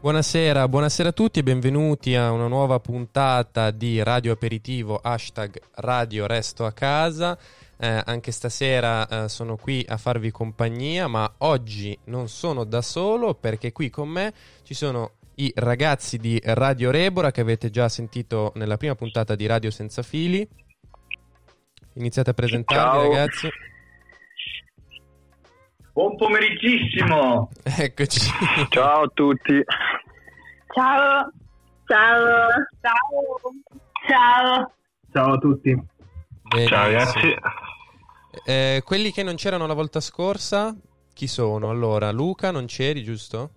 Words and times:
Buonasera, 0.00 0.66
buonasera 0.66 1.10
a 1.10 1.12
tutti 1.12 1.40
e 1.40 1.42
benvenuti 1.42 2.14
a 2.14 2.30
una 2.30 2.46
nuova 2.46 2.80
puntata 2.80 3.70
di 3.70 4.02
Radio 4.02 4.32
Aperitivo 4.32 4.96
hashtag 4.96 5.60
Radio 5.74 6.26
Resto 6.26 6.64
a 6.64 6.72
Casa. 6.72 7.36
Eh, 7.76 8.02
anche 8.06 8.32
stasera 8.32 9.06
eh, 9.06 9.28
sono 9.28 9.56
qui 9.56 9.84
a 9.86 9.98
farvi 9.98 10.30
compagnia, 10.30 11.06
ma 11.06 11.30
oggi 11.38 11.98
non 12.04 12.28
sono 12.30 12.64
da 12.64 12.80
solo 12.80 13.34
perché 13.34 13.72
qui 13.72 13.90
con 13.90 14.08
me 14.08 14.32
ci 14.62 14.72
sono 14.72 15.16
i 15.34 15.52
ragazzi 15.54 16.16
di 16.16 16.40
Radio 16.44 16.90
Rebora 16.90 17.30
che 17.30 17.42
avete 17.42 17.68
già 17.68 17.90
sentito 17.90 18.52
nella 18.54 18.78
prima 18.78 18.94
puntata 18.94 19.34
di 19.34 19.44
Radio 19.44 19.70
Senza 19.70 20.00
Fili. 20.00 20.48
Iniziate 21.96 22.30
a 22.30 22.34
presentarvi 22.34 22.98
Ciao. 22.98 23.02
ragazzi. 23.02 23.48
Buon 26.00 26.16
pomeriggissimo! 26.16 27.50
Eccoci. 27.62 28.20
Ciao 28.70 29.02
a 29.02 29.10
tutti! 29.12 29.62
Ciao. 30.72 31.30
Ciao. 31.84 32.48
Ciao. 32.80 33.52
Ciao. 34.08 34.72
Ciao 35.12 35.32
a 35.34 35.36
tutti! 35.36 35.78
Benissimo. 36.40 36.80
ragazzi! 36.80 37.34
Eh, 38.46 38.80
quelli 38.82 39.12
che 39.12 39.22
non 39.22 39.34
c'erano 39.34 39.66
la 39.66 39.74
volta 39.74 40.00
scorsa, 40.00 40.74
chi 41.12 41.26
sono? 41.26 41.68
Allora, 41.68 42.10
Luca 42.12 42.50
non 42.50 42.64
c'eri, 42.64 43.02
giusto? 43.02 43.50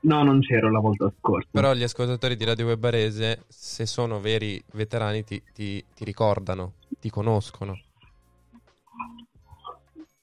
No, 0.00 0.22
non 0.22 0.40
c'ero 0.40 0.70
la 0.70 0.80
volta 0.80 1.10
scorsa. 1.16 1.48
Però 1.50 1.72
gli 1.72 1.82
ascoltatori 1.82 2.36
di 2.36 2.44
Radio 2.44 2.66
Web 2.66 2.78
Barese, 2.78 3.44
se 3.48 3.86
sono 3.86 4.20
veri 4.20 4.62
veterani, 4.74 5.24
ti, 5.24 5.42
ti- 5.54 5.82
ti 5.94 6.04
ricordano, 6.04 6.74
ti 7.00 7.08
conoscono. 7.08 7.80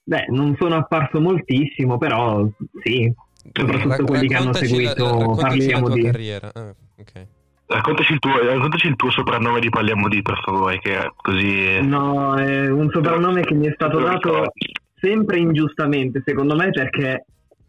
Beh, 0.07 0.25
non 0.29 0.55
sono 0.59 0.75
apparso 0.75 1.19
moltissimo, 1.19 1.97
però 1.97 2.47
sì. 2.83 3.11
Soprattutto 3.51 3.87
Rac- 3.89 4.03
quelli 4.05 4.27
che 4.27 4.35
hanno 4.35 4.51
la- 4.51 4.53
seguito, 4.53 5.05
raccontaci 5.05 5.57
parliamo 5.57 5.81
la 5.81 5.93
tua 5.93 5.95
di... 5.95 6.01
carriera. 6.03 6.51
Ah, 6.53 6.75
ok. 6.99 7.27
Raccontaci 7.67 8.13
il, 8.13 8.19
tuo, 8.19 8.37
raccontaci 8.37 8.87
il 8.87 8.95
tuo 8.95 9.09
soprannome 9.09 9.59
di 9.59 9.69
Parliamo 9.69 10.07
di, 10.07 10.21
per 10.21 10.39
favore, 10.45 10.77
che 10.79 10.99
è 10.99 11.11
così... 11.15 11.81
No, 11.81 12.35
è 12.35 12.69
un 12.69 12.89
soprannome 12.91 13.41
che 13.41 13.55
mi 13.55 13.65
è 13.65 13.71
stato 13.73 13.99
dato 13.99 14.51
sempre 14.99 15.39
ingiustamente, 15.39 16.21
secondo 16.23 16.55
me, 16.55 16.69
perché 16.69 17.25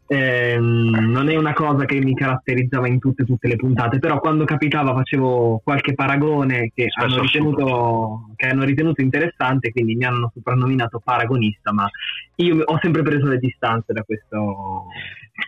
ehm, 0.06 1.10
non 1.10 1.28
è 1.28 1.36
una 1.36 1.52
cosa 1.52 1.84
che 1.84 1.98
mi 1.98 2.14
caratterizzava 2.14 2.88
in 2.88 2.98
tutte, 2.98 3.24
tutte 3.24 3.48
le 3.48 3.56
puntate, 3.56 3.98
però 3.98 4.20
quando 4.20 4.44
capitava 4.44 4.94
facevo 4.94 5.60
qualche 5.62 5.94
paragone 5.94 6.70
che 6.74 6.88
hanno, 6.94 7.20
ritenuto, 7.20 8.30
che 8.36 8.46
hanno 8.46 8.64
ritenuto 8.64 9.02
interessante, 9.02 9.72
quindi 9.72 9.94
mi 9.94 10.04
hanno 10.04 10.30
soprannominato 10.32 11.00
paragonista, 11.02 11.72
ma 11.72 11.88
io 12.36 12.62
ho 12.64 12.78
sempre 12.80 13.02
preso 13.02 13.26
le 13.26 13.38
distanze 13.38 13.92
da 13.92 14.02
questo, 14.02 14.86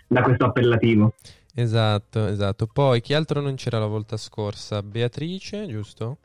da 0.06 0.22
questo 0.22 0.44
appellativo. 0.46 1.14
Esatto, 1.54 2.26
esatto. 2.26 2.68
Poi 2.72 3.00
chi 3.00 3.14
altro 3.14 3.40
non 3.40 3.56
c'era 3.56 3.78
la 3.78 3.86
volta 3.86 4.16
scorsa? 4.16 4.82
Beatrice, 4.82 5.66
giusto? 5.66 6.18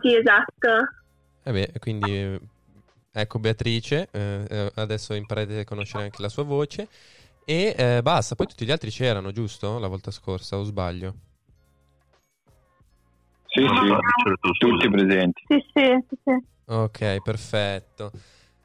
Sì, 0.00 0.16
esatto. 0.16 0.68
Eh 1.44 1.52
beh, 1.52 1.72
quindi 1.78 2.10
eh, 2.12 2.40
ecco 3.16 3.38
Beatrice, 3.38 4.08
eh, 4.10 4.46
eh, 4.48 4.72
adesso 4.74 5.14
imparate 5.14 5.60
a 5.60 5.64
conoscere 5.64 6.04
anche 6.04 6.20
la 6.20 6.28
sua 6.28 6.42
voce. 6.42 6.88
E 7.44 7.74
eh, 7.76 8.02
basta, 8.02 8.34
poi 8.34 8.46
tutti 8.46 8.66
gli 8.66 8.70
altri 8.70 8.90
c'erano, 8.90 9.32
giusto? 9.32 9.78
La 9.78 9.88
volta 9.88 10.10
scorsa, 10.10 10.58
o 10.58 10.64
sbaglio? 10.64 11.14
Sì, 13.46 13.62
sì, 13.62 14.56
tutti 14.58 14.90
presenti. 14.90 15.42
Sì, 15.48 15.64
sì, 15.72 16.04
sì, 16.08 16.16
sì. 16.24 16.46
Ok, 16.66 17.22
perfetto. 17.22 18.10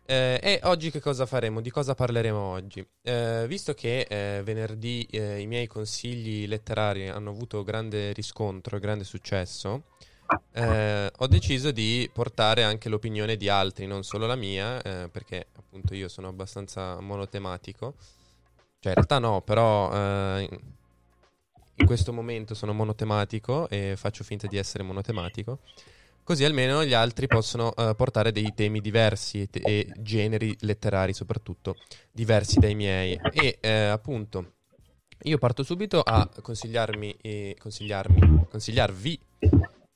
Eh, 0.05 0.39
e 0.43 0.59
oggi 0.63 0.91
che 0.91 0.99
cosa 0.99 1.25
faremo? 1.25 1.61
Di 1.61 1.69
cosa 1.69 1.95
parleremo 1.95 2.37
oggi? 2.37 2.85
Eh, 3.01 3.45
visto 3.47 3.73
che 3.73 4.01
eh, 4.09 4.41
venerdì 4.43 5.07
eh, 5.09 5.39
i 5.39 5.47
miei 5.47 5.67
consigli 5.67 6.47
letterari 6.47 7.07
hanno 7.07 7.29
avuto 7.29 7.63
grande 7.63 8.11
riscontro 8.11 8.75
e 8.75 8.79
grande 8.81 9.05
successo, 9.05 9.83
eh, 10.53 11.11
ho 11.15 11.27
deciso 11.27 11.71
di 11.71 12.09
portare 12.11 12.63
anche 12.63 12.89
l'opinione 12.89 13.37
di 13.37 13.49
altri, 13.49 13.87
non 13.87 14.03
solo 14.03 14.25
la 14.25 14.35
mia, 14.35 14.81
eh, 14.81 15.09
perché 15.09 15.47
appunto 15.55 15.93
io 15.93 16.07
sono 16.07 16.27
abbastanza 16.27 16.99
monotematico. 16.99 17.95
Cioè, 18.79 18.93
in 18.93 18.95
realtà 18.95 19.19
no, 19.19 19.41
però 19.41 19.91
eh, 19.93 20.47
in- 21.75 21.85
questo 21.85 22.13
momento 22.13 22.53
sono 22.53 22.73
monotematico 22.73 23.67
e 23.67 23.95
faccio 23.97 24.23
finta 24.23 24.47
di 24.47 24.57
essere 24.57 24.83
monotematico. 24.83 25.59
Così 26.23 26.45
almeno 26.45 26.85
gli 26.85 26.93
altri 26.93 27.27
possono 27.27 27.75
eh, 27.75 27.95
portare 27.95 28.31
dei 28.31 28.53
temi 28.53 28.79
diversi 28.79 29.41
e, 29.41 29.49
te- 29.49 29.61
e 29.65 29.91
generi 29.97 30.55
letterari 30.61 31.13
soprattutto 31.13 31.75
diversi 32.11 32.59
dai 32.59 32.75
miei. 32.75 33.19
E 33.33 33.57
eh, 33.59 33.85
appunto 33.87 34.53
io 35.23 35.37
parto 35.37 35.63
subito 35.63 36.01
a 36.01 36.29
consigliarmi, 36.41 37.55
consigliarmi, 37.57 38.47
consigliarvi 38.49 39.19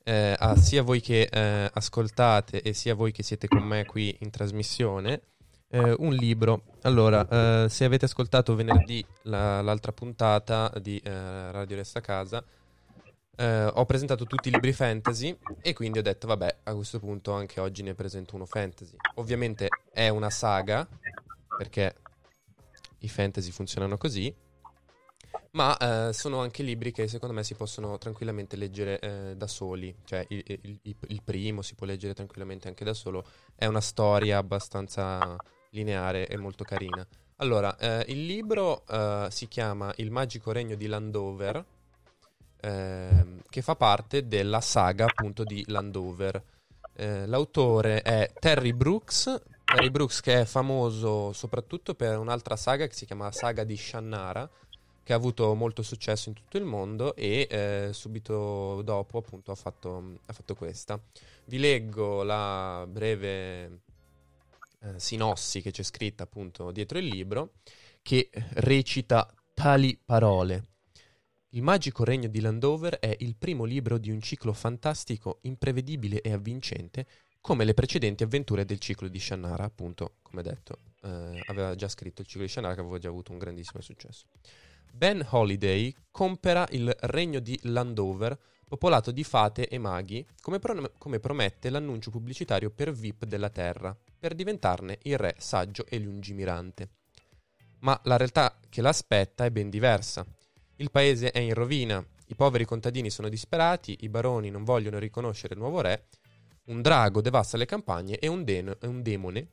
eh, 0.08 0.36
a 0.38 0.54
sia 0.56 0.84
voi 0.84 1.00
che 1.00 1.22
eh, 1.22 1.68
ascoltate 1.72 2.62
e 2.62 2.72
sia 2.72 2.94
voi 2.94 3.10
che 3.10 3.24
siete 3.24 3.48
con 3.48 3.64
me 3.64 3.84
qui 3.84 4.16
in 4.20 4.30
trasmissione 4.30 5.20
eh, 5.68 5.96
un 5.98 6.12
libro. 6.14 6.62
Allora, 6.82 7.64
eh, 7.64 7.68
se 7.68 7.84
avete 7.84 8.04
ascoltato 8.04 8.54
venerdì 8.54 9.04
la- 9.22 9.60
l'altra 9.62 9.90
puntata 9.90 10.72
di 10.80 11.00
eh, 11.02 11.50
Radio 11.50 11.76
Resta 11.76 12.00
Casa, 12.00 12.42
eh, 13.38 13.64
ho 13.64 13.84
presentato 13.84 14.26
tutti 14.26 14.46
i 14.46 14.52
libri 14.52 14.72
fantasy 14.72 15.36
e 15.60 15.72
quindi 15.72 15.98
ho 15.98 16.02
detto, 16.02 16.28
vabbè, 16.28 16.58
a 16.62 16.74
questo 16.74 17.00
punto 17.00 17.32
anche 17.32 17.58
oggi 17.58 17.82
ne 17.82 17.94
presento 17.94 18.36
uno 18.36 18.46
fantasy. 18.46 18.94
Ovviamente 19.16 19.66
è 19.92 20.08
una 20.08 20.30
saga, 20.30 20.86
perché 21.58 21.96
i 22.98 23.08
fantasy 23.08 23.50
funzionano 23.50 23.96
così, 23.98 24.32
ma 25.52 26.08
eh, 26.08 26.12
sono 26.12 26.40
anche 26.40 26.62
libri 26.62 26.92
che 26.92 27.08
secondo 27.08 27.34
me 27.34 27.42
si 27.44 27.54
possono 27.54 27.98
tranquillamente 27.98 28.56
leggere 28.56 28.98
eh, 29.00 29.34
da 29.36 29.46
soli. 29.46 29.94
Cioè, 30.04 30.24
il, 30.28 30.42
il- 30.46 30.80
il- 31.08 31.22
primo 31.22 31.62
si 31.62 31.74
può 31.74 31.86
leggere 31.86 32.14
tranquillamente 32.14 32.68
anche 32.68 32.84
da 32.84 32.94
solo. 32.94 33.24
È 33.54 33.66
una 33.66 33.80
storia 33.80 34.38
abbastanza 34.38 35.36
lineare 35.70 36.26
e 36.28 36.36
molto 36.36 36.64
carina. 36.64 37.06
Allora, 37.36 37.76
eh, 37.76 38.04
il 38.08 38.24
libro 38.26 38.84
eh, 38.86 39.26
si 39.30 39.48
chiama 39.48 39.92
Il 39.96 40.10
magico 40.10 40.52
regno 40.52 40.74
di 40.76 40.86
Landover, 40.86 41.64
ehm, 42.60 43.42
che 43.48 43.62
fa 43.62 43.76
parte 43.76 44.26
della 44.26 44.60
saga 44.60 45.04
appunto 45.06 45.44
di 45.44 45.64
Landover. 45.68 46.42
Eh, 46.94 47.26
l'autore 47.26 48.00
è 48.02 48.30
Terry 48.38 48.72
Brooks, 48.72 49.42
Terry 49.64 49.90
Brooks 49.90 50.20
che 50.20 50.40
è 50.40 50.44
famoso 50.46 51.32
soprattutto 51.34 51.94
per 51.94 52.16
un'altra 52.18 52.56
saga 52.56 52.86
che 52.86 52.94
si 52.94 53.04
chiama 53.04 53.30
Saga 53.32 53.64
di 53.64 53.76
Shannara, 53.76 54.48
che 55.06 55.12
ha 55.12 55.16
avuto 55.16 55.54
molto 55.54 55.84
successo 55.84 56.30
in 56.30 56.34
tutto 56.34 56.56
il 56.56 56.64
mondo 56.64 57.14
e 57.14 57.46
eh, 57.48 57.90
subito 57.92 58.82
dopo 58.82 59.18
appunto 59.18 59.52
ha 59.52 59.54
fatto, 59.54 60.18
ha 60.26 60.32
fatto 60.32 60.56
questa. 60.56 61.00
Vi 61.44 61.58
leggo 61.58 62.24
la 62.24 62.84
breve 62.90 63.82
eh, 64.80 64.98
sinossi 64.98 65.62
che 65.62 65.70
c'è 65.70 65.84
scritta 65.84 66.24
appunto 66.24 66.72
dietro 66.72 66.98
il 66.98 67.04
libro, 67.04 67.52
che 68.02 68.30
recita 68.54 69.32
tali 69.54 69.96
parole. 70.04 70.64
Il 71.50 71.62
magico 71.62 72.02
regno 72.02 72.26
di 72.26 72.40
Landover 72.40 72.98
è 72.98 73.14
il 73.20 73.36
primo 73.36 73.62
libro 73.62 73.98
di 73.98 74.10
un 74.10 74.20
ciclo 74.20 74.52
fantastico, 74.52 75.38
imprevedibile 75.42 76.20
e 76.20 76.32
avvincente, 76.32 77.06
come 77.40 77.64
le 77.64 77.74
precedenti 77.74 78.24
avventure 78.24 78.64
del 78.64 78.80
ciclo 78.80 79.06
di 79.06 79.20
Shannara, 79.20 79.62
appunto, 79.62 80.14
come 80.22 80.42
detto, 80.42 80.78
eh, 81.02 81.44
aveva 81.46 81.76
già 81.76 81.86
scritto 81.86 82.22
il 82.22 82.26
ciclo 82.26 82.42
di 82.42 82.50
Shannara 82.50 82.74
che 82.74 82.80
aveva 82.80 82.98
già 82.98 83.08
avuto 83.08 83.30
un 83.30 83.38
grandissimo 83.38 83.80
successo. 83.80 84.26
Ben 84.96 85.26
Holiday 85.28 85.94
compera 86.10 86.66
il 86.70 86.90
regno 87.00 87.38
di 87.38 87.58
Landover, 87.64 88.34
popolato 88.66 89.10
di 89.10 89.24
fate 89.24 89.68
e 89.68 89.76
maghi, 89.76 90.26
come, 90.40 90.58
pro- 90.58 90.90
come 90.96 91.20
promette 91.20 91.68
l'annuncio 91.68 92.10
pubblicitario 92.10 92.70
per 92.70 92.92
VIP 92.92 93.26
della 93.26 93.50
Terra, 93.50 93.94
per 94.18 94.34
diventarne 94.34 94.98
il 95.02 95.18
re 95.18 95.34
saggio 95.38 95.84
e 95.86 95.98
lungimirante. 95.98 96.88
ma 97.80 98.00
la 98.04 98.16
realtà 98.16 98.58
che 98.70 98.80
l'aspetta 98.80 99.44
è 99.44 99.50
ben 99.50 99.68
diversa. 99.68 100.24
Il 100.76 100.90
paese 100.90 101.30
è 101.30 101.40
in 101.40 101.52
rovina, 101.52 102.04
i 102.28 102.34
poveri 102.34 102.64
contadini 102.64 103.10
sono 103.10 103.28
disperati, 103.28 103.98
i 104.00 104.08
baroni 104.08 104.48
non 104.48 104.64
vogliono 104.64 104.98
riconoscere 104.98 105.52
il 105.52 105.60
nuovo 105.60 105.82
re, 105.82 106.06
un 106.64 106.80
drago 106.80 107.20
devasta 107.20 107.58
le 107.58 107.66
campagne 107.66 108.18
e 108.18 108.28
un, 108.28 108.44
den- 108.44 108.76
un 108.80 109.02
demone 109.02 109.50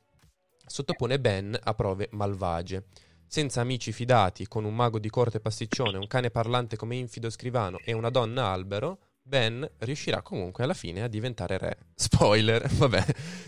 sottopone 0.66 1.20
Ben 1.20 1.58
a 1.62 1.74
prove 1.74 2.08
malvagie. 2.12 2.86
Senza 3.34 3.62
amici 3.62 3.92
fidati, 3.92 4.48
con 4.48 4.64
un 4.64 4.76
mago 4.76 5.00
di 5.00 5.10
corte 5.10 5.40
pasticcione, 5.40 5.98
un 5.98 6.06
cane 6.06 6.30
parlante 6.30 6.76
come 6.76 6.98
infido 6.98 7.32
scrivano 7.32 7.80
e 7.84 7.92
una 7.92 8.12
donna 8.12 8.50
albero, 8.50 9.00
Ben 9.24 9.68
riuscirà 9.80 10.22
comunque 10.22 10.64
alla 10.64 10.76
fine 10.76 11.02
a 11.02 11.08
diventare 11.08 11.58
re. 11.58 11.78
Spoiler, 11.96 12.68
vabbè, 12.78 13.04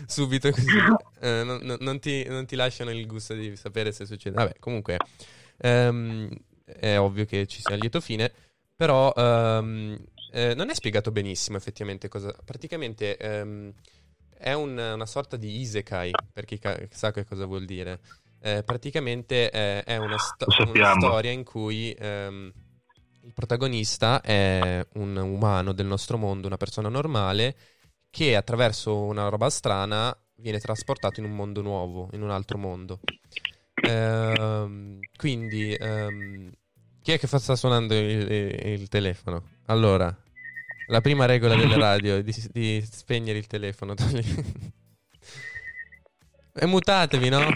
subito 0.06 0.50
così. 0.50 0.76
eh, 1.20 1.44
non, 1.44 1.76
non- 1.78 2.00
ti, 2.00 2.24
non 2.24 2.46
ti 2.46 2.56
lasciano 2.56 2.90
il 2.90 3.06
gusto 3.06 3.34
di 3.34 3.54
sapere 3.54 3.92
se 3.92 4.06
succede. 4.06 4.34
Vabbè, 4.34 4.56
comunque 4.58 4.96
ehm, 5.58 6.30
è 6.64 6.98
ovvio 6.98 7.24
che 7.24 7.46
ci 7.46 7.60
sia 7.60 7.74
il 7.76 7.80
lieto 7.82 8.00
fine, 8.00 8.32
però 8.74 9.12
ehm, 9.16 9.96
eh, 10.32 10.54
non 10.56 10.68
è 10.68 10.74
spiegato 10.74 11.12
benissimo 11.12 11.58
effettivamente 11.58 12.08
cosa... 12.08 12.34
Praticamente 12.44 13.16
ehm, 13.18 13.72
è 14.36 14.52
un- 14.52 14.76
una 14.76 15.06
sorta 15.06 15.36
di 15.36 15.60
isekai, 15.60 16.10
per 16.32 16.44
chi 16.44 16.58
ca- 16.58 16.76
sa 16.90 17.12
che 17.12 17.24
cosa 17.24 17.44
vuol 17.46 17.64
dire. 17.64 18.00
Eh, 18.46 18.62
praticamente 18.62 19.50
eh, 19.50 19.82
è 19.82 19.96
una, 19.96 20.16
sto- 20.18 20.46
una 20.68 20.92
storia 20.92 21.32
in 21.32 21.42
cui 21.42 21.90
ehm, 21.98 22.52
il 23.22 23.32
protagonista 23.32 24.20
è 24.20 24.86
un 24.94 25.16
umano 25.16 25.72
del 25.72 25.86
nostro 25.86 26.16
mondo, 26.16 26.46
una 26.46 26.56
persona 26.56 26.88
normale, 26.88 27.56
che 28.08 28.36
attraverso 28.36 29.02
una 29.02 29.26
roba 29.28 29.50
strana 29.50 30.16
viene 30.36 30.60
trasportato 30.60 31.18
in 31.18 31.26
un 31.26 31.34
mondo 31.34 31.60
nuovo, 31.60 32.08
in 32.12 32.22
un 32.22 32.30
altro 32.30 32.56
mondo. 32.56 33.00
Ehm, 33.74 35.00
quindi, 35.16 35.74
ehm, 35.74 36.52
chi 37.02 37.10
è 37.10 37.18
che 37.18 37.26
fa- 37.26 37.40
sta 37.40 37.56
suonando 37.56 37.94
il, 37.94 38.30
il 38.30 38.86
telefono? 38.88 39.42
Allora, 39.66 40.16
la 40.86 41.00
prima 41.00 41.26
regola 41.26 41.56
delle 41.56 41.74
radio 41.82 42.14
è 42.14 42.22
di, 42.22 42.32
di 42.52 42.80
spegnere 42.88 43.38
il 43.38 43.48
telefono. 43.48 43.96
e 46.54 46.66
mutatevi, 46.66 47.28
no? 47.28 47.48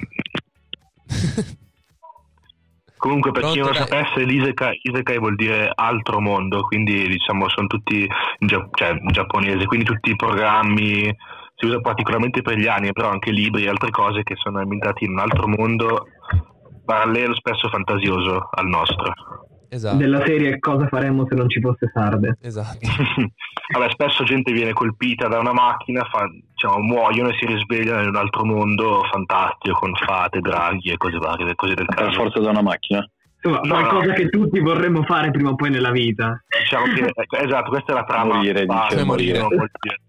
Comunque, 3.01 3.31
per 3.31 3.45
chi 3.45 3.59
Pronto, 3.59 3.73
non 3.73 3.81
lo 3.81 3.87
sapesse, 3.89 4.25
l'Isekai 4.25 4.79
Isekai 4.83 5.19
vuol 5.19 5.35
dire 5.35 5.73
altro 5.75 6.21
mondo, 6.21 6.61
quindi 6.61 7.09
diciamo 7.09 7.49
sono 7.49 7.67
tutti 7.67 8.07
in, 8.39 8.47
gia- 8.47 8.69
cioè, 8.73 8.91
in 8.91 9.09
giapponese, 9.09 9.65
quindi 9.65 9.87
tutti 9.87 10.11
i 10.11 10.17
programmi, 10.17 11.11
si 11.57 11.65
usa 11.65 11.81
particolarmente 11.81 12.43
per 12.43 12.59
gli 12.59 12.67
anime, 12.67 12.93
però 12.93 13.09
anche 13.09 13.31
libri 13.31 13.65
e 13.65 13.71
altre 13.71 13.91
cose 13.91 14.23
che 14.23 14.35
sono 14.37 14.61
ambientati 14.61 15.05
in 15.05 15.13
un 15.13 15.19
altro 15.19 15.49
mondo 15.49 16.09
parallelo, 16.85 17.35
spesso 17.35 17.71
fantasioso 17.71 18.51
al 18.51 18.67
nostro. 18.67 19.13
Esatto, 19.73 19.97
Della 19.99 20.25
serie 20.27 20.59
Cosa 20.59 20.89
faremmo 20.89 21.27
se 21.29 21.37
non 21.37 21.49
ci 21.49 21.61
fosse 21.61 21.89
Sarde? 21.95 22.37
esatto. 22.43 22.79
Vabbè, 23.73 23.91
spesso 23.93 24.25
gente 24.25 24.51
viene 24.53 24.73
colpita 24.73 25.29
da 25.29 25.39
una 25.39 25.53
macchina, 25.53 26.03
fa- 26.11 26.27
diciamo, 26.29 26.79
muoiono 26.81 27.29
e 27.29 27.37
si 27.39 27.47
risvegliano 27.47 28.03
in 28.03 28.09
un 28.09 28.17
altro 28.17 28.45
mondo 28.45 29.05
fantastico 29.13 29.79
con 29.79 29.95
fate, 29.95 30.41
draghi 30.41 30.91
e 30.91 30.97
cose 30.97 31.19
varie, 31.19 31.55
cose 31.55 31.75
del 31.75 31.87
Per 31.87 31.95
caso. 31.95 32.11
forza 32.13 32.41
da 32.41 32.51
una 32.51 32.63
macchina. 32.63 33.09
Insomma, 33.43 33.61
No, 33.63 33.75
qualcosa 33.75 34.07
no. 34.09 34.13
che 34.15 34.29
tutti 34.29 34.59
vorremmo 34.61 35.05
fare 35.05 35.31
prima 35.31 35.51
o 35.51 35.55
poi 35.55 35.71
nella 35.71 35.93
vita. 35.93 36.43
Diciamo 36.59 36.85
che, 36.93 37.11
ecco, 37.15 37.37
esatto, 37.37 37.71
questa 37.71 37.93
è 37.93 37.95
la 37.95 38.05
trama. 38.05 38.35
Morire, 38.35 38.67
base, 38.67 38.95
dice, 38.97 39.07
morire. 39.07 39.39
vuol 39.39 39.71
dire. 39.81 40.01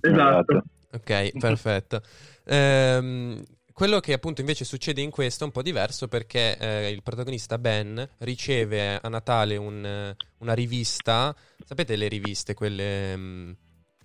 Esatto. 0.00 0.62
Ok, 0.92 1.38
perfetto. 1.38 2.00
Ehm, 2.44 3.42
quello 3.74 3.98
che 3.98 4.12
appunto 4.12 4.40
invece 4.40 4.64
succede 4.64 5.00
in 5.02 5.10
questo 5.10 5.42
è 5.42 5.46
un 5.46 5.52
po' 5.52 5.60
diverso 5.60 6.06
perché 6.06 6.56
eh, 6.56 6.90
il 6.90 7.02
protagonista 7.02 7.58
Ben 7.58 8.08
riceve 8.18 9.00
a 9.00 9.08
Natale 9.08 9.56
un, 9.56 9.84
eh, 9.84 10.16
una 10.38 10.54
rivista, 10.54 11.34
sapete 11.64 11.96
le 11.96 12.06
riviste, 12.06 12.54
quelle 12.54 13.16
mm, 13.16 13.50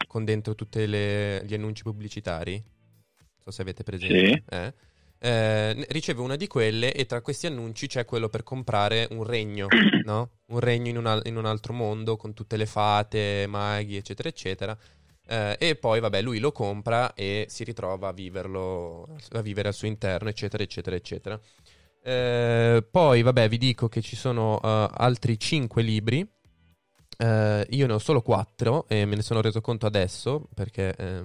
con 0.07 0.25
dentro 0.25 0.55
tutti 0.55 0.87
gli 0.87 1.53
annunci 1.53 1.83
pubblicitari? 1.83 2.53
Non 2.55 3.41
so 3.43 3.51
se 3.51 3.61
avete 3.61 3.83
presente. 3.83 4.43
Sì. 4.49 4.55
Eh? 4.55 4.73
Eh, 5.21 5.85
riceve 5.89 6.21
una 6.21 6.35
di 6.35 6.47
quelle 6.47 6.91
e 6.91 7.05
tra 7.05 7.21
questi 7.21 7.45
annunci 7.45 7.85
c'è 7.85 8.05
quello 8.05 8.27
per 8.27 8.41
comprare 8.41 9.07
un 9.11 9.23
regno, 9.23 9.67
no? 10.03 10.31
Un 10.47 10.59
regno 10.59 10.89
in 10.89 10.97
un, 10.97 11.05
al- 11.05 11.21
in 11.25 11.37
un 11.37 11.45
altro 11.45 11.73
mondo 11.73 12.17
con 12.17 12.33
tutte 12.33 12.57
le 12.57 12.65
fate, 12.65 13.45
maghi, 13.47 13.97
eccetera, 13.97 14.29
eccetera. 14.29 14.75
Eh, 15.31 15.57
e 15.59 15.75
poi, 15.75 15.99
vabbè, 15.99 16.23
lui 16.23 16.39
lo 16.39 16.51
compra 16.51 17.13
e 17.13 17.45
si 17.49 17.63
ritrova 17.63 18.07
a 18.07 18.11
viverlo, 18.11 19.15
a 19.33 19.41
vivere 19.41 19.67
al 19.67 19.75
suo 19.75 19.87
interno, 19.87 20.27
eccetera, 20.27 20.63
eccetera, 20.63 20.95
eccetera. 20.95 21.39
Eh, 22.01 22.83
poi, 22.89 23.21
vabbè, 23.21 23.47
vi 23.47 23.59
dico 23.59 23.87
che 23.89 24.01
ci 24.01 24.15
sono 24.15 24.59
eh, 24.59 24.89
altri 24.91 25.37
5 25.37 25.83
libri. 25.83 26.27
Eh, 27.15 27.67
io 27.69 27.85
ne 27.85 27.93
ho 27.93 27.99
solo 27.99 28.23
4 28.23 28.87
e 28.87 29.05
me 29.05 29.15
ne 29.15 29.21
sono 29.21 29.41
reso 29.41 29.61
conto 29.61 29.85
adesso 29.85 30.47
perché 30.55 30.95
eh, 30.95 31.21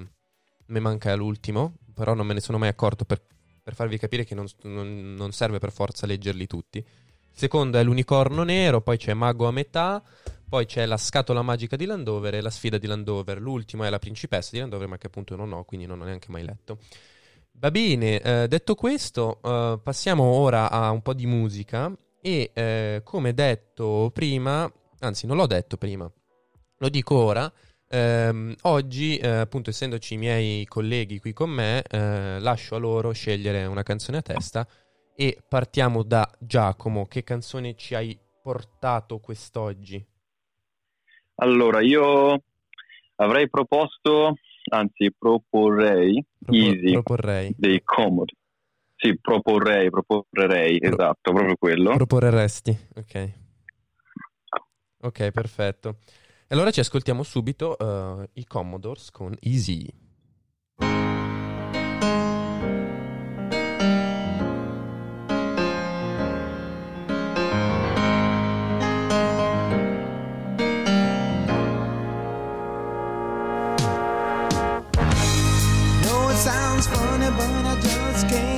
mi 0.66 0.80
manca 0.80 1.14
l'ultimo, 1.14 1.76
però 1.94 2.12
non 2.12 2.26
me 2.26 2.34
ne 2.34 2.40
sono 2.40 2.58
mai 2.58 2.68
accorto 2.68 3.06
per, 3.06 3.22
per 3.62 3.74
farvi 3.74 3.96
capire 3.96 4.24
che 4.24 4.34
non, 4.34 4.46
non- 4.64 5.14
non 5.14 5.32
serve 5.32 5.58
per 5.58 5.72
forza 5.72 6.04
leggerli 6.04 6.46
tutti. 6.46 6.76
Il 6.76 6.84
secondo 7.40 7.78
è 7.78 7.82
l'unicorno 7.82 8.42
nero, 8.42 8.82
poi 8.82 8.98
c'è 8.98 9.14
Mago 9.14 9.46
a 9.46 9.50
metà, 9.50 10.02
poi 10.54 10.66
c'è 10.66 10.86
la 10.86 10.96
scatola 10.96 11.42
magica 11.42 11.74
di 11.74 11.84
Landover 11.84 12.36
e 12.36 12.40
la 12.40 12.48
sfida 12.48 12.78
di 12.78 12.86
Landover. 12.86 13.40
L'ultimo 13.40 13.82
è 13.82 13.90
la 13.90 13.98
principessa 13.98 14.50
di 14.52 14.60
Landover, 14.60 14.86
ma 14.86 14.98
che 14.98 15.08
appunto 15.08 15.34
non 15.34 15.52
ho, 15.52 15.64
quindi 15.64 15.84
non 15.84 16.00
ho 16.00 16.04
neanche 16.04 16.30
mai 16.30 16.44
letto. 16.44 16.78
Va 17.54 17.72
bene, 17.72 18.20
eh, 18.20 18.46
detto 18.46 18.76
questo, 18.76 19.40
eh, 19.42 19.80
passiamo 19.82 20.22
ora 20.22 20.70
a 20.70 20.92
un 20.92 21.02
po' 21.02 21.12
di 21.12 21.26
musica 21.26 21.92
e 22.20 22.52
eh, 22.54 23.00
come 23.02 23.34
detto 23.34 24.12
prima, 24.14 24.72
anzi 25.00 25.26
non 25.26 25.38
l'ho 25.38 25.48
detto 25.48 25.76
prima, 25.76 26.08
lo 26.78 26.88
dico 26.88 27.16
ora, 27.16 27.52
ehm, 27.88 28.54
oggi 28.62 29.16
eh, 29.16 29.26
appunto 29.26 29.70
essendoci 29.70 30.14
i 30.14 30.18
miei 30.18 30.64
colleghi 30.66 31.18
qui 31.18 31.32
con 31.32 31.50
me, 31.50 31.82
eh, 31.82 32.38
lascio 32.38 32.76
a 32.76 32.78
loro 32.78 33.10
scegliere 33.10 33.64
una 33.64 33.82
canzone 33.82 34.18
a 34.18 34.22
testa 34.22 34.64
e 35.16 35.36
partiamo 35.48 36.04
da 36.04 36.30
Giacomo, 36.38 37.06
che 37.06 37.24
canzone 37.24 37.74
ci 37.74 37.96
hai 37.96 38.16
portato 38.40 39.18
quest'oggi? 39.18 40.12
Allora, 41.36 41.80
io 41.80 42.42
avrei 43.16 43.48
proposto, 43.50 44.34
anzi 44.70 45.12
proporrei, 45.16 46.24
Propo- 46.38 46.58
Easy 46.58 46.92
Proporrei. 46.92 47.54
dei 47.56 47.82
Comodi. 47.82 48.34
Sì, 48.96 49.18
proporrei, 49.20 49.90
proporrei, 49.90 50.78
Pro- 50.78 50.90
esatto, 50.92 51.32
proprio 51.32 51.56
quello. 51.56 51.94
Proporresti, 51.96 52.78
ok. 52.96 53.32
Ok, 55.02 55.30
perfetto. 55.30 55.98
E 56.46 56.54
allora 56.54 56.70
ci 56.70 56.80
ascoltiamo 56.80 57.22
subito 57.22 57.76
eh, 57.76 58.28
i 58.34 58.46
Commodores 58.46 59.10
con 59.10 59.36
Easy. 59.40 59.86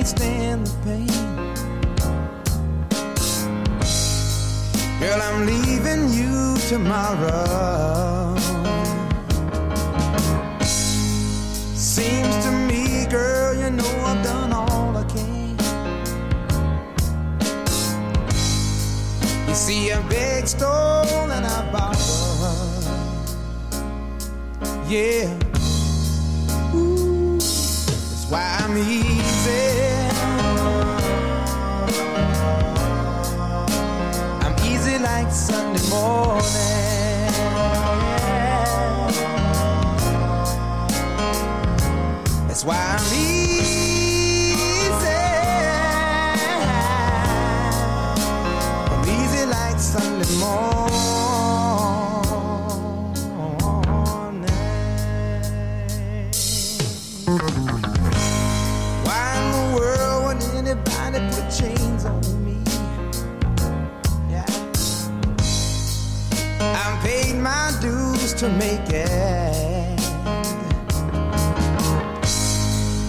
Can't 0.07 0.19
stand 0.19 0.67
the 0.67 0.73
pain. 0.85 1.07
Girl, 4.99 5.21
I'm 5.21 5.45
leaving 5.45 6.09
you 6.13 6.57
tomorrow. 6.69 8.35
Seems 11.75 12.35
to 12.45 12.51
me, 12.51 13.05
girl, 13.09 13.53
you 13.55 13.69
know 13.69 14.05
I've 14.05 14.23
done 14.23 14.53
all 14.53 14.95
I 14.97 15.03
can. 15.03 15.57
You 19.47 19.55
see, 19.55 19.91
I 19.91 20.01
beg, 20.09 20.47
stole, 20.47 21.31
and 21.31 21.45
I 21.45 21.71
borrowed. 21.71 22.85
Yeah. 24.89 25.33
Ooh, 26.73 27.37
That's 27.37 28.25
why 28.29 28.57
I'm 28.61 28.77
easy. 28.77 29.66
Sunday 35.47 35.89
morning. 35.89 36.43
That's 42.49 42.65
why 42.65 42.75
I'm 42.75 43.26
to 68.37 68.49
make 68.49 68.87
it. 68.89 69.99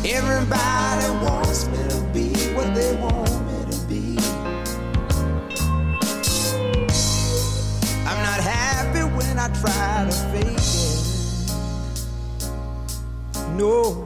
Everybody 0.06 1.08
wants 1.22 1.66
me 1.66 1.76
to 1.86 2.00
be 2.14 2.32
what 2.54 2.74
they 2.74 2.96
want 2.96 3.30
me 3.46 3.70
to 3.70 3.78
be. 3.86 4.16
I'm 8.06 8.20
not 8.24 8.40
happy 8.40 9.00
when 9.00 9.38
I 9.38 9.48
try 9.60 10.06
to 10.08 10.12
fake 10.32 10.56
it. 13.36 13.50
No. 13.54 13.97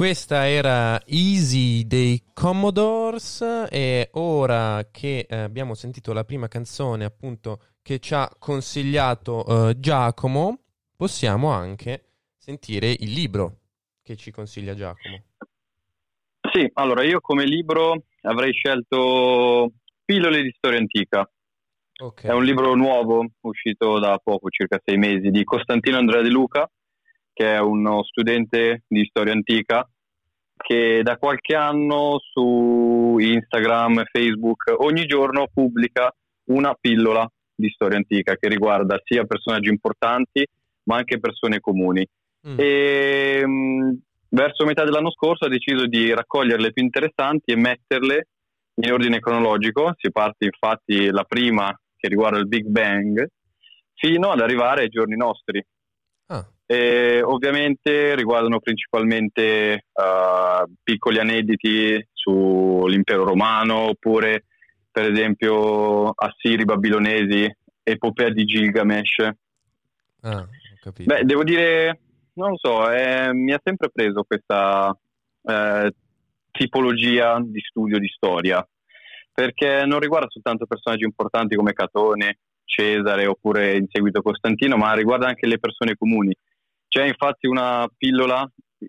Questa 0.00 0.48
era 0.48 0.98
Easy 1.04 1.86
dei 1.86 2.22
Commodores 2.32 3.42
e 3.70 4.08
ora 4.12 4.88
che 4.90 5.26
eh, 5.28 5.36
abbiamo 5.36 5.74
sentito 5.74 6.14
la 6.14 6.24
prima 6.24 6.48
canzone 6.48 7.04
appunto 7.04 7.60
che 7.82 7.98
ci 7.98 8.14
ha 8.14 8.26
consigliato 8.38 9.68
eh, 9.68 9.78
Giacomo, 9.78 10.60
possiamo 10.96 11.50
anche 11.50 12.12
sentire 12.38 12.88
il 12.88 13.12
libro 13.12 13.58
che 14.02 14.16
ci 14.16 14.30
consiglia 14.30 14.74
Giacomo. 14.74 15.22
Sì, 16.50 16.66
allora 16.72 17.04
io 17.04 17.20
come 17.20 17.44
libro 17.44 18.04
avrei 18.22 18.54
scelto 18.54 19.70
Pillole 20.02 20.40
di 20.40 20.54
storia 20.56 20.78
antica. 20.78 21.30
Ok. 22.04 22.22
È 22.22 22.32
un 22.32 22.44
libro 22.44 22.74
nuovo, 22.74 23.32
uscito 23.40 23.98
da 23.98 24.18
poco, 24.24 24.48
circa 24.48 24.80
sei 24.82 24.96
mesi, 24.96 25.28
di 25.28 25.44
Costantino 25.44 25.98
Andrea 25.98 26.22
De 26.22 26.30
Luca, 26.30 26.66
che 27.40 27.54
è 27.54 27.58
uno 27.58 28.04
studente 28.04 28.82
di 28.86 29.06
storia 29.08 29.32
antica 29.32 29.88
che 30.58 31.00
da 31.02 31.16
qualche 31.16 31.56
anno 31.56 32.18
su 32.20 33.16
Instagram 33.18 34.00
e 34.00 34.08
Facebook 34.12 34.74
ogni 34.76 35.06
giorno 35.06 35.48
pubblica 35.50 36.14
una 36.50 36.76
pillola 36.78 37.26
di 37.54 37.70
storia 37.70 37.96
antica 37.96 38.36
che 38.36 38.46
riguarda 38.46 39.00
sia 39.02 39.24
personaggi 39.24 39.70
importanti 39.70 40.46
ma 40.82 40.96
anche 40.96 41.18
persone 41.18 41.60
comuni. 41.60 42.06
Mm. 42.46 42.56
E 42.58 43.46
mh, 43.46 43.98
verso 44.28 44.66
metà 44.66 44.84
dell'anno 44.84 45.10
scorso 45.10 45.46
ha 45.46 45.48
deciso 45.48 45.86
di 45.86 46.12
raccogliere 46.12 46.60
le 46.60 46.72
più 46.74 46.82
interessanti 46.82 47.52
e 47.52 47.56
metterle 47.56 48.26
in 48.74 48.92
ordine 48.92 49.18
cronologico. 49.18 49.94
Si 49.96 50.12
parte 50.12 50.44
infatti 50.44 51.08
la 51.08 51.24
prima 51.24 51.74
che 51.96 52.06
riguarda 52.06 52.36
il 52.36 52.48
Big 52.48 52.66
Bang 52.66 53.26
fino 53.94 54.28
ad 54.30 54.40
arrivare 54.40 54.82
ai 54.82 54.88
giorni 54.88 55.16
nostri. 55.16 55.64
Ah, 56.26 56.46
E 56.70 57.20
ovviamente 57.20 58.14
riguardano 58.14 58.60
principalmente 58.60 59.42
eh, 59.42 60.64
piccoli 60.80 61.18
aneddoti 61.18 62.06
sull'impero 62.12 63.24
romano 63.24 63.88
oppure 63.88 64.44
per 64.88 65.10
esempio 65.10 66.10
assiri, 66.10 66.64
babilonesi, 66.64 67.52
epopea 67.82 68.28
di 68.28 68.44
Gilgamesh. 68.44 69.28
ah. 70.20 70.48
Beh, 71.02 71.24
devo 71.24 71.42
dire, 71.42 72.02
non 72.34 72.50
lo 72.50 72.56
so, 72.56 72.88
eh, 72.88 73.34
mi 73.34 73.52
ha 73.52 73.60
sempre 73.60 73.90
preso 73.90 74.22
questa 74.22 74.96
eh, 75.42 75.92
tipologia 76.52 77.40
di 77.42 77.60
studio 77.60 77.98
di 77.98 78.06
storia, 78.06 78.64
perché 79.34 79.84
non 79.86 79.98
riguarda 79.98 80.30
soltanto 80.30 80.66
personaggi 80.66 81.02
importanti 81.02 81.56
come 81.56 81.72
Catone, 81.72 82.38
Cesare 82.64 83.26
oppure 83.26 83.76
in 83.76 83.88
seguito 83.90 84.22
Costantino, 84.22 84.76
ma 84.76 84.92
riguarda 84.94 85.26
anche 85.26 85.48
le 85.48 85.58
persone 85.58 85.96
comuni. 85.96 86.32
C'è 86.90 87.06
infatti 87.06 87.46
una 87.46 87.88
pillola 87.96 88.44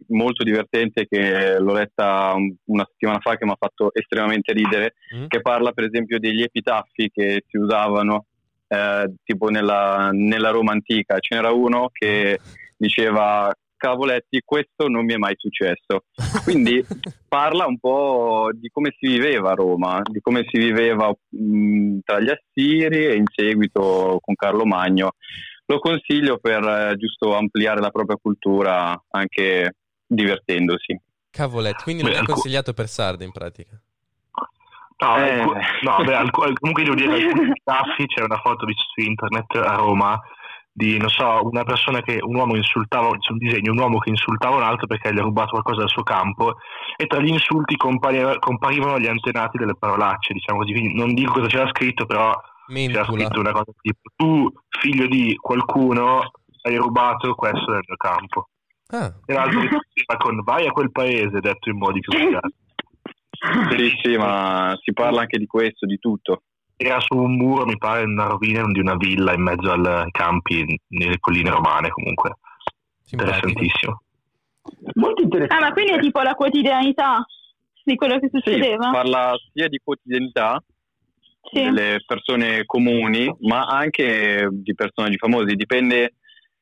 molto 0.07 0.43
divertente 0.43 1.05
che 1.07 1.59
l'ho 1.59 1.73
letta 1.73 2.33
un- 2.35 2.51
una 2.65 2.85
settimana 2.89 3.19
fa 3.19 3.35
che 3.37 3.45
mi 3.45 3.51
ha 3.51 3.57
fatto 3.59 3.93
estremamente 3.93 4.53
ridere, 4.53 4.95
Mm? 5.15 5.25
che 5.27 5.41
parla 5.41 5.71
per 5.71 5.83
esempio 5.83 6.17
degli 6.17 6.41
epitaffi 6.41 7.09
che 7.13 7.43
si 7.47 7.57
usavano 7.57 8.25
eh, 8.73 9.13
tipo 9.25 9.49
nella, 9.49 10.09
nella 10.13 10.49
Roma 10.49 10.71
antica. 10.71 11.19
Ce 11.19 11.35
n'era 11.35 11.51
uno 11.51 11.89
che 11.91 12.39
diceva 12.77 13.53
cavoletti, 13.75 14.41
questo 14.45 14.87
non 14.87 15.03
mi 15.03 15.13
è 15.13 15.17
mai 15.17 15.33
successo. 15.37 16.05
Quindi 16.45 16.81
parla 17.27 17.65
un 17.65 17.77
po' 17.79 18.49
di 18.53 18.69
come 18.69 18.95
si 18.97 19.07
viveva 19.07 19.51
a 19.51 19.55
Roma, 19.55 20.01
di 20.09 20.21
come 20.21 20.45
si 20.49 20.57
viveva 20.57 21.13
mh, 21.29 21.97
tra 22.05 22.19
gli 22.21 22.29
Assiri 22.29 23.05
e 23.07 23.15
in 23.15 23.25
seguito 23.29 24.19
con 24.21 24.35
Carlo 24.35 24.63
Magno. 24.65 25.15
Lo 25.71 25.79
consiglio 25.79 26.37
per 26.37 26.61
eh, 26.63 26.95
giusto 26.97 27.33
ampliare 27.33 27.79
la 27.79 27.91
propria 27.91 28.17
cultura 28.21 29.01
anche 29.11 29.75
divertendosi. 30.05 30.99
Cavoletti, 31.29 31.83
quindi 31.83 32.03
non 32.03 32.11
Beh, 32.11 32.19
è 32.19 32.23
consigliato 32.23 32.73
per 32.73 32.89
sardi 32.89 33.23
in 33.23 33.31
pratica. 33.31 33.79
No, 34.97 35.15
Eh. 35.17 35.43
no, 35.81 36.03
beh, 36.03 36.13
alcu- 36.13 36.59
comunque 36.59 36.83
devo 36.83 36.95
dire 36.95 37.15
che 37.17 37.25
alcuni 37.25 37.51
staffi 37.61 38.05
c'è 38.05 38.21
una 38.21 38.37
foto 38.37 38.65
di- 38.65 38.73
su 38.75 39.01
internet 39.01 39.55
a 39.55 39.75
Roma 39.75 40.19
di, 40.73 40.97
non 40.97 41.07
so, 41.09 41.39
una 41.43 41.63
persona 41.63 42.01
che 42.01 42.17
un 42.21 42.35
uomo 42.35 42.55
insultava 42.55 43.09
su 43.19 43.31
un 43.31 43.37
disegno, 43.37 43.71
un 43.71 43.79
uomo 43.79 43.99
che 43.99 44.09
insultava 44.09 44.57
un 44.57 44.63
altro 44.63 44.87
perché 44.87 45.13
gli 45.13 45.19
ha 45.19 45.21
rubato 45.23 45.51
qualcosa 45.51 45.79
dal 45.79 45.89
suo 45.89 46.03
campo 46.03 46.57
e 46.97 47.07
tra 47.07 47.19
gli 47.21 47.29
insulti 47.29 47.77
compari- 47.77 48.37
comparivano 48.39 48.99
gli 48.99 49.07
antenati 49.07 49.57
delle 49.57 49.75
parolacce, 49.75 50.33
diciamo 50.33 50.59
così. 50.59 50.73
Quindi 50.73 50.95
non 50.95 51.13
dico 51.13 51.31
cosa 51.31 51.47
c'era 51.47 51.67
scritto, 51.69 52.05
però 52.05 52.31
c'era 52.67 52.73
Mentula. 52.73 53.05
scritto 53.05 53.39
una 53.39 53.51
cosa 53.51 53.71
tipo 53.81 53.99
tu, 54.15 54.51
figlio 54.69 55.07
di 55.07 55.35
qualcuno, 55.35 56.31
hai 56.63 56.75
rubato 56.75 57.33
questo 57.35 57.71
nel 57.71 57.83
mio 57.87 57.97
campo. 57.97 58.47
Ah, 58.87 59.13
E 59.25 59.33
l'altro 59.33 59.59
rispondeva 59.61 60.17
con 60.17 60.43
vai 60.43 60.67
a 60.67 60.71
quel 60.71 60.91
paese, 60.91 61.39
detto 61.39 61.69
in 61.69 61.77
modi 61.77 61.99
più 61.99 62.17
volgari. 62.17 62.53
Sì, 63.75 63.91
sì, 64.03 64.17
ma 64.17 64.77
si 64.81 64.93
parla 64.93 65.21
anche 65.21 65.37
di 65.39 65.47
questo, 65.47 65.85
di 65.85 65.97
tutto. 65.97 66.43
Era 66.75 66.99
su 66.99 67.15
un 67.15 67.35
muro, 67.35 67.65
mi 67.65 67.77
pare, 67.77 68.03
in 68.03 68.09
una 68.11 68.25
rovina 68.25 68.63
di 68.65 68.79
una 68.79 68.95
villa 68.95 69.33
in 69.33 69.41
mezzo 69.41 69.71
ai 69.71 70.11
campi, 70.11 70.79
nelle 70.89 71.19
colline 71.19 71.49
romane 71.49 71.89
comunque. 71.89 72.37
simpatico. 73.03 73.37
Interessantissimo. 73.47 74.01
Molto 74.95 75.21
interessante. 75.23 75.63
Ah, 75.63 75.67
ma 75.67 75.73
quindi 75.73 75.91
è 75.93 75.99
tipo 75.99 76.21
la 76.21 76.33
quotidianità 76.35 77.23
di 77.83 77.95
quello 77.95 78.19
che 78.19 78.29
Sì, 78.31 78.37
succedeva? 78.39 78.91
parla 78.91 79.33
sia 79.53 79.67
di 79.67 79.79
quotidianità 79.83 80.61
Sì. 81.43 81.61
delle 81.63 82.03
persone 82.05 82.65
comuni, 82.65 83.33
ma 83.41 83.65
anche 83.65 84.47
di 84.51 84.73
personaggi 84.73 85.17
famosi. 85.17 85.55
Dipende 85.55 86.15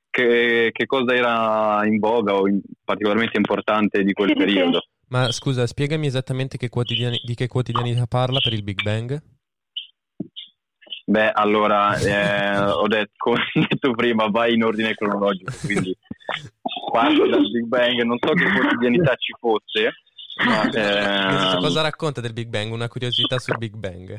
che, 0.09 0.69
che 0.71 0.85
cosa 0.85 1.13
era 1.13 1.85
in 1.85 1.99
voga 1.99 2.35
o 2.35 2.47
in- 2.47 2.61
particolarmente 2.83 3.37
importante 3.37 4.03
di 4.03 4.13
quel 4.13 4.29
Sì, 4.29 4.33
sì, 4.35 4.39
sì. 4.39 4.45
periodo. 4.45 4.81
Ma 5.09 5.31
scusa, 5.31 5.67
spiegami 5.67 6.07
esattamente 6.07 6.57
che 6.57 6.69
quotidiani- 6.69 7.21
di 7.23 7.35
che 7.35 7.47
quotidianità 7.47 8.05
parla 8.07 8.39
per 8.39 8.53
il 8.53 8.63
Big 8.63 8.81
Bang? 8.81 9.21
Beh, 11.05 11.31
allora, 11.33 11.97
eh, 11.97 12.59
ho 12.71 12.87
detto, 12.87 13.13
come 13.17 13.39
detto 13.67 13.91
prima, 13.91 14.27
vai 14.29 14.53
in 14.53 14.63
ordine 14.63 14.93
cronologico, 14.93 15.51
quindi 15.65 15.95
parti 16.91 17.27
dal 17.27 17.49
Big 17.49 17.65
Bang, 17.65 18.01
non 18.03 18.17
so 18.19 18.31
che 18.33 18.45
quotidianità 18.51 19.15
ci 19.15 19.33
fosse, 19.39 19.93
ma, 20.45 20.61
ehm, 21.57 21.59
cosa 21.59 21.81
racconta 21.81 22.21
del 22.21 22.33
Big 22.33 22.47
Bang? 22.47 22.71
Una 22.71 22.87
curiosità 22.87 23.39
sul 23.39 23.57
Big 23.57 23.73
Bang. 23.75 24.15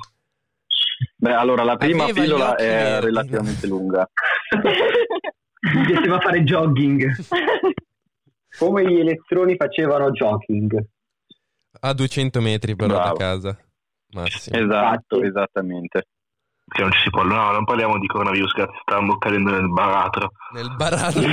Beh, 1.17 1.33
allora, 1.33 1.63
la 1.65 1.77
prima 1.77 2.05
Aveva 2.05 2.21
pillola 2.21 2.55
è 2.57 2.65
verdi, 2.67 3.07
relativamente 3.07 3.67
lunga. 3.67 4.09
Mi 5.75 5.85
piaceva 5.87 6.19
fare 6.21 6.43
jogging. 6.43 7.15
Come 8.59 8.85
gli 8.87 8.99
elettroni 8.99 9.57
facevano 9.57 10.11
jogging. 10.11 10.85
A 11.81 11.93
200 11.93 12.41
metri 12.41 12.75
però 12.75 12.95
Bravo. 12.95 13.17
da 13.17 13.25
casa. 13.25 13.59
Massimo. 14.13 14.59
Esatto, 14.59 15.23
esattamente. 15.23 16.07
Che 16.73 16.83
non 16.83 16.93
ci 16.93 17.01
si 17.03 17.11
può, 17.11 17.23
no, 17.25 17.51
non 17.51 17.65
parliamo 17.65 17.99
di 17.99 18.07
coronavirus, 18.07 18.53
grazie, 18.53 18.79
stavamo 18.83 19.19
cadendo 19.19 19.51
nel 19.51 19.69
baratro. 19.71 20.31
Nel 20.53 20.71
barato. 20.77 21.21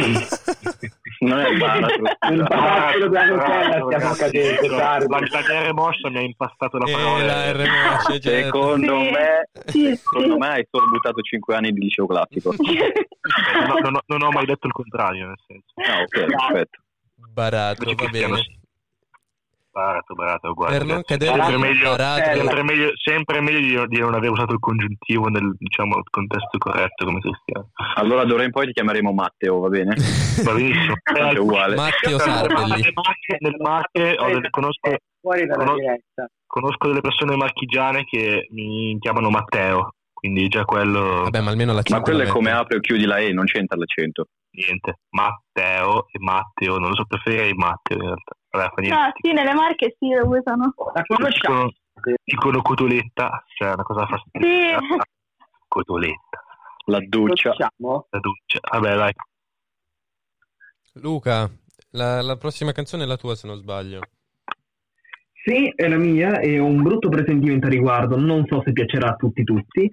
Non 1.20 1.40
è 1.40 1.50
il 1.50 1.58
baratro. 1.58 2.04
Il 2.30 2.44
baratro 2.44 3.90
stiamo 3.92 4.14
cadendo, 4.14 4.76
La, 4.78 4.98
la 5.00 5.68
R 5.68 5.74
mossa 5.74 6.10
mi 6.10 6.18
ha 6.18 6.22
impastato 6.22 6.78
la 6.78 6.86
Eh, 6.86 6.92
parola. 6.92 7.26
la 7.26 7.52
R 7.52 7.66
certo. 8.22 8.22
Secondo 8.22 9.00
Sì. 9.00 9.10
me, 9.12 9.50
Sì, 9.66 9.96
secondo 9.96 10.34
sì. 10.34 10.38
me 10.40 10.48
hai 10.48 10.68
solo 10.70 10.86
buttato 10.90 11.22
5 11.22 11.56
anni 11.56 11.72
di 11.72 11.80
liceo 11.82 12.06
classico. 12.06 12.52
Eh, 12.54 12.94
no, 13.68 13.80
non, 13.82 13.96
ho- 13.96 14.04
non 14.06 14.22
ho 14.24 14.30
mai 14.32 14.46
detto 14.46 14.68
il 14.68 14.74
contrario, 14.74 15.26
nel 15.28 15.40
senso. 15.48 15.74
Ah, 15.76 16.02
ok, 16.02 16.26
perfetto. 16.26 16.80
Barato, 17.34 17.94
va 17.96 18.08
bene. 18.10 18.57
Barato, 19.78 20.16
barato, 20.16 20.50
uguale. 20.50 20.78
Per 20.80 20.88
non 20.88 21.04
cadere 21.04 21.32
sempre 21.34 21.50
nel 21.52 21.60
meglio, 21.60 21.90
barato. 21.92 22.24
sempre 22.36 22.64
meglio, 22.64 22.90
sempre 22.96 23.42
meglio 23.42 23.86
di, 23.86 23.96
di 23.96 24.00
non 24.00 24.16
aver 24.16 24.32
usato 24.32 24.54
il 24.54 24.60
congiuntivo 24.60 25.28
nel 25.28 25.54
diciamo, 25.56 26.02
contesto 26.10 26.58
corretto 26.58 27.06
come 27.06 27.20
cristiano. 27.20 27.70
Allora 27.98 28.26
d'ora 28.26 28.44
in 28.44 28.50
poi 28.50 28.66
ti 28.66 28.72
chiameremo 28.74 29.12
Matteo, 29.14 29.60
va 29.60 29.68
bene? 29.70 29.94
Va 30.44 30.54
benissimo. 30.54 30.96
È 31.04 31.38
uguale. 31.38 31.76
Matteo 31.76 32.18
Marche 33.60 34.16
ho 34.18 34.26
delle- 34.26 34.50
conosco, 34.50 34.96
Fuori 35.22 35.46
dalla 35.46 35.58
conosco- 35.64 35.80
diretta. 35.80 36.28
conosco 36.48 36.88
delle 36.88 37.02
persone 37.02 37.36
marchigiane 37.36 38.04
che 38.06 38.48
mi 38.52 38.98
chiamano 39.00 39.30
Matteo, 39.30 39.94
quindi 40.12 40.48
già 40.48 40.64
quello 40.66 41.22
Vabbè, 41.26 41.42
ma 41.42 41.52
almeno 41.52 41.74
la 41.74 41.84
Ma 41.90 42.02
quello 42.02 42.24
è 42.24 42.28
come 42.28 42.50
apri 42.52 42.78
o 42.78 42.80
chiudi 42.80 43.06
la 43.06 43.18
E, 43.20 43.32
non 43.32 43.46
c'entra 43.46 43.78
l'accento. 43.78 44.26
niente. 44.58 45.02
Matteo 45.12 46.08
e 46.12 46.18
Matteo, 46.20 46.80
non 46.80 46.90
lo 46.90 46.96
so, 46.96 47.06
preferirei 47.06 47.54
Matteo 47.54 47.98
in 47.98 48.04
realtà. 48.06 48.34
Vabbè, 48.50 48.82
niente. 48.82 49.00
No, 49.00 49.12
sì, 49.22 49.34
nelle 49.34 49.54
marche 49.54 49.96
sì, 50.00 50.10
lo 50.10 50.28
usano. 50.28 50.74
La 50.94 51.04
conosciamo. 51.06 51.66
Dicono, 51.66 52.16
dicono 52.24 52.62
cotoletta, 52.62 53.44
cioè 53.56 53.74
una 53.74 53.84
cosa 53.84 54.06
fastidiosa. 54.06 54.80
Sì. 54.80 54.98
Cotoletta, 55.68 56.44
La 56.86 57.00
doccia. 57.08 57.56
La 57.58 57.72
doccia. 57.78 58.60
Vabbè, 58.72 58.96
dai. 58.96 59.14
Luca, 60.94 61.50
la, 61.92 62.22
la 62.22 62.38
prossima 62.38 62.72
canzone 62.72 63.04
è 63.04 63.06
la 63.06 63.18
tua 63.18 63.36
se 63.36 63.48
non 63.48 63.58
sbaglio. 63.58 64.00
Sì, 65.44 65.72
è 65.76 65.88
la 65.88 65.98
mia 65.98 66.40
e 66.40 66.60
ho 66.60 66.66
un 66.66 66.82
brutto 66.82 67.08
presentimento 67.08 67.68
a 67.68 67.70
riguardo, 67.70 68.18
non 68.18 68.46
so 68.48 68.62
se 68.66 68.74
piacerà 68.74 69.10
a 69.10 69.16
tutti 69.16 69.44
tutti, 69.44 69.90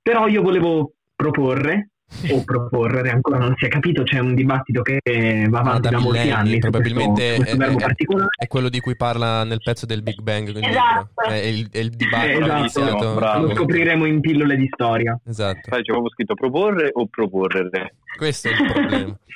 però 0.00 0.28
io 0.28 0.42
volevo 0.42 0.92
proporre, 1.16 1.90
o 2.30 2.44
proporre, 2.44 3.10
ancora 3.10 3.38
non 3.38 3.54
si 3.56 3.64
è 3.64 3.68
capito, 3.68 4.02
c'è 4.02 4.18
un 4.18 4.34
dibattito 4.34 4.82
che 4.82 5.00
va 5.48 5.58
Ah, 5.58 5.60
avanti 5.60 5.80
da 5.82 5.90
da, 5.90 5.98
molti 5.98 6.30
anni 6.30 6.58
probabilmente 6.58 7.34
questo, 7.36 7.56
questo 7.56 7.86
è- 7.86 8.20
è-. 8.22 8.44
È 8.44 8.46
quello 8.46 8.68
di 8.68 8.80
cui 8.80 8.96
parla 8.96 9.44
nel 9.44 9.60
pezzo 9.62 9.86
del 9.86 10.02
Big 10.02 10.20
Bang. 10.20 10.50
quindi 10.50 10.68
Esatto. 10.68 11.08
È 11.28 11.34
il, 11.34 11.68
è 11.70 11.78
il 11.78 11.86
Eh, 11.92 11.96
dibattito 11.96 12.40
esatto, 12.44 12.58
iniziato. 12.58 13.14
bravo. 13.14 13.46
Lo 13.46 13.54
scopriremo 13.54 14.04
in 14.06 14.20
pillole 14.20 14.56
di 14.56 14.68
storia. 14.72 15.18
Esatto, 15.26 15.60
Sai, 15.70 15.82
c'è 15.82 15.90
proprio 15.92 16.10
scritto 16.10 16.34
proporre 16.34 16.90
o 16.92 17.06
proporre? 17.06 17.70
questo 18.16 18.48
è 18.48 18.50
il 18.52 18.72
problema. 18.72 19.18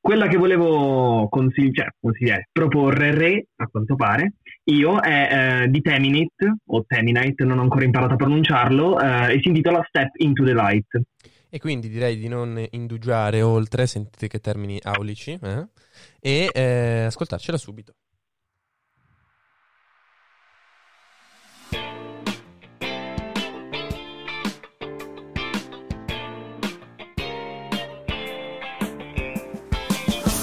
Quella 0.00 0.26
che 0.28 0.36
volevo 0.38 1.28
consigli- 1.28 1.74
cioè, 1.74 1.86
consigliare, 2.00 2.48
proporre, 2.50 3.10
re, 3.14 3.46
a 3.56 3.66
quanto 3.66 3.94
pare, 3.94 4.34
io, 4.70 5.00
è 5.00 5.62
eh, 5.62 5.68
di 5.68 5.80
Teminit, 5.80 6.34
o 6.66 6.84
Teminite, 6.86 7.44
non 7.44 7.58
ho 7.58 7.62
ancora 7.62 7.84
imparato 7.84 8.14
a 8.14 8.16
pronunciarlo, 8.16 9.00
eh, 9.00 9.34
e 9.34 9.40
si 9.40 9.48
intitola 9.48 9.84
Step 9.86 10.10
into 10.16 10.44
the 10.44 10.52
Light. 10.52 11.00
E 11.50 11.58
quindi 11.58 11.88
direi 11.88 12.18
di 12.18 12.28
non 12.28 12.62
indugiare 12.70 13.40
oltre, 13.40 13.86
sentite 13.86 14.28
che 14.28 14.38
termini 14.40 14.78
aulici, 14.82 15.38
eh? 15.40 15.66
e 16.20 16.50
eh, 16.52 17.04
ascoltarcela 17.04 17.56
subito. 17.56 17.94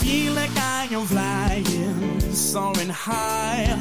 feel 0.06 0.34
like 0.34 0.56
I 0.58 0.65
soaring 2.56 2.88
high. 2.88 3.78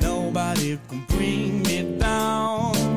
Nobody 0.00 0.76
can 0.88 1.04
bring 1.06 1.62
me 1.62 1.96
down. 2.00 2.87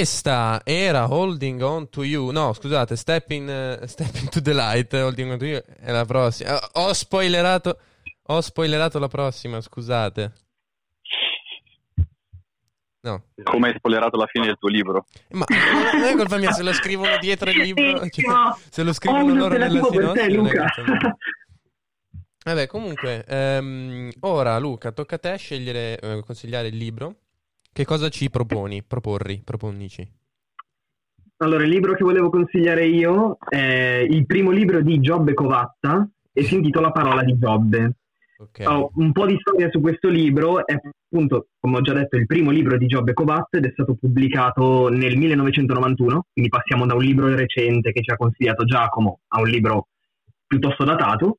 Questa 0.00 0.62
era 0.64 1.12
Holding 1.12 1.60
On 1.60 1.90
To 1.90 2.02
You. 2.02 2.30
No, 2.30 2.54
scusate, 2.54 2.96
Step, 2.96 3.30
in, 3.32 3.50
eh, 3.50 3.86
Step 3.86 4.14
Into 4.14 4.40
The 4.40 4.54
Light. 4.54 4.94
Holding 4.94 5.32
On 5.32 5.38
To 5.38 5.44
You 5.44 5.62
è 5.78 5.92
la 5.92 6.06
prossima. 6.06 6.58
Eh, 6.58 6.68
Ho 6.72 6.94
spoilerato, 6.94 7.78
ho 8.22 8.40
spoilerato 8.40 8.98
la 8.98 9.08
prossima, 9.08 9.60
scusate. 9.60 10.32
No. 13.02 13.24
Come 13.42 13.68
hai 13.68 13.74
spoilerato 13.76 14.16
la 14.16 14.26
fine 14.26 14.46
del 14.46 14.56
tuo 14.58 14.70
libro? 14.70 15.04
Ma 15.32 15.44
non 15.92 16.04
è 16.04 16.16
colpa 16.16 16.38
mia 16.38 16.52
se 16.52 16.62
lo 16.62 16.72
scrivono 16.72 17.18
dietro 17.18 17.50
il 17.50 17.58
libro. 17.58 18.08
cioè, 18.08 18.54
se 18.70 18.82
lo 18.82 18.90
Ho 18.90 18.94
scrivono 18.94 19.24
un 19.24 19.36
loro 19.36 19.58
nella 19.58 19.68
sinossi. 19.68 20.28
Vabbè, 22.42 22.66
comunque, 22.68 23.22
ehm, 23.26 24.10
ora 24.20 24.58
Luca, 24.58 24.92
tocca 24.92 25.16
a 25.16 25.18
te 25.18 25.36
scegliere, 25.36 25.98
eh, 25.98 26.22
consigliare 26.24 26.68
il 26.68 26.76
libro. 26.78 27.16
Che 27.72 27.84
cosa 27.84 28.08
ci 28.08 28.30
proponi? 28.30 28.82
Proporri, 28.82 29.42
proponici. 29.44 30.06
Allora, 31.38 31.62
il 31.64 31.70
libro 31.70 31.94
che 31.94 32.04
volevo 32.04 32.28
consigliare 32.28 32.84
io 32.84 33.38
è 33.48 34.04
il 34.08 34.26
primo 34.26 34.50
libro 34.50 34.82
di 34.82 35.00
Giobbe 35.00 35.32
Covatta 35.32 36.06
e 36.32 36.42
si 36.42 36.56
intitola 36.56 36.90
Parola 36.90 37.22
di 37.22 37.38
Giobbe. 37.38 37.94
Ok. 38.38 38.64
Ho 38.66 38.90
un 38.94 39.12
po' 39.12 39.26
di 39.26 39.36
storia 39.38 39.70
su 39.70 39.80
questo 39.80 40.08
libro, 40.08 40.66
è 40.66 40.74
appunto, 40.74 41.48
come 41.58 41.78
ho 41.78 41.80
già 41.80 41.92
detto, 41.92 42.16
il 42.16 42.26
primo 42.26 42.50
libro 42.50 42.76
di 42.76 42.86
Giobbe 42.86 43.12
Covatta 43.12 43.58
ed 43.58 43.66
è 43.66 43.70
stato 43.72 43.94
pubblicato 43.94 44.88
nel 44.88 45.16
1991, 45.16 46.26
quindi 46.32 46.50
passiamo 46.50 46.86
da 46.86 46.94
un 46.94 47.02
libro 47.02 47.34
recente 47.34 47.92
che 47.92 48.02
ci 48.02 48.10
ha 48.10 48.16
consigliato 48.16 48.64
Giacomo 48.64 49.20
a 49.28 49.40
un 49.40 49.48
libro 49.48 49.88
piuttosto 50.46 50.84
datato. 50.84 51.38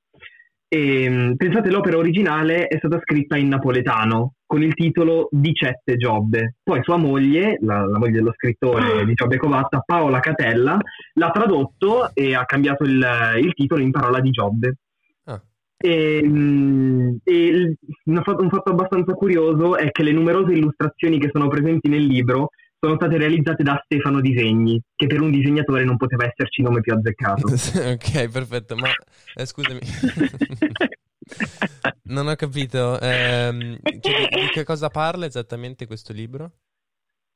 E, 0.73 1.10
mh, 1.10 1.36
pensate, 1.36 1.69
l'opera 1.69 1.97
originale 1.97 2.67
è 2.67 2.77
stata 2.77 2.97
scritta 3.01 3.36
in 3.36 3.49
napoletano 3.49 4.36
con 4.45 4.63
il 4.63 4.73
titolo 4.73 5.27
Dicette 5.29 5.97
Giobbe. 5.97 6.55
Poi 6.63 6.81
sua 6.81 6.95
moglie, 6.95 7.57
la, 7.60 7.86
la 7.86 7.97
moglie 7.97 8.13
dello 8.13 8.31
scrittore 8.34 9.03
di 9.03 9.13
Giobbe 9.13 9.36
Covatta, 9.36 9.84
Paola 9.86 10.21
Catella, 10.21 10.79
l'ha 11.15 11.29
tradotto 11.31 12.12
e 12.13 12.36
ha 12.36 12.45
cambiato 12.45 12.86
il, 12.86 13.05
il 13.41 13.53
titolo 13.53 13.81
in 13.81 13.91
Parola 13.91 14.21
di 14.21 14.29
Giobbe. 14.29 14.77
Ah. 15.25 15.41
E, 15.75 16.23
mh, 16.23 17.17
e 17.25 17.45
il- 17.47 17.77
un, 18.05 18.21
fatto, 18.23 18.41
un 18.41 18.49
fatto 18.49 18.71
abbastanza 18.71 19.13
curioso 19.13 19.75
è 19.75 19.91
che 19.91 20.03
le 20.03 20.13
numerose 20.13 20.53
illustrazioni 20.53 21.19
che 21.19 21.31
sono 21.34 21.49
presenti 21.49 21.89
nel 21.89 22.05
libro 22.05 22.51
sono 22.84 22.96
state 22.96 23.17
realizzate 23.17 23.62
da 23.62 23.80
Stefano 23.86 24.22
Disegni, 24.22 24.82
che 24.96 25.06
per 25.06 25.22
un 25.22 25.30
disegnatore 25.30 25.84
non 25.84 25.98
poteva 25.98 26.26
esserci 26.26 26.63
nome 26.63 26.82
più 26.82 26.94
azzeccato. 26.94 27.46
ok, 27.94 28.30
perfetto, 28.30 28.76
ma 28.76 28.89
eh, 29.36 29.46
scusami. 29.46 29.80
non 32.10 32.28
ho 32.28 32.36
capito. 32.36 33.00
ehm, 33.00 33.78
cioè, 34.00 34.28
di, 34.30 34.48
che 34.52 34.63
cosa 34.63 34.89
parla 34.89 35.28
esattamente 35.28 35.86
questo 35.86 36.12
libro? 36.12 36.54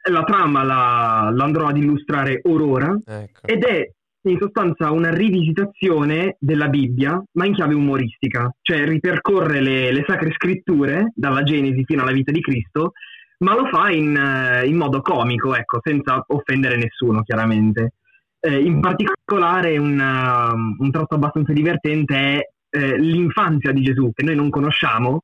La 0.10 0.24
trama 0.24 0.64
la, 0.64 1.30
la 1.32 1.44
andrò 1.44 1.68
ad 1.68 1.78
illustrare 1.78 2.42
Aurora 2.44 2.98
Ecco. 3.06 3.46
ed 3.46 3.64
è 3.64 3.88
in 4.28 4.38
sostanza 4.40 4.90
una 4.90 5.14
rivisitazione 5.14 6.38
della 6.40 6.70
Bibbia, 6.70 7.24
ma 7.34 7.46
in 7.46 7.54
chiave 7.54 7.76
umoristica, 7.76 8.52
cioè 8.64 8.84
ripercorre 8.88 9.62
le, 9.62 9.92
le 9.92 10.04
sacre 10.08 10.32
scritture 10.32 11.12
dalla 11.14 11.44
Genesi 11.44 11.84
fino 11.86 12.02
alla 12.02 12.12
vita 12.12 12.32
di 12.32 12.42
Cristo, 12.42 12.94
ma 13.40 13.56
lo 13.56 13.68
fa 13.68 13.90
in, 13.90 14.16
eh, 14.16 14.68
in 14.68 14.76
modo 14.76 15.02
comico, 15.02 15.56
ecco, 15.56 15.80
senza 15.82 16.24
offendere 16.28 16.78
nessuno, 16.78 17.24
chiaramente. 17.24 17.94
Eh, 18.40 18.62
in 18.62 18.80
particolare 18.80 19.78
un, 19.78 20.00
um, 20.00 20.76
un 20.80 20.92
tratto 20.92 21.16
abbastanza 21.16 21.52
divertente 21.52 22.16
è 22.16 22.40
eh, 22.70 23.00
l'infanzia 23.00 23.72
di 23.72 23.82
Gesù, 23.82 24.12
che 24.14 24.24
noi 24.24 24.36
non 24.36 24.50
conosciamo, 24.50 25.22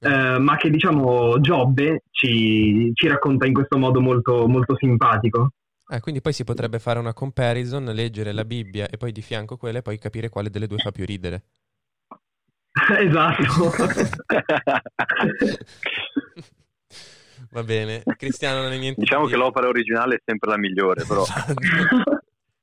eh, 0.00 0.38
ma 0.38 0.56
che 0.56 0.70
diciamo 0.70 1.40
Giobbe 1.40 2.02
ci, 2.10 2.90
ci 2.94 3.08
racconta 3.08 3.46
in 3.46 3.54
questo 3.54 3.78
modo 3.78 4.00
molto, 4.00 4.48
molto 4.48 4.76
simpatico. 4.76 5.50
Ah, 5.88 6.00
quindi 6.00 6.20
poi 6.20 6.32
si 6.32 6.42
potrebbe 6.42 6.80
fare 6.80 6.98
una 6.98 7.12
comparison, 7.12 7.84
leggere 7.84 8.32
la 8.32 8.44
Bibbia 8.44 8.88
e 8.88 8.96
poi 8.96 9.12
di 9.12 9.22
fianco 9.22 9.56
quella 9.56 9.78
e 9.78 9.82
poi 9.82 9.98
capire 9.98 10.28
quale 10.28 10.50
delle 10.50 10.66
due 10.66 10.78
fa 10.78 10.90
più 10.90 11.04
ridere. 11.04 11.44
esatto. 12.98 13.70
Va 17.56 17.62
bene. 17.62 18.02
Cristiano 18.18 18.60
non 18.60 18.70
hai 18.70 18.78
niente 18.78 19.00
Diciamo 19.00 19.24
che 19.24 19.34
l'opera 19.34 19.66
originale 19.66 20.16
è 20.16 20.20
sempre 20.22 20.50
la 20.50 20.58
migliore, 20.58 21.06
però. 21.08 21.24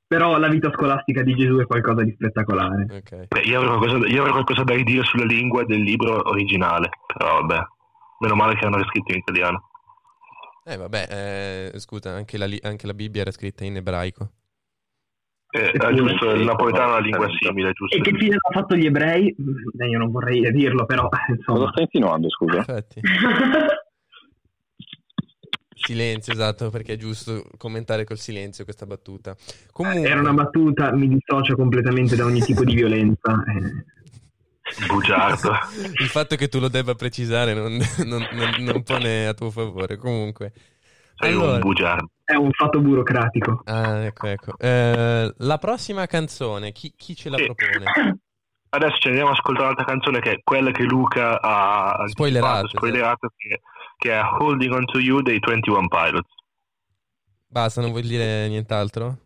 Però 0.06 0.38
la 0.38 0.46
vita 0.48 0.70
scolastica 0.72 1.22
di 1.22 1.34
Gesù 1.34 1.56
è 1.58 1.66
qualcosa 1.66 2.04
di 2.04 2.12
spettacolare. 2.12 2.86
Ok. 2.88 3.26
Beh, 3.26 3.40
io, 3.40 3.58
avrei 3.60 3.76
qualcosa, 3.78 4.06
io 4.06 4.18
avrei 4.18 4.32
qualcosa 4.32 4.62
da 4.62 4.74
ridire 4.74 5.02
sulla 5.02 5.24
lingua 5.24 5.64
del 5.64 5.80
libro 5.80 6.28
originale, 6.28 6.90
però 7.12 7.40
vabbè, 7.40 7.58
meno 8.20 8.34
male 8.36 8.54
che 8.54 8.64
hanno 8.66 8.76
riscritto 8.76 9.10
in 9.12 9.18
italiano. 9.18 9.70
Eh 10.64 10.76
vabbè, 10.76 11.70
eh, 11.72 11.78
scusa, 11.80 12.10
anche 12.10 12.38
la, 12.38 12.46
anche 12.62 12.86
la 12.86 12.94
Bibbia 12.94 13.22
era 13.22 13.32
scritta 13.32 13.64
in 13.64 13.76
ebraico. 13.76 14.30
Eh, 15.50 15.58
E 15.58 15.70
è 15.72 15.78
pure- 15.78 15.94
giusto, 15.94 16.30
il 16.30 16.44
napoletano 16.44 16.84
è 16.84 16.90
una 16.90 17.00
lingua 17.00 17.28
simile, 17.40 17.72
giusto? 17.72 17.96
E 17.96 18.00
che 18.00 18.10
fine 18.16 18.36
hanno 18.38 18.60
fatto 18.60 18.76
gli 18.76 18.86
ebrei? 18.86 19.34
Eh, 19.78 19.86
io 19.88 19.98
non 19.98 20.12
vorrei 20.12 20.52
dirlo, 20.52 20.84
però 20.84 21.06
eh, 21.06 21.08
Cosa 21.08 21.32
insomma. 21.32 21.70
stai 21.70 21.82
insinuando, 21.84 22.28
scusa? 22.30 22.56
Infatti. 22.58 23.00
Silenzio, 25.84 26.32
esatto, 26.32 26.70
perché 26.70 26.94
è 26.94 26.96
giusto 26.96 27.44
commentare 27.58 28.04
col 28.04 28.18
silenzio 28.18 28.64
questa 28.64 28.86
battuta. 28.86 29.36
Comunque, 29.70 30.08
Era 30.08 30.20
una 30.20 30.32
battuta, 30.32 30.92
mi 30.92 31.08
dissocio 31.08 31.56
completamente 31.56 32.16
da 32.16 32.24
ogni 32.24 32.40
tipo 32.40 32.64
di 32.64 32.74
violenza. 32.74 33.32
eh. 33.32 33.92
Bugiardo. 34.86 35.52
il 35.98 36.08
fatto 36.08 36.36
che 36.36 36.48
tu 36.48 36.58
lo 36.58 36.68
debba 36.68 36.94
precisare 36.94 37.52
non, 37.52 37.76
non- 38.04 38.26
non- 38.32 38.54
non 38.64 38.82
pone 38.82 39.26
a 39.26 39.34
tuo 39.34 39.50
favore. 39.50 39.96
Comunque, 39.96 40.52
Sei 41.16 41.34
un 41.34 41.40
allora, 41.40 41.58
bugiardo. 41.58 42.08
È 42.24 42.34
un 42.34 42.50
fatto 42.52 42.80
burocratico. 42.80 43.62
ah, 43.66 44.04
ecco, 44.06 44.26
ecco. 44.26 44.58
Eh, 44.58 45.34
la 45.36 45.58
prossima 45.58 46.06
canzone, 46.06 46.72
chi, 46.72 46.94
chi 46.96 47.14
ce 47.14 47.28
la 47.28 47.36
Sì. 47.36 47.44
propone? 47.44 47.84
Adesso 48.70 48.96
ci 48.98 49.08
andiamo 49.08 49.28
ad 49.30 49.36
ascoltare 49.36 49.66
un'altra 49.66 49.84
canzone 49.84 50.20
che 50.20 50.30
è 50.32 50.40
quella 50.42 50.72
che 50.72 50.82
Luca 50.82 51.40
ha 51.40 52.08
Spoilerato, 52.08 52.68
spoilerato 52.68 53.28
che, 53.36 53.60
che 53.96 54.12
è 54.12 54.22
Holding 54.22 54.72
On 54.72 54.84
To 54.84 54.98
You 54.98 55.22
dei 55.22 55.38
21 55.38 55.88
Pilots. 55.88 56.30
Basta, 57.46 57.80
non 57.80 57.90
vuoi 57.90 58.02
dire 58.02 58.48
nient'altro? 58.48 59.18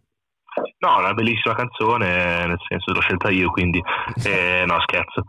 No, 0.81 0.97
è 0.97 1.01
una 1.01 1.15
bellissima 1.15 1.55
canzone, 1.55 2.47
nel 2.47 2.59
senso 2.69 2.93
l'ho 2.93 3.01
scelta 3.01 3.31
io, 3.31 3.51
quindi 3.51 3.83
eh, 4.25 4.65
no, 4.67 4.81
scherzo. 4.81 5.25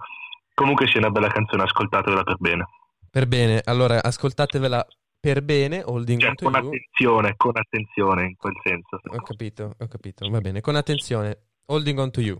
Comunque 0.54 0.86
è 0.86 0.98
una 0.98 1.10
bella 1.10 1.30
canzone, 1.30 1.64
ascoltatevela 1.64 2.24
per 2.24 2.38
bene. 2.38 2.68
Per 3.10 3.28
bene, 3.28 3.62
allora 3.64 4.04
ascoltatevela 4.04 4.86
per 5.20 5.42
bene, 5.42 5.82
Holding 5.84 6.20
Cioè, 6.20 6.30
On 6.30 6.36
To 6.36 6.44
con 6.46 6.54
You. 6.54 6.66
attenzione, 6.68 7.34
con 7.38 7.52
attenzione 7.56 8.26
in 8.26 8.36
quel 8.36 8.54
senso. 8.64 9.00
Ho 9.04 9.22
capito, 9.22 9.74
ho 9.78 9.88
capito, 9.88 10.30
va 10.30 10.40
bene, 10.40 10.62
con 10.62 10.76
attenzione, 10.76 11.38
Holding 11.66 12.00
On 12.00 12.12
To 12.12 12.22
You. 12.22 12.38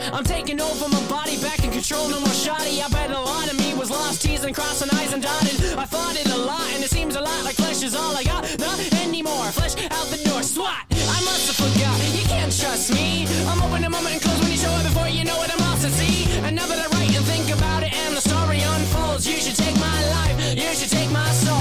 I'm 0.00 0.24
taking 0.24 0.60
over 0.60 0.88
my 0.88 1.02
body, 1.08 1.36
back 1.40 1.62
in 1.62 1.70
control, 1.70 2.08
no 2.08 2.18
more 2.20 2.32
shoddy. 2.32 2.82
I 2.82 2.88
bet 2.88 3.10
a 3.10 3.20
lot 3.20 3.52
of 3.52 3.58
me 3.58 3.74
was 3.74 3.90
lost, 3.90 4.22
teasing, 4.22 4.54
crossing 4.54 4.88
eyes 4.96 5.12
and 5.12 5.22
dotted. 5.22 5.78
I 5.78 5.84
fought 5.84 6.16
it 6.16 6.26
a 6.32 6.36
lot, 6.36 6.66
and 6.74 6.82
it 6.82 6.90
seems 6.90 7.16
a 7.16 7.20
lot 7.20 7.44
like 7.44 7.56
flesh 7.56 7.82
is 7.82 7.94
all 7.94 8.16
I 8.16 8.24
got. 8.24 8.42
Not 8.58 8.78
anymore, 9.04 9.44
flesh 9.52 9.76
out 9.92 10.06
the 10.08 10.20
door, 10.24 10.42
swat. 10.42 10.84
I 10.90 11.20
must 11.28 11.46
have 11.52 11.58
forgot, 11.68 11.98
you 12.16 12.24
can't 12.28 12.52
trust 12.52 12.92
me. 12.94 13.26
I'm 13.46 13.62
open 13.62 13.84
a 13.84 13.90
moment 13.90 14.14
and 14.14 14.22
close 14.22 14.40
when 14.40 14.50
you 14.50 14.56
show 14.56 14.72
up 14.72 14.84
before 14.84 15.08
you 15.08 15.24
know 15.24 15.42
it, 15.42 15.52
I'm 15.52 15.62
off 15.68 15.80
to 15.82 15.90
see. 15.90 16.24
And 16.44 16.56
now 16.56 16.66
that 16.66 16.78
I 16.78 16.86
write 16.96 17.14
and 17.14 17.24
think 17.26 17.50
about 17.56 17.82
it, 17.82 17.92
and 17.92 18.16
the 18.16 18.20
story 18.20 18.60
unfolds, 18.60 19.28
you 19.28 19.36
should 19.36 19.56
take 19.56 19.76
my 19.76 20.00
life, 20.16 20.56
you 20.56 20.72
should 20.74 20.90
take 20.90 21.10
my 21.10 21.30
soul. 21.30 21.60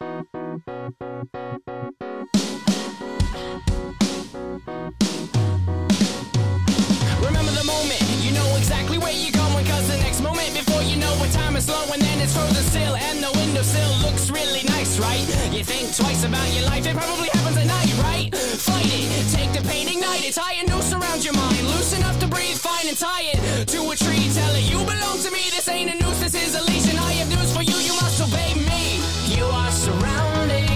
Remember 0.00 0.32
the 7.52 7.64
moment, 7.66 8.00
you 8.24 8.32
know 8.32 8.56
exactly 8.56 8.96
where 8.98 9.12
you're 9.12 9.32
going, 9.32 9.66
cause 9.66 9.88
the 9.88 9.98
next 9.98 10.22
moment 10.22 10.54
before 10.54 10.82
you 10.82 10.96
know 10.96 11.12
what 11.16 11.30
time 11.32 11.56
is 11.56 11.66
slow, 11.66 11.92
and 11.92 12.00
then 12.00 12.20
it's 12.20 12.32
frozen 12.32 12.64
still, 12.64 12.96
and 12.96 13.22
the 13.22 13.30
windowsill 13.36 13.92
looks 14.00 14.30
really 14.30 14.62
nice, 14.64 14.98
right? 14.98 15.26
You 15.52 15.62
think 15.64 15.94
twice 15.94 16.24
about 16.24 16.48
your 16.54 16.64
life, 16.66 16.86
it 16.86 16.96
probably 16.96 17.28
happens 17.28 17.58
at 17.58 17.66
night, 17.66 17.92
right? 17.98 18.34
Fight 18.34 18.86
it, 18.86 19.28
take 19.28 19.52
the 19.52 19.60
pain, 19.68 19.88
ignite 19.88 20.24
it, 20.24 20.32
tie 20.32 20.54
a 20.54 20.64
noose 20.70 20.92
around 20.92 21.22
your 21.24 21.34
mind, 21.34 21.66
loose 21.68 21.92
enough 21.92 22.18
to 22.20 22.26
breathe, 22.28 22.56
fine 22.56 22.88
and 22.88 22.96
tie 22.96 23.28
it 23.34 23.68
to 23.68 23.90
a 23.90 23.96
tree, 23.96 24.30
tell 24.32 24.54
it 24.56 24.64
you 24.64 24.78
belong 24.78 25.18
to 25.20 25.30
me, 25.30 25.50
this 25.52 25.68
ain't 25.68 25.90
a 25.92 25.94
noose, 26.02 26.20
this 26.20 26.34
is 26.34 26.54
a 26.54 26.62
leash, 26.64 26.88
and 26.88 26.98
I 26.98 27.12
have 27.20 27.28
news 27.28 27.52
for 27.54 27.62
you, 27.62 27.76
you 27.76 27.92
must 28.00 28.22
obey 28.22 28.54
me 28.54 28.81
surrounding 30.00 30.71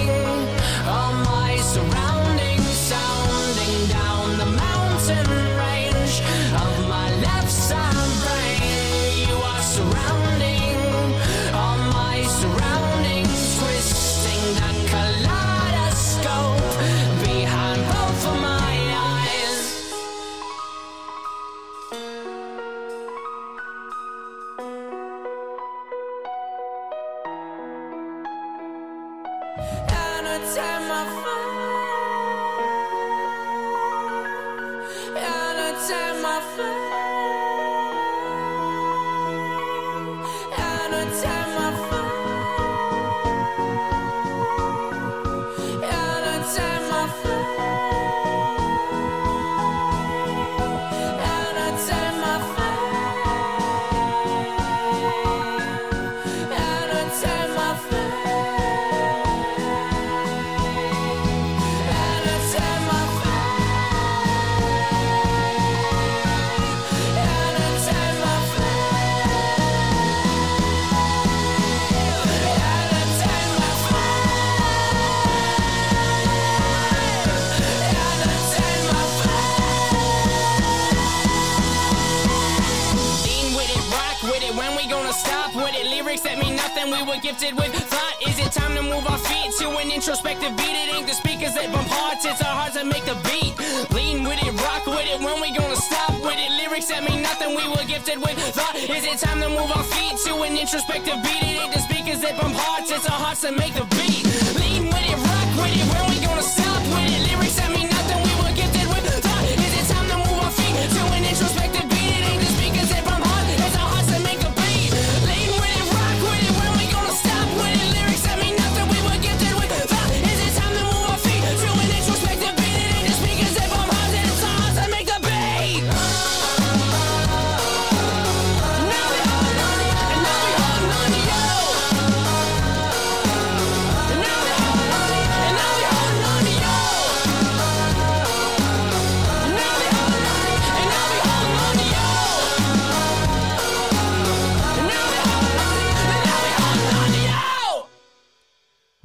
were 87.07 87.17
gifted 87.23 87.55
with 87.57 87.73
thought. 87.87 88.15
Is 88.27 88.39
it 88.39 88.51
time 88.51 88.75
to 88.75 88.83
move 88.83 89.07
our 89.07 89.19
feet 89.19 89.53
to 89.61 89.71
an 89.79 89.91
introspective 89.93 90.57
beat? 90.57 90.75
It 90.75 90.95
ain't 90.95 91.07
the 91.07 91.15
speakers 91.15 91.55
that 91.55 91.71
bump 91.73 91.87
hearts. 91.87 92.25
It's 92.25 92.43
our 92.43 92.51
hearts 92.51 92.75
that 92.75 92.87
make 92.87 93.05
the 93.07 93.15
beat. 93.31 93.55
Lean 93.95 94.25
with 94.25 94.43
it, 94.43 94.53
rock 94.67 94.87
with 94.87 95.07
it. 95.07 95.21
When 95.23 95.41
we 95.41 95.55
gonna 95.55 95.77
stop 95.77 96.13
with 96.19 96.35
it? 96.35 96.51
Lyrics 96.59 96.89
that 96.89 97.07
mean 97.09 97.23
nothing. 97.23 97.55
We 97.55 97.63
were 97.71 97.87
gifted 97.87 98.19
with 98.19 98.37
thought. 98.51 98.75
Is 98.75 99.05
it 99.07 99.19
time 99.23 99.41
to 99.41 99.49
move 99.49 99.71
our 99.71 99.87
feet 99.95 100.19
to 100.27 100.35
an 100.43 100.59
introspective 100.59 101.23
beat? 101.23 101.43
It 101.47 101.63
ain't 101.63 101.73
the 101.73 101.81
speakers 101.87 102.21
that 102.27 102.41
bump 102.41 102.57
hearts. 102.59 102.91
It's 102.91 103.07
our 103.07 103.21
hearts 103.23 103.43
that 103.43 103.55
make 103.55 103.75
the 103.75 103.87
beat. 103.95 104.27
Lean 104.59 104.91
with 104.91 105.07
it, 105.07 105.19
rock 105.31 105.51
with 105.63 105.79
it. 105.79 105.87
When 105.87 106.05
we 106.11 106.17
gonna 106.27 106.36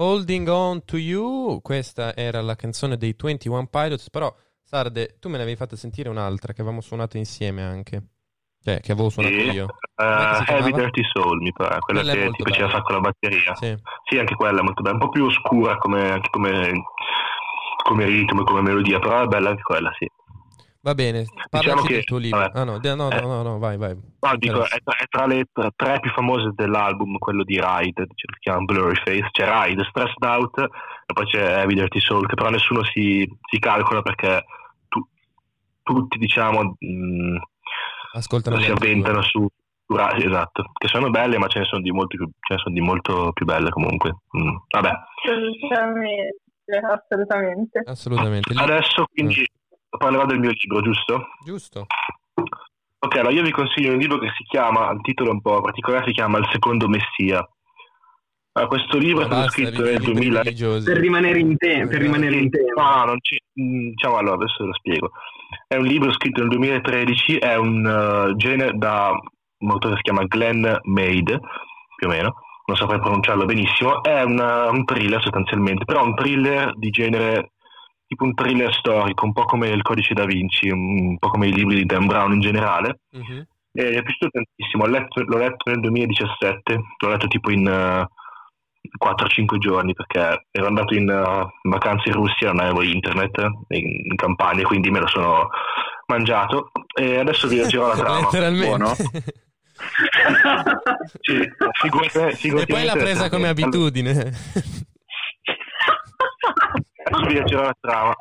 Holding 0.02 0.48
on 0.48 0.84
to 0.84 0.98
you, 0.98 1.62
questa 1.62 2.16
era 2.16 2.42
la 2.42 2.56
canzone 2.56 2.98
dei 2.98 3.16
21 3.16 3.68
Pilots, 3.68 4.10
però 4.10 4.34
Sarde, 4.64 5.18
tu 5.20 5.28
me 5.30 5.36
ne 5.38 5.44
avevi 5.44 5.58
fatta 5.58 5.76
sentire 5.76 6.10
un'altra 6.10 6.54
che 6.54 6.62
avevamo 6.62 6.82
suonato 6.82 7.18
insieme 7.18 7.62
anche. 7.62 8.02
Cioè, 8.64 8.80
che 8.80 8.94
avevo 8.94 9.10
suonato 9.10 9.36
Sì. 9.36 9.50
io. 9.52 9.66
Eh, 9.96 10.04
che 10.04 10.36
si 10.36 10.44
Heavy 10.52 10.62
chiamava? 10.72 10.78
Dirty 10.78 11.02
Soul, 11.12 11.42
mi 11.42 11.52
pare, 11.52 11.80
quella, 11.80 12.02
Quella 12.02 12.14
che 12.14 12.32
ti 12.32 12.44
bella. 12.44 12.70
fare 12.70 12.82
con 12.84 12.96
la 12.96 13.02
batteria. 13.02 13.56
Sì. 13.56 14.18
anche 14.18 14.36
quella 14.36 14.64
molto 14.64 14.82
bella, 14.82 14.96
un 14.96 15.02
po' 15.02 15.10
più 15.10 15.26
oscura 15.26 15.78
come, 15.78 16.10
anche 16.12 16.30
come, 16.32 16.72
come 17.84 18.06
ritmo 18.06 18.44
come 18.44 18.62
melodia, 18.62 18.98
però 19.00 19.22
è 19.24 19.28
bella 19.28 19.50
anche 19.50 19.62
quella, 19.62 19.92
sì. 20.00 20.08
Va 20.84 20.96
bene, 20.96 21.26
parlaci 21.50 21.70
Diciamo 21.70 21.82
che- 21.88 21.94
del 21.94 22.04
tuo 22.06 22.18
libro. 22.18 22.40
vabbè. 22.40 22.60
Ah 22.60 22.64
no, 22.64 22.80
no, 22.82 22.96
no, 22.96 23.12
Eh. 23.12 23.22
no, 23.22 23.44
no, 23.44 23.60
vai, 23.60 23.78
vai. 23.78 23.94
No, 23.94 24.36
dico, 24.38 24.64
è 24.66 24.80
tra, 24.84 24.96
è 24.98 25.06
tra 25.08 25.26
le 25.28 25.46
tre 25.76 26.00
più 26.00 26.10
famose 26.12 26.52
dell'album, 26.56 27.18
quello 27.20 27.44
di 27.44 27.60
Ride, 27.62 28.08
cioè, 28.16 28.34
si 28.34 28.40
chiama 28.40 28.64
Blurry 28.64 28.96
Face, 28.96 29.28
c'è 29.32 29.46
Ride, 29.48 29.84
Stressed 29.84 30.24
Out 30.24 30.58
e 30.60 31.14
poi 31.14 31.26
c'è 31.28 31.60
Heavy 31.60 31.76
Dirty 31.76 32.00
Soul, 32.00 32.26
che 32.26 32.34
però 32.34 32.50
nessuno 32.50 32.84
si, 32.84 33.28
si 33.48 33.60
calcola 33.60 34.02
perché 34.02 34.44
tu- 34.88 35.06
tutti, 35.84 36.18
diciamo, 36.18 36.76
mh, 36.80 37.38
Ascoltano 38.14 38.60
si 38.60 38.72
avventano 38.72 39.22
su, 39.22 39.48
su 39.86 39.96
Ride, 39.96 40.26
esatto, 40.26 40.72
che 40.74 40.88
sono 40.88 41.12
belle 41.12 41.38
ma 41.38 41.46
ce 41.48 41.60
ne 41.60 41.66
sono 41.66 41.82
di 41.84 41.92
molto 41.92 42.18
più, 42.18 42.26
ce 42.40 42.56
ne 42.56 42.60
sono 42.60 42.74
di 42.74 42.82
molto 42.82 43.32
più 43.34 43.46
belle 43.46 43.70
comunque. 43.70 44.16
Mm, 44.36 44.56
Vabbè, 44.68 44.92
Assolutamente, 45.30 46.38
assolutamente. 47.86 48.52
Adesso 48.56 49.06
quindi 49.14 49.46
parlerò 49.98 50.26
del 50.26 50.40
mio 50.40 50.52
libro, 50.52 50.82
giusto? 50.82 51.28
Giusto. 51.44 51.86
Ok, 53.04 53.16
allora 53.16 53.34
io 53.34 53.42
vi 53.44 53.52
consiglio 53.52 53.94
un 53.94 53.98
libro 53.98 54.20
che 54.20 54.32
si 54.38 54.44
chiama, 54.44 54.92
il 54.92 55.02
titolo 55.02 55.30
è 55.30 55.34
un 55.34 55.42
po' 55.42 55.62
particolare, 55.62 56.06
si 56.06 56.14
chiama 56.14 56.38
Il 56.38 56.48
secondo 56.52 56.88
Messia. 56.88 57.48
Allora, 58.54 58.70
questo 58.70 58.98
libro 58.98 59.22
è 59.22 59.26
stato 59.26 59.42
Basta, 59.42 59.62
scritto 59.62 59.82
nel 59.82 60.02
2000. 60.02 60.42
religiosi. 60.44 60.86
Per 60.86 60.98
rimanere 60.98 61.40
in, 61.40 61.58
te- 61.58 61.88
per 61.88 62.02
rimanere 62.02 62.36
in 62.36 62.50
tema. 62.50 62.84
No, 62.84 62.98
no, 62.98 63.06
non 63.06 63.18
mm, 63.62 63.90
Diciamo 63.90 64.18
allora, 64.18 64.36
adesso 64.36 64.58
ve 64.60 64.66
lo 64.68 64.74
spiego. 64.74 65.12
È 65.68 65.76
un 65.76 65.86
libro 65.86 66.12
scritto 66.12 66.42
nel 66.42 66.50
2013, 66.50 67.38
è 67.38 67.56
un 67.58 67.86
eh, 67.86 68.36
genere 68.36 68.78
da 68.78 69.12
un 69.12 69.70
autore 69.70 69.94
che 69.94 69.98
si 69.98 70.04
chiama 70.04 70.26
Glenn 70.26 70.66
Maid, 70.84 71.40
più 71.96 72.08
o 72.08 72.10
meno, 72.10 72.36
non 72.66 72.78
saprei 72.78 73.00
pronunciarlo 73.00 73.46
benissimo. 73.46 74.04
È 74.04 74.22
un, 74.22 74.38
eh, 74.38 74.70
un 74.70 74.86
thriller 74.86 75.22
sostanzialmente, 75.22 75.86
però 75.86 76.04
un 76.04 76.14
thriller 76.14 76.76
di 76.78 76.90
genere 76.90 77.54
tipo 78.12 78.26
un 78.26 78.34
thriller 78.34 78.74
storico, 78.74 79.24
un 79.24 79.32
po' 79.32 79.46
come 79.46 79.70
il 79.70 79.82
Codice 79.84 80.14
da 80.14 80.26
Vinci, 80.26 80.68
un 80.70 81.18
po' 81.18 81.30
come 81.30 81.48
i 81.48 81.54
libri 81.54 81.76
di 81.78 81.86
Dan 81.86 82.08
Brown 82.08 82.34
in 82.34 82.42
generale. 82.42 83.00
Mhm. 83.12 83.46
E 83.74 83.84
mi 83.90 83.96
è 83.96 84.02
piaciuuto 84.04 84.32
tantissimo, 84.32 84.86
l'ho 84.86 84.92
letto, 84.92 85.24
l'ho 85.24 85.38
letto 85.38 85.70
nel 85.70 85.80
2017, 85.80 86.82
l'ho 86.98 87.10
letto 87.10 87.28
tipo 87.30 87.52
in 87.52 87.66
eh, 87.66 88.06
4-5 89.02 89.58
giorni 89.60 89.94
perché 89.94 90.48
ero 90.52 90.68
andato 90.68 90.94
in 90.94 91.08
eh, 91.10 91.48
vacanze 91.70 92.10
in 92.10 92.16
Russia, 92.16 92.52
non 92.52 92.60
avevo 92.60 92.82
internet 92.82 93.38
in, 93.70 93.88
in 94.10 94.16
campagna, 94.18 94.64
quindi 94.64 94.92
me 94.92 95.00
lo 95.00 95.08
sono 95.08 95.48
mangiato 96.08 96.72
e 96.94 97.18
adesso 97.18 97.48
vi 97.48 97.56
leggerò 97.56 97.88
la 97.88 97.96
trama. 98.04 98.20
Letteralmente. 98.20 98.96
Sì, 101.22 101.40
figurate- 101.82 102.28
e 102.28 102.36
figurati- 102.36 102.72
poi 102.72 102.84
l'ha 102.84 102.94
presa 102.94 103.30
come 103.30 103.48
abitudine. 103.48 104.32
Adesso 107.12 107.28
vi 107.28 107.34
leggerò 107.34 107.64
la 107.64 107.76
trama. 107.80 108.16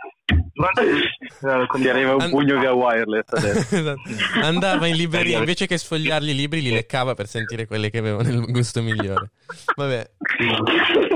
Durante, 0.52 1.80
Ti 1.80 1.88
arriva 1.88 2.14
un 2.14 2.20
An- 2.20 2.30
pugno 2.30 2.58
via 2.58 2.72
wireless 2.72 3.32
adesso. 3.32 3.74
Esatto. 3.76 4.00
Andava 4.42 4.86
in 4.86 4.96
libreria, 4.96 5.38
invece 5.38 5.66
che 5.66 5.78
sfogliargli 5.78 6.30
i 6.30 6.34
libri, 6.34 6.60
li 6.60 6.70
leccava 6.70 7.14
per 7.14 7.26
sentire 7.26 7.66
quelli 7.66 7.90
che 7.90 7.98
avevano 7.98 8.28
il 8.28 8.40
gusto 8.50 8.82
migliore. 8.82 9.30
Vabbè. 9.74 10.10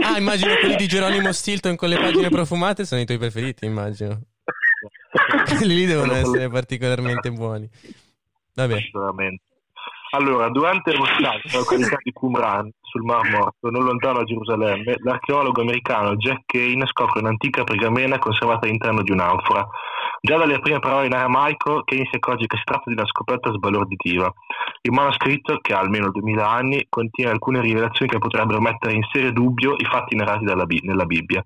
Ah, 0.02 0.18
immagino 0.18 0.54
quelli 0.56 0.76
di 0.76 0.86
Geronimo 0.86 1.32
Stilton 1.32 1.76
con 1.76 1.88
le 1.88 1.96
pagine 1.96 2.28
profumate 2.28 2.84
sono 2.84 3.00
i 3.00 3.04
tuoi 3.04 3.18
preferiti, 3.18 3.64
immagino. 3.66 4.20
Quelli 5.56 5.74
lì 5.74 5.84
devono 5.86 6.12
essere 6.14 6.48
particolarmente 6.48 7.30
buoni. 7.30 7.68
Vabbè. 8.54 8.78
Sicuramente. 8.80 9.42
Allora, 10.14 10.48
durante 10.48 10.94
lo 10.94 11.04
scambio 11.04 11.40
nella 11.44 11.58
località 11.58 11.96
di 12.00 12.12
Qumran, 12.12 12.70
sul 12.80 13.02
Mar 13.02 13.28
Morto, 13.30 13.68
non 13.70 13.82
lontano 13.82 14.18
da 14.18 14.24
Gerusalemme, 14.24 14.94
l'archeologo 15.02 15.60
americano 15.60 16.14
Jack 16.14 16.42
Kane 16.46 16.86
scopre 16.86 17.18
un'antica 17.18 17.64
pergamena 17.64 18.20
conservata 18.20 18.66
all'interno 18.66 19.02
di 19.02 19.10
un'anfora. 19.10 19.66
Già 20.20 20.36
dalle 20.36 20.60
prime 20.60 20.78
parole 20.78 21.06
in 21.06 21.14
aramaico, 21.14 21.82
Kane 21.84 22.06
si 22.08 22.16
accorge 22.16 22.46
che 22.46 22.56
si 22.56 22.62
tratta 22.64 22.84
di 22.86 22.92
una 22.92 23.04
scoperta 23.06 23.52
sbalorditiva. 23.52 24.32
Il 24.82 24.92
manoscritto, 24.92 25.58
che 25.60 25.74
ha 25.74 25.80
almeno 25.80 26.10
2000 26.10 26.48
anni, 26.48 26.86
contiene 26.88 27.32
alcune 27.32 27.60
rivelazioni 27.60 28.10
che 28.10 28.18
potrebbero 28.18 28.60
mettere 28.60 28.94
in 28.94 29.02
serio 29.10 29.32
dubbio 29.32 29.74
i 29.76 29.84
fatti 29.84 30.14
narrati 30.14 30.44
Bi- 30.64 30.80
nella 30.84 31.04
Bibbia. 31.04 31.42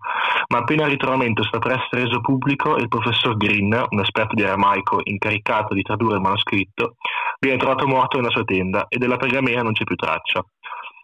Ma 0.49 0.59
appena 0.59 0.85
il 0.85 0.91
ritrovamento 0.91 1.43
sta 1.43 1.59
per 1.59 1.73
essere 1.73 2.03
reso 2.05 2.21
pubblico, 2.21 2.77
il 2.77 2.89
professor 2.89 3.37
Green, 3.37 3.73
un 3.89 4.01
esperto 4.01 4.35
di 4.35 4.45
aramaico 4.45 5.01
incaricato 5.03 5.75
di 5.75 5.83
tradurre 5.83 6.17
il 6.17 6.21
manoscritto, 6.21 6.97
viene 7.38 7.59
trovato 7.59 7.87
morto 7.87 8.16
nella 8.16 8.31
sua 8.31 8.44
tenda 8.44 8.87
e 8.88 8.98
della 8.98 9.16
pergamena 9.16 9.62
non 9.62 9.72
c'è 9.72 9.85
più 9.85 9.96
traccia. 9.96 10.44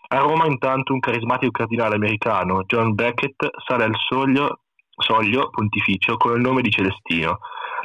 A 0.09 0.19
Roma, 0.19 0.47
intanto, 0.47 0.93
un 0.93 1.01
carismatico 1.01 1.51
cardinale 1.51 1.97
americano, 1.97 2.65
John 2.65 2.95
Beckett, 2.95 3.51
sale 3.67 3.85
al 3.85 3.95
soglio, 3.97 4.61
soglio 4.97 5.51
pontificio 5.51 6.17
con 6.17 6.35
il 6.35 6.41
nome 6.41 6.63
di 6.63 6.71
Celestino. 6.71 7.39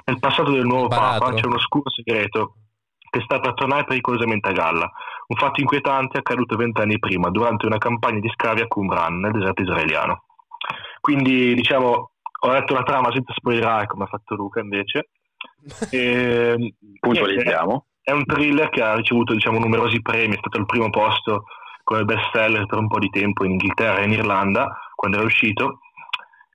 Nel 0.05 0.19
passato 0.19 0.51
del 0.51 0.65
nuovo 0.65 0.87
Baratro. 0.87 1.25
Papa 1.25 1.33
c'è 1.33 1.45
un 1.45 1.53
oscuro 1.53 1.89
segreto 1.89 2.55
che 3.09 3.21
sta 3.21 3.39
per 3.39 3.53
tornare 3.53 3.85
pericolosamente 3.85 4.49
a 4.49 4.53
galla. 4.53 4.91
Un 5.27 5.37
fatto 5.37 5.61
inquietante 5.61 6.17
è 6.17 6.19
accaduto 6.19 6.55
vent'anni 6.55 6.99
prima, 6.99 7.29
durante 7.29 7.65
una 7.65 7.77
campagna 7.77 8.19
di 8.19 8.29
scavi 8.29 8.61
a 8.61 8.67
Qumran, 8.67 9.19
nel 9.19 9.31
deserto 9.31 9.61
israeliano. 9.61 10.25
Quindi, 10.99 11.53
diciamo, 11.55 12.11
ho 12.41 12.51
letto 12.51 12.73
la 12.73 12.83
trama 12.83 13.11
senza 13.11 13.33
spoilerare, 13.33 13.87
come 13.87 14.03
ha 14.03 14.07
fatto 14.07 14.35
Luca 14.35 14.59
invece. 14.59 15.09
E, 15.91 16.75
Puntualizziamo. 16.99 17.85
È 18.09 18.11
un 18.11 18.25
thriller 18.25 18.69
che 18.69 18.81
ha 18.81 18.95
ricevuto 18.95 19.35
diciamo, 19.35 19.59
numerosi 19.59 20.01
premi, 20.01 20.33
è 20.33 20.39
stato 20.39 20.57
al 20.57 20.65
primo 20.65 20.89
posto 20.89 21.43
come 21.83 22.05
best 22.05 22.31
seller 22.33 22.65
per 22.65 22.79
un 22.79 22.87
po' 22.87 22.97
di 22.97 23.09
tempo 23.11 23.45
in 23.45 23.51
Inghilterra 23.51 23.99
e 23.99 24.05
in 24.05 24.13
Irlanda 24.13 24.75
quando 24.95 25.17
era 25.17 25.25
uscito 25.27 25.81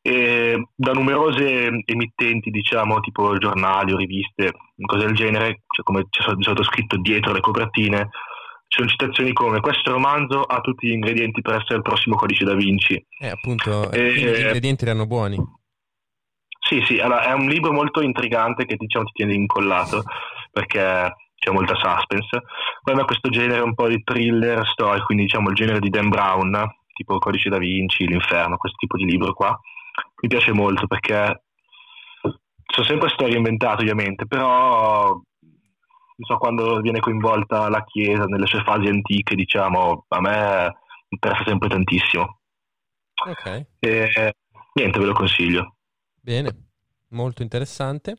e 0.02 0.66
da 0.74 0.92
numerose 0.92 1.82
emittenti 1.84 2.50
diciamo 2.50 2.98
tipo 2.98 3.38
giornali 3.38 3.92
o 3.92 3.96
riviste 3.96 4.52
cose 4.84 5.06
del 5.06 5.14
genere 5.14 5.62
cioè, 5.68 5.84
come 5.84 6.06
c'è 6.10 6.22
stato- 6.22 6.62
scritto 6.64 6.98
dietro 6.98 7.32
le 7.32 7.40
copertine 7.40 8.10
ci 8.66 8.78
sono 8.78 8.88
citazioni 8.88 9.32
come 9.32 9.60
questo 9.60 9.92
romanzo 9.92 10.42
ha 10.42 10.60
tutti 10.60 10.88
gli 10.88 10.92
ingredienti 10.92 11.40
per 11.40 11.54
essere 11.54 11.76
il 11.76 11.82
prossimo 11.82 12.16
codice 12.16 12.44
da 12.44 12.54
Vinci 12.54 12.94
Eh, 13.20 13.28
appunto, 13.28 13.88
quindi 13.90 14.20
gli 14.20 14.40
ingredienti 14.40 14.84
erano 14.84 15.06
buoni. 15.06 15.36
Sì, 16.58 16.82
sì, 16.86 16.98
allora, 16.98 17.24
è 17.24 17.32
un 17.32 17.46
libro 17.46 17.72
molto 17.72 18.00
intrigante 18.00 18.64
che 18.64 18.76
diciamo 18.76 19.04
ti 19.04 19.12
tiene 19.12 19.34
incollato 19.34 20.02
perché 20.50 21.12
c'è 21.44 21.52
molta 21.52 21.74
suspense. 21.74 22.42
Poi 22.82 22.94
a 22.94 22.96
me 22.96 23.04
questo 23.04 23.28
genere 23.28 23.60
un 23.60 23.74
po' 23.74 23.86
di 23.88 24.02
thriller 24.02 24.66
storico, 24.66 25.04
quindi 25.06 25.24
diciamo 25.24 25.50
il 25.50 25.54
genere 25.54 25.78
di 25.78 25.90
Dan 25.90 26.08
Brown, 26.08 26.58
tipo 26.94 27.18
Codice 27.18 27.50
da 27.50 27.58
Vinci, 27.58 28.06
L'Inferno, 28.06 28.56
questo 28.56 28.78
tipo 28.78 28.96
di 28.96 29.04
libro 29.04 29.34
qua, 29.34 29.58
mi 30.22 30.28
piace 30.28 30.52
molto 30.52 30.86
perché 30.86 31.42
sono 32.66 32.86
sempre 32.86 33.10
storie 33.10 33.36
inventate 33.36 33.82
ovviamente, 33.82 34.26
però 34.26 35.08
non 35.10 36.26
so, 36.26 36.36
quando 36.38 36.80
viene 36.80 37.00
coinvolta 37.00 37.68
la 37.68 37.84
Chiesa 37.84 38.24
nelle 38.24 38.46
sue 38.46 38.62
fasi 38.62 38.86
antiche, 38.88 39.34
diciamo, 39.34 40.06
a 40.08 40.20
me 40.20 40.74
interessa 41.08 41.44
sempre 41.46 41.68
tantissimo. 41.68 42.38
Ok, 43.26 43.66
E 43.80 44.34
niente, 44.74 44.98
ve 44.98 45.04
lo 45.04 45.12
consiglio. 45.12 45.76
bene, 46.20 46.50
molto 47.10 47.42
interessante. 47.42 48.16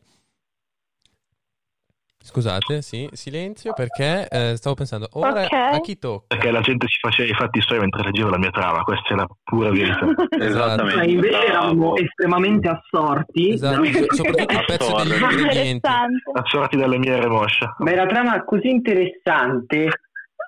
Scusate, 2.26 2.82
sì, 2.82 3.08
silenzio 3.12 3.72
perché 3.72 4.26
eh, 4.28 4.56
stavo 4.56 4.74
pensando, 4.74 5.06
ora 5.12 5.44
Ok. 5.44 5.52
a 5.52 5.78
chi 5.80 5.96
tocca? 5.96 6.24
perché 6.26 6.50
la 6.50 6.60
gente 6.60 6.88
si 6.88 6.98
faceva 7.00 7.30
i 7.30 7.34
fatti 7.34 7.60
suoi 7.60 7.78
mentre 7.78 8.02
leggevo 8.02 8.30
la 8.30 8.38
mia 8.38 8.50
trama, 8.50 8.82
questa 8.82 9.10
è 9.10 9.14
la 9.14 9.26
pura 9.44 9.70
verità. 9.70 10.06
Esattamente. 10.36 10.96
Ma 10.96 11.04
invece 11.04 11.46
eravamo 11.46 11.96
estremamente 11.96 12.68
assorti. 12.68 13.52
Esatto, 13.52 13.84
so- 13.84 14.14
soprattutto 14.14 14.54
il 14.54 14.64
pezzo 14.66 14.94
degli 14.96 15.12
Assorti. 15.12 15.34
ingredienti. 15.34 15.70
Interessante. 15.70 16.30
Assorti 16.34 16.76
dalle 16.76 16.98
mie 16.98 17.20
remoscia. 17.20 17.74
Ma 17.78 17.90
è 17.90 17.94
una 17.94 18.06
trama 18.06 18.44
così 18.44 18.68
interessante 18.70 19.88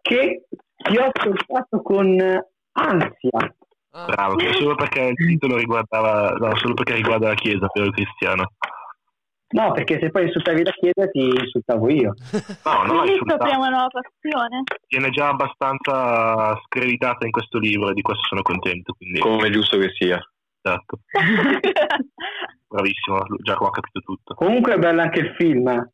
che 0.03 0.43
ti 0.77 0.97
ho 0.97 1.11
ascoltato 1.13 1.81
con 1.83 2.19
ansia. 2.73 3.55
Ah, 3.93 4.05
Bravo, 4.07 4.35
solo 4.59 4.75
perché 4.75 5.13
il 5.17 5.27
titolo 5.29 5.57
riguardava, 5.57 6.31
no, 6.31 6.57
solo 6.57 6.75
perché 6.75 6.95
riguarda 6.95 7.29
la 7.29 7.35
Chiesa, 7.35 7.67
però 7.69 7.87
il 7.87 7.93
cristiano. 7.93 8.53
No, 9.51 9.73
perché 9.73 9.99
se 9.99 10.11
poi 10.11 10.25
insultavi 10.25 10.63
la 10.63 10.71
chiesa 10.73 11.09
ti 11.09 11.21
insultavo 11.21 11.89
io. 11.91 12.13
No, 12.65 12.83
no, 12.85 13.01
Quindi 13.01 13.19
scopriamo 13.25 13.61
una 13.67 13.71
nuova 13.71 13.89
passione. 13.89 14.63
Viene 14.89 15.09
già 15.11 15.29
abbastanza 15.29 16.55
screditata 16.67 17.25
in 17.25 17.31
questo 17.33 17.59
libro 17.59 17.89
e 17.89 17.95
di 17.95 18.03
questo 18.03 18.25
sono 18.27 18.43
contento. 18.43 18.93
Quindi, 18.93 19.21
Come 19.21 19.47
è 19.49 19.51
giusto 19.51 19.79
che 19.79 19.91
sia. 19.97 20.21
esatto. 20.61 21.01
Bravissimo, 22.69 23.25
Giacomo 23.43 23.69
ha 23.71 23.73
capito 23.73 24.01
tutto. 24.01 24.35
Comunque 24.35 24.75
è 24.75 24.79
bello 24.79 25.01
anche 25.01 25.21
il 25.21 25.35
film. 25.39 25.91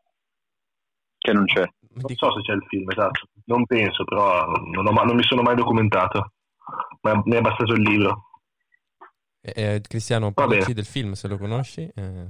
Che 1.18 1.32
non 1.32 1.44
c'è. 1.44 1.62
Non 1.96 2.14
so 2.16 2.32
se 2.32 2.40
c'è 2.42 2.52
il 2.54 2.64
film, 2.68 2.90
esatto. 2.90 3.28
Non 3.44 3.64
penso, 3.66 4.02
però 4.04 4.46
non, 4.46 4.84
ho 4.86 4.90
ma- 4.90 5.04
non 5.04 5.14
mi 5.14 5.22
sono 5.22 5.42
mai 5.42 5.54
documentato. 5.54 6.32
Ma 7.02 7.20
mi 7.24 7.36
è 7.36 7.40
bastato 7.40 7.72
il 7.74 7.82
libro. 7.82 8.30
Eh, 9.40 9.80
Cristiano, 9.86 10.32
Va 10.34 10.42
bene. 10.42 10.46
parlaci 10.48 10.72
del 10.72 10.84
film 10.86 11.12
se 11.12 11.28
lo 11.28 11.38
conosci. 11.38 11.88
eh. 11.94 12.28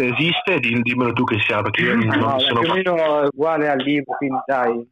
Esiste, 0.00 0.60
di- 0.60 0.80
dimmelo 0.80 1.12
tu 1.12 1.24
che 1.24 1.40
sia, 1.40 1.60
perché 1.60 1.82
io 1.82 1.96
non 1.96 2.06
No, 2.20 2.38
sono 2.38 2.60
più 2.60 2.70
o 2.70 2.74
meno 2.74 3.28
uguale 3.32 3.68
al 3.68 3.78
libro, 3.78 4.14
quindi 4.16 4.38
dai, 4.46 4.88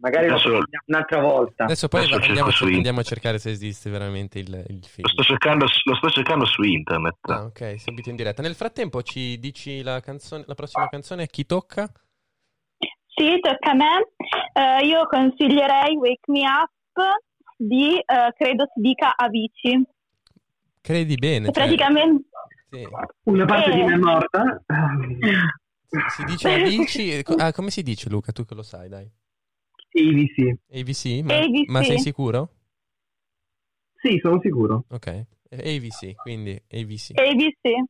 magari 0.00 0.26
Adesso- 0.26 0.58
un'altra 0.86 1.20
volta. 1.20 1.64
Adesso 1.64 1.86
poi 1.86 2.00
Adesso 2.02 2.26
andiamo, 2.26 2.50
su 2.50 2.64
andiamo 2.64 2.98
a 2.98 3.02
cercare 3.04 3.38
se 3.38 3.50
esiste 3.50 3.90
veramente 3.90 4.40
il, 4.40 4.48
il 4.66 4.84
film. 4.84 5.06
Lo 5.06 5.12
sto 5.12 5.22
cercando, 5.22 5.66
lo 5.84 5.94
sto 5.94 6.10
cercando 6.10 6.46
su 6.46 6.62
internet. 6.62 7.16
Ah, 7.28 7.44
ok, 7.44 7.78
subito 7.78 8.10
in 8.10 8.16
diretta. 8.16 8.42
Nel 8.42 8.56
frattempo 8.56 9.02
ci 9.02 9.38
dici 9.38 9.82
la, 9.82 10.00
canzone, 10.00 10.42
la 10.48 10.54
prossima 10.56 10.88
canzone 10.88 11.22
a 11.22 11.26
chi 11.26 11.46
tocca? 11.46 11.88
Sì, 13.06 13.38
tocca 13.38 13.70
a 13.70 13.74
me. 13.74 14.08
Eh, 14.52 14.84
io 14.84 15.06
consiglierei 15.06 15.94
Wake 15.96 16.22
Me 16.26 16.40
Up 16.40 16.98
di, 17.56 17.94
eh, 17.98 18.32
credo 18.36 18.64
si 18.74 18.80
dica 18.80 19.14
Avicii. 19.14 19.84
Credi 20.82 21.14
bene. 21.14 21.44
Cioè, 21.44 21.52
praticamente... 21.52 22.24
sì. 22.70 22.88
Una 23.24 23.44
parte 23.44 23.70
Eh. 23.70 23.74
di 23.74 23.82
me 23.82 23.94
è 23.94 23.96
morta. 23.96 24.62
Si 26.08 26.24
dice 26.24 26.52
Avicii. 26.52 27.22
co- 27.24 27.34
Ah, 27.34 27.52
come 27.52 27.70
si 27.70 27.82
dice 27.82 28.08
Luca? 28.08 28.32
Tu 28.32 28.44
che 28.44 28.54
lo 28.54 28.62
sai, 28.62 28.88
dai. 28.88 29.10
ABC. 29.92 30.58
AVC? 30.72 31.24
Ma, 31.24 31.34
AVC. 31.38 31.68
ma 31.68 31.82
sei 31.82 31.98
sicuro? 31.98 32.50
Sì, 33.96 34.18
sono 34.22 34.40
sicuro. 34.40 34.84
Ok. 34.90 35.06
Eh, 35.52 35.76
AVC, 35.76 36.14
quindi 36.14 36.52
AVC. 36.70 37.10
ABC. 37.18 37.88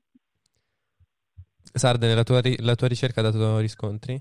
Sarden, 1.73 2.15
la 2.17 2.25
tua, 2.25 2.41
ri- 2.41 2.57
la 2.61 2.75
tua 2.75 2.89
ricerca 2.89 3.21
ha 3.21 3.25
dato 3.25 3.59
riscontri? 3.59 4.15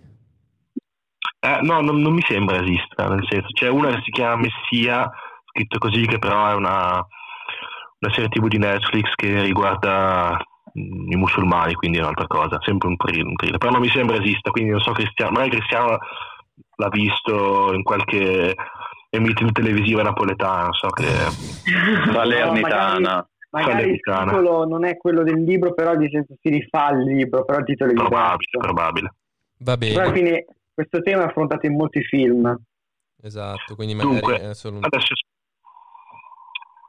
Eh, 1.40 1.60
no, 1.64 1.80
non, 1.82 2.00
non 2.02 2.14
mi 2.14 2.22
sembra 2.28 2.62
esista, 2.62 3.08
nel 3.08 3.26
senso, 3.30 3.48
c'è 3.54 3.70
una 3.70 3.96
che 3.96 4.02
si 4.04 4.12
chiama 4.12 4.42
Messia, 4.42 5.10
scritto 5.46 5.78
così, 5.80 6.06
che 6.06 6.20
però 6.20 6.52
è 6.52 6.54
una, 6.54 7.04
una 8.00 8.14
serie 8.14 8.30
tv 8.30 8.48
di 8.48 8.58
Netflix 8.58 9.14
che 9.16 9.42
riguarda 9.42 10.38
mm, 10.78 11.12
i 11.12 11.16
musulmani, 11.16 11.74
quindi 11.74 11.98
è 11.98 12.02
un'altra 12.02 12.28
cosa, 12.28 12.58
sempre 12.62 12.88
un 12.88 12.96
thriller, 12.96 13.58
però 13.58 13.72
non 13.72 13.82
mi 13.82 13.90
sembra 13.90 14.18
esista, 14.18 14.52
quindi 14.52 14.72
non 14.72 14.80
so 14.80 14.92
Cristiano, 14.92 15.32
magari 15.32 15.52
Cristiano 15.52 15.98
l'ha 16.76 16.90
visto 16.90 17.74
in 17.74 17.84
qualche 17.84 18.56
emittente 19.10 19.62
televisiva 19.62 20.02
napoletana, 20.04 20.64
non 20.64 20.74
so 20.74 20.88
che... 20.90 21.04
Salernitana. 22.14 23.28
Magari 23.52 23.90
il 23.94 24.00
Salernitana. 24.04 24.32
titolo 24.32 24.66
non 24.68 24.86
è 24.86 24.96
quello 24.98 25.24
del 25.24 25.44
libro, 25.44 25.74
però 25.74 25.96
di 25.96 26.08
senso 26.12 26.36
si 26.40 26.50
rifà 26.50 26.86
al 26.88 27.02
libro, 27.04 27.44
però 27.46 27.58
il 27.60 27.66
titolo 27.66 27.90
è 27.92 27.94
Probabile, 27.96 28.38
diverso. 28.38 28.60
probabile. 28.60 29.14
Va 29.62 29.76
Però 29.78 30.02
alla 30.02 30.12
bene. 30.12 30.16
fine 30.30 30.46
questo 30.74 31.02
tema 31.02 31.24
è 31.24 31.26
affrontato 31.26 31.66
in 31.66 31.76
molti 31.76 32.02
film. 32.04 32.56
Esatto, 33.22 33.76
quindi 33.76 33.96
magari 33.96 34.14
Dunque, 34.20 34.40
è 34.40 34.54
solo 34.54 34.78
un... 34.78 34.84
adesso, 34.86 35.14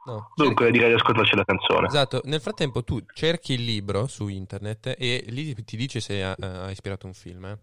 no, 0.05 0.31
dunque 0.35 0.65
cerchi- 0.65 0.71
direi 0.71 0.89
di 0.89 0.95
ascoltarci 0.99 1.35
la 1.35 1.43
canzone. 1.45 1.87
Esatto, 1.87 2.21
nel 2.25 2.41
frattempo 2.41 2.83
tu 2.83 2.99
cerchi 3.13 3.53
il 3.53 3.63
libro 3.63 4.07
su 4.07 4.27
internet 4.27 4.95
e 4.97 5.25
lì 5.29 5.53
ti 5.63 5.77
dice 5.77 5.99
se 5.99 6.23
ha, 6.23 6.35
ha 6.39 6.69
ispirato 6.71 7.05
un 7.07 7.13
film, 7.13 7.45
eh? 7.45 7.59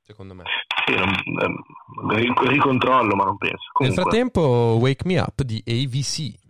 secondo 0.00 0.34
me. 0.34 0.42
Sì, 0.84 0.94
non- 0.94 1.14
ehm, 1.40 2.14
ri- 2.16 2.48
ricontrollo, 2.48 3.14
ma 3.14 3.24
non 3.24 3.36
penso. 3.38 3.56
Nel 3.78 3.94
Comunque, 3.94 4.02
frattempo, 4.02 4.78
Wake 4.80 5.06
Me 5.06 5.18
Up 5.20 5.42
di 5.42 5.62
AVC. 5.64 6.40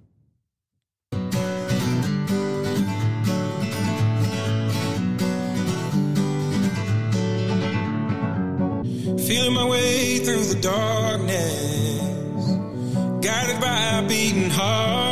Feeling 9.27 9.55
my 9.55 9.65
way 9.69 10.19
through 10.19 10.45
the 10.45 10.59
darkness, 10.61 12.57
guided 13.25 13.61
by 13.61 13.99
a 13.99 14.03
beating 14.07 14.51
heart. 14.51 15.12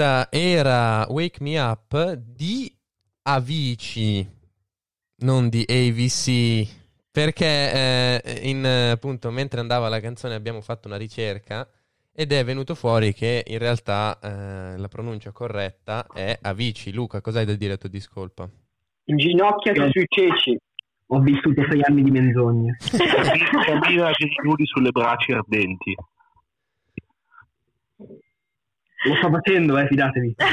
Questa 0.00 0.28
era 0.30 1.06
Wake 1.10 1.42
Me 1.42 1.58
Up 1.58 2.12
di 2.14 2.74
Avicii, 3.24 4.26
non 5.18 5.50
di 5.50 5.62
AVC. 5.68 6.78
Perché 7.12 8.22
eh, 8.22 8.48
in, 8.48 8.64
eh, 8.64 8.90
appunto 8.92 9.30
mentre 9.30 9.60
andava 9.60 9.90
la 9.90 10.00
canzone 10.00 10.34
abbiamo 10.34 10.62
fatto 10.62 10.88
una 10.88 10.96
ricerca 10.96 11.68
ed 12.14 12.32
è 12.32 12.42
venuto 12.44 12.74
fuori 12.74 13.12
che 13.12 13.44
in 13.46 13.58
realtà 13.58 14.18
eh, 14.22 14.78
la 14.78 14.88
pronuncia 14.88 15.32
corretta 15.32 16.06
è 16.14 16.38
Avicii. 16.40 16.94
Luca, 16.94 17.20
cos'hai 17.20 17.44
da 17.44 17.54
dire 17.54 17.74
a 17.74 17.76
tua 17.76 17.90
discolpa? 17.90 18.48
Inginocchiati 19.04 19.80
sui 19.90 20.06
ceci. 20.08 20.58
Ho 21.08 21.20
vissuto 21.20 21.62
sei 21.68 21.82
anni 21.82 22.04
di 22.04 22.10
menzogne. 22.10 22.78
Cammina 23.66 24.10
nudi 24.44 24.64
sulle 24.64 24.92
braccia 24.92 25.36
ardenti. 25.36 25.94
Lo 29.04 29.14
sto 29.16 29.30
facendo, 29.30 29.78
eh, 29.78 29.86
fidatevi. 29.86 30.34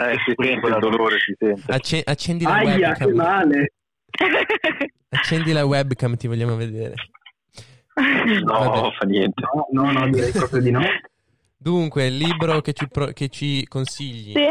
Eh, 0.00 0.16
si 0.24 0.34
sente 0.36 0.66
il 0.66 0.76
dolore, 0.78 1.18
si 1.18 1.34
sente. 1.38 1.72
Acce- 1.72 2.02
accendi 2.04 2.44
la 2.44 2.54
Aia, 2.54 2.92
che 2.94 3.04
webcam. 3.04 3.12
male. 3.14 3.72
Accendi 5.10 5.52
la 5.52 5.64
webcam, 5.64 6.16
ti 6.16 6.26
vogliamo 6.26 6.56
vedere. 6.56 6.94
No, 8.44 8.52
Vabbè. 8.52 8.92
fa 8.96 9.06
niente. 9.06 9.42
No, 9.52 9.66
no, 9.82 9.92
no, 9.92 10.08
direi 10.10 10.30
proprio 10.30 10.60
di 10.60 10.70
no. 10.70 10.80
Dunque, 11.56 12.06
il 12.06 12.16
libro 12.16 12.60
che 12.60 12.72
ci, 12.72 12.88
pro- 12.88 13.12
che 13.12 13.28
ci 13.28 13.66
consigli. 13.66 14.32
Sì. 14.32 14.48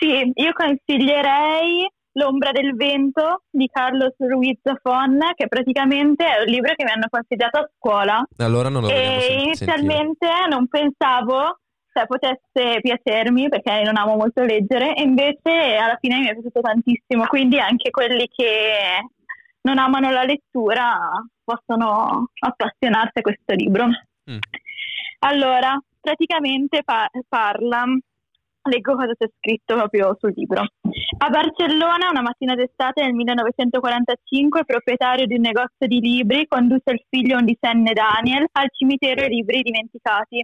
Sì, 0.00 0.32
io 0.34 0.52
consiglierei 0.54 1.88
L'ombra 2.12 2.50
del 2.50 2.74
vento 2.74 3.44
di 3.50 3.68
Carlos 3.68 4.14
Ruiz 4.18 4.58
Zafón, 4.62 5.18
che 5.36 5.46
praticamente 5.46 6.24
è 6.24 6.40
un 6.40 6.46
libro 6.46 6.74
che 6.74 6.84
mi 6.84 6.90
hanno 6.90 7.06
consigliato 7.08 7.58
a 7.58 7.70
scuola. 7.76 8.26
Allora 8.38 8.68
non 8.68 8.82
lo 8.82 8.88
e 8.88 9.42
inizialmente 9.44 10.28
non 10.48 10.66
pensavo 10.66 11.60
cioè, 11.92 12.06
potesse 12.06 12.80
piacermi 12.80 13.48
perché 13.48 13.82
non 13.82 13.96
amo 13.96 14.16
molto 14.16 14.42
leggere, 14.42 14.94
e 14.94 15.02
invece 15.02 15.76
alla 15.76 15.98
fine 16.00 16.18
mi 16.18 16.26
è 16.26 16.32
piaciuto 16.32 16.60
tantissimo. 16.60 17.26
Quindi 17.26 17.58
anche 17.58 17.90
quelli 17.90 18.28
che 18.28 19.06
non 19.62 19.78
amano 19.78 20.10
la 20.10 20.24
lettura 20.24 21.10
possono 21.44 22.30
appassionarsi 22.38 23.18
a 23.18 23.22
questo 23.22 23.54
libro. 23.54 23.86
Mm. 24.30 24.38
Allora, 25.20 25.78
praticamente 26.00 26.82
pa- 26.84 27.10
parla, 27.28 27.84
leggo 28.62 28.94
cosa 28.94 29.12
c'è 29.18 29.26
scritto 29.38 29.74
proprio 29.74 30.16
sul 30.18 30.32
libro. 30.34 30.64
A 31.22 31.28
Barcellona, 31.28 32.08
una 32.08 32.22
mattina 32.22 32.54
d'estate 32.54 33.02
nel 33.02 33.12
1945, 33.12 34.64
proprietario 34.64 35.26
di 35.26 35.34
un 35.34 35.42
negozio 35.42 35.86
di 35.86 36.00
libri, 36.00 36.46
condusse 36.46 36.92
il 36.92 37.04
figlio 37.10 37.36
undicenne 37.36 37.92
Daniel 37.92 38.46
al 38.52 38.70
cimitero 38.72 39.26
libri 39.26 39.60
dimenticati, 39.60 40.42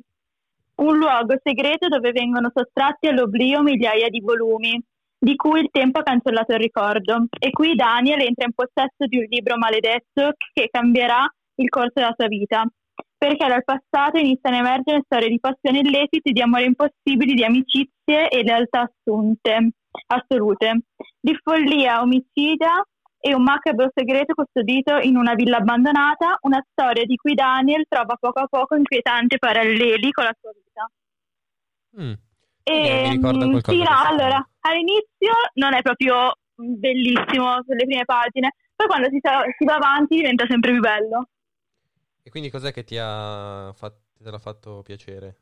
un 0.82 0.98
luogo 0.98 1.34
segreto 1.42 1.88
dove 1.88 2.12
vengono 2.12 2.50
sottratti 2.52 3.06
all'oblio 3.08 3.62
migliaia 3.62 4.10
di 4.10 4.20
volumi, 4.20 4.78
di 5.18 5.34
cui 5.34 5.60
il 5.60 5.70
tempo 5.70 6.00
ha 6.00 6.02
cancellato 6.02 6.52
il 6.52 6.58
ricordo. 6.58 7.24
E 7.38 7.50
qui 7.52 7.74
Daniel 7.74 8.20
entra 8.20 8.44
in 8.44 8.52
possesso 8.52 9.06
di 9.08 9.16
un 9.16 9.24
libro 9.30 9.56
maledetto 9.56 10.34
che 10.52 10.68
cambierà 10.70 11.26
il 11.54 11.70
corso 11.70 11.92
della 11.94 12.14
sua 12.14 12.26
vita, 12.26 12.66
perché 13.16 13.46
dal 13.46 13.64
passato 13.64 14.18
iniziano 14.18 14.56
a 14.56 14.60
emergere 14.60 15.00
storie 15.06 15.30
di 15.30 15.40
passioni 15.40 15.78
illecite, 15.78 16.32
di 16.32 16.42
amore 16.42 16.64
impossibili, 16.64 17.32
di 17.32 17.44
amicizie 17.44 18.28
e 18.28 18.42
lealtà 18.42 18.90
assunte 18.92 19.70
assolute, 20.06 20.80
di 21.20 21.38
follia 21.42 22.00
omicida 22.00 22.86
e 23.18 23.34
un 23.34 23.42
macabro 23.42 23.90
segreto 23.92 24.34
custodito 24.34 24.98
in 24.98 25.16
una 25.16 25.34
villa 25.34 25.56
abbandonata, 25.56 26.38
una 26.42 26.64
storia 26.70 27.04
di 27.04 27.16
cui 27.16 27.34
Daniel 27.34 27.84
trova 27.88 28.16
poco 28.16 28.40
a 28.40 28.46
poco 28.46 28.76
inquietanti 28.76 29.38
paralleli 29.38 30.10
con 30.12 30.24
la 30.24 30.36
sua 30.40 30.50
vita. 30.52 30.90
Mm. 32.00 32.12
E, 32.62 33.08
mi 33.10 33.18
mm, 33.18 33.50
qualcosa 33.50 33.72
sì, 33.72 33.78
no, 33.78 33.96
allora, 34.04 34.48
all'inizio 34.60 35.32
non 35.54 35.74
è 35.74 35.82
proprio 35.82 36.36
bellissimo 36.54 37.62
sulle 37.64 37.84
prime 37.84 38.04
pagine, 38.04 38.54
poi 38.74 38.86
quando 38.86 39.08
si, 39.08 39.20
si 39.58 39.64
va 39.64 39.74
avanti 39.74 40.16
diventa 40.16 40.44
sempre 40.48 40.72
più 40.72 40.80
bello. 40.80 41.28
E 42.22 42.30
quindi 42.30 42.50
cos'è 42.50 42.72
che 42.72 42.84
ti 42.84 42.98
ha 43.00 43.72
fatto, 43.72 44.00
l'ha 44.18 44.38
fatto 44.38 44.82
piacere? 44.82 45.36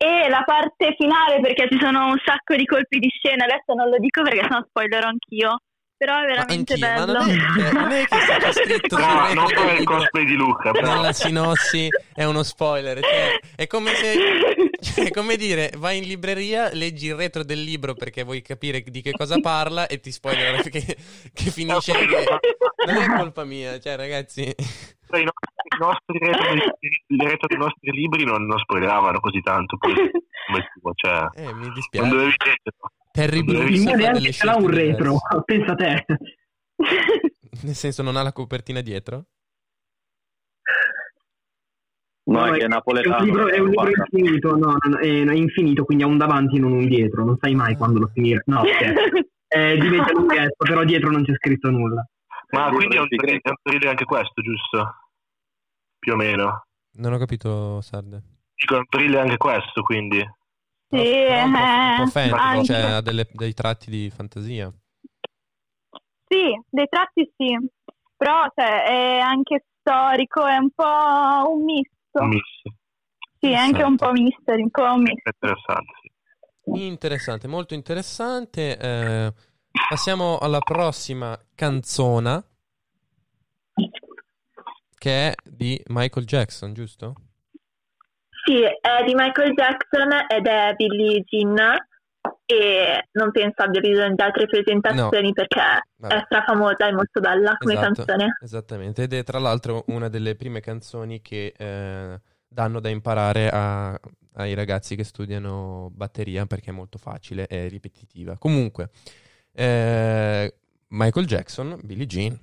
E 0.00 0.28
la 0.28 0.42
parte 0.46 0.94
finale, 0.96 1.40
perché 1.40 1.66
ci 1.70 1.78
sono 1.80 2.06
un 2.06 2.16
sacco 2.24 2.54
di 2.54 2.64
colpi 2.64 2.98
di 3.00 3.08
scena, 3.08 3.44
adesso 3.44 3.74
non 3.74 3.88
lo 3.88 3.98
dico 3.98 4.22
perché 4.22 4.42
sennò 4.42 4.64
spoilerò 4.68 5.08
anch'io, 5.08 5.58
però 5.96 6.20
è 6.22 6.26
veramente 6.26 6.78
ma 6.78 7.04
bello. 7.04 7.12
non 7.18 7.28
è- 7.28 7.34
cioè, 7.58 7.72
non 7.72 7.90
è 7.90 8.04
che 8.06 8.16
sia 8.24 8.38
già 8.38 8.52
scritto 8.52 8.96
No, 8.96 9.32
non 9.34 9.48
fare 9.48 9.78
il 9.78 9.84
cosplay 9.84 10.24
di 10.24 10.34
Luca, 10.34 10.70
però. 10.70 10.94
Nella 10.94 11.12
sinossi 11.12 11.88
è 12.14 12.22
uno 12.22 12.44
spoiler. 12.44 13.00
Cioè, 13.00 13.40
è 13.56 13.66
come 13.66 13.92
se. 13.94 14.14
cioè, 14.80 15.06
è 15.06 15.10
come 15.10 15.34
dire, 15.36 15.72
vai 15.76 15.98
in 15.98 16.04
libreria, 16.04 16.70
leggi 16.72 17.06
il 17.06 17.16
retro 17.16 17.42
del 17.42 17.60
libro 17.60 17.94
perché 17.94 18.22
vuoi 18.22 18.40
capire 18.40 18.80
di 18.82 19.02
che 19.02 19.10
cosa 19.10 19.40
parla 19.40 19.88
e 19.88 19.98
ti 19.98 20.12
spoiler 20.12 20.62
che, 20.70 20.96
che 21.34 21.50
finisce. 21.50 21.92
Non 22.86 22.96
è 22.96 23.16
colpa 23.16 23.42
mia, 23.42 23.80
cioè, 23.80 23.96
ragazzi. 23.96 24.54
Cioè, 25.10 25.20
I 25.20 25.24
nostri, 25.24 25.48
i 25.68 25.78
nostri 25.78 26.18
retro, 26.24 26.76
il 27.06 27.20
retro 27.20 27.46
dei 27.48 27.58
nostri 27.58 27.90
libri 27.92 28.24
non, 28.24 28.44
non 28.46 28.58
spoileravano 28.58 29.20
così 29.20 29.40
tanto 29.40 29.76
poi, 29.78 29.94
come 29.94 30.68
tuo, 30.80 30.92
cioè, 30.94 31.26
Eh, 31.34 31.52
mi 31.54 31.64
non 31.64 31.72
dispiace. 31.74 32.08
dovevi 32.08 32.30
leggerlo. 32.30 32.92
Terry 33.10 33.44
Non 33.44 33.66
Il 33.68 33.80
mio 33.82 33.96
neanche 33.96 34.32
ce 34.32 34.44
l'ha 34.44 34.56
un 34.56 34.68
retro, 34.70 35.12
diverse. 35.12 35.42
pensa 35.44 35.74
te. 35.74 36.04
Nel 37.62 37.74
senso, 37.74 38.02
non 38.02 38.16
ha 38.16 38.22
la 38.22 38.32
copertina 38.32 38.80
dietro? 38.80 39.24
No, 42.28 42.44
è 42.44 42.50
No, 42.50 42.52
che 42.56 42.64
è 42.64 42.68
napoletano. 42.68 43.16
un 43.18 43.24
libro, 43.24 43.48
è 43.48 43.58
un 43.58 43.68
libro 43.70 43.88
infinito, 43.88 44.54
no, 44.56 44.76
no, 44.78 44.98
è, 44.98 45.06
è 45.24 45.34
infinito, 45.34 45.84
quindi 45.84 46.04
ha 46.04 46.06
un 46.06 46.18
davanti 46.18 46.56
e 46.56 46.60
non 46.60 46.72
un 46.72 46.86
dietro, 46.86 47.24
non 47.24 47.38
sai 47.40 47.54
mai 47.54 47.74
quando 47.76 48.00
lo 48.00 48.10
finire. 48.12 48.42
No, 48.46 48.62
scherzo. 48.64 49.00
Eh, 49.50 49.78
diventa 49.78 50.12
lunghetto, 50.12 50.56
però 50.58 50.84
dietro 50.84 51.10
non 51.10 51.24
c'è 51.24 51.32
scritto 51.36 51.70
nulla. 51.70 52.06
Ma 52.50 52.68
È 52.68 52.70
quindi 52.70 52.96
è 52.96 52.98
un, 52.98 53.04
il 53.04 53.08
segreto. 53.10 53.48
è 53.48 53.50
un 53.50 53.56
thriller 53.62 53.88
anche 53.90 54.04
questo, 54.04 54.40
giusto? 54.42 54.94
Più 55.98 56.12
o 56.12 56.16
meno. 56.16 56.66
Non 56.92 57.12
ho 57.12 57.18
capito, 57.18 57.80
Sarde. 57.80 58.22
Dico, 58.54 58.74
è 58.74 58.78
un 58.78 58.86
thriller 58.88 59.20
anche 59.20 59.36
questo, 59.36 59.82
quindi. 59.82 60.18
Sì, 60.90 60.96
Però 60.96 61.44
un 61.44 61.52
po', 61.52 61.58
un 61.58 61.94
po' 61.96 62.02
eh, 62.02 62.06
fantasy, 62.06 62.64
cioè 62.64 62.80
ha 62.80 63.00
delle- 63.02 63.28
dei 63.32 63.52
tratti 63.54 63.90
di 63.90 64.10
fantasia. 64.10 64.72
Sì, 66.26 66.60
dei 66.68 66.86
tratti 66.88 67.30
sì, 67.36 67.56
però 68.16 68.46
cioè, 68.54 68.84
è 68.84 69.18
anche 69.18 69.66
storico, 69.80 70.44
è 70.46 70.56
un 70.56 70.70
po' 70.70 71.50
un 71.52 71.64
misto. 71.64 71.94
Un 72.12 72.28
mix. 72.28 72.44
Sì, 73.40 73.50
è 73.50 73.54
anche 73.54 73.82
un 73.82 73.94
Esatto. 73.94 74.12
po' 74.12 74.12
mystery, 74.20 74.62
un 74.62 74.70
po' 74.70 74.82
un 74.92 75.02
misto. 75.02 75.28
Interessante, 75.30 75.92
sì. 76.02 76.86
Interessante, 76.86 77.48
molto 77.48 77.74
interessante. 77.74 78.76
Eh, 78.78 79.32
passiamo 79.88 80.38
alla 80.38 80.60
prossima 80.60 81.38
canzona 81.54 82.42
che 84.98 85.28
è 85.30 85.34
di 85.44 85.80
Michael 85.88 86.26
Jackson, 86.26 86.72
giusto? 86.74 87.14
Sì, 88.44 88.62
è 88.62 89.04
di 89.04 89.14
Michael 89.14 89.52
Jackson 89.52 90.10
ed 90.28 90.46
è 90.46 90.74
Billie 90.74 91.22
Jean 91.22 91.56
e 92.46 93.08
non 93.12 93.30
penso 93.30 93.62
abbia 93.62 93.80
bisogno 93.80 94.14
di 94.14 94.22
altre 94.22 94.46
presentazioni 94.46 95.26
No. 95.28 95.32
perché 95.32 95.60
Vabbè. 95.96 96.14
è 96.14 96.22
strafamosa 96.24 96.88
e 96.88 96.92
molto 96.92 97.20
bella 97.20 97.56
come 97.58 97.74
Esatto, 97.74 97.92
canzone. 98.04 98.36
Esattamente, 98.42 99.02
ed 99.02 99.12
è 99.12 99.22
tra 99.22 99.38
l'altro 99.38 99.84
una 99.88 100.08
delle 100.08 100.34
prime 100.34 100.60
canzoni 100.60 101.20
che 101.20 101.52
eh, 101.56 102.20
danno 102.48 102.80
da 102.80 102.88
imparare 102.88 103.50
a- 103.52 104.00
ai 104.34 104.54
ragazzi 104.54 104.96
che 104.96 105.04
studiano 105.04 105.90
batteria 105.92 106.46
perché 106.46 106.70
è 106.70 106.74
molto 106.74 106.96
facile 106.98 107.46
e 107.48 107.68
ripetitiva. 107.68 108.38
Comunque, 108.38 108.90
eh, 109.54 110.50
Michael 110.90 111.26
Jackson, 111.28 111.78
Billie 111.82 112.08
Jean. 112.08 112.38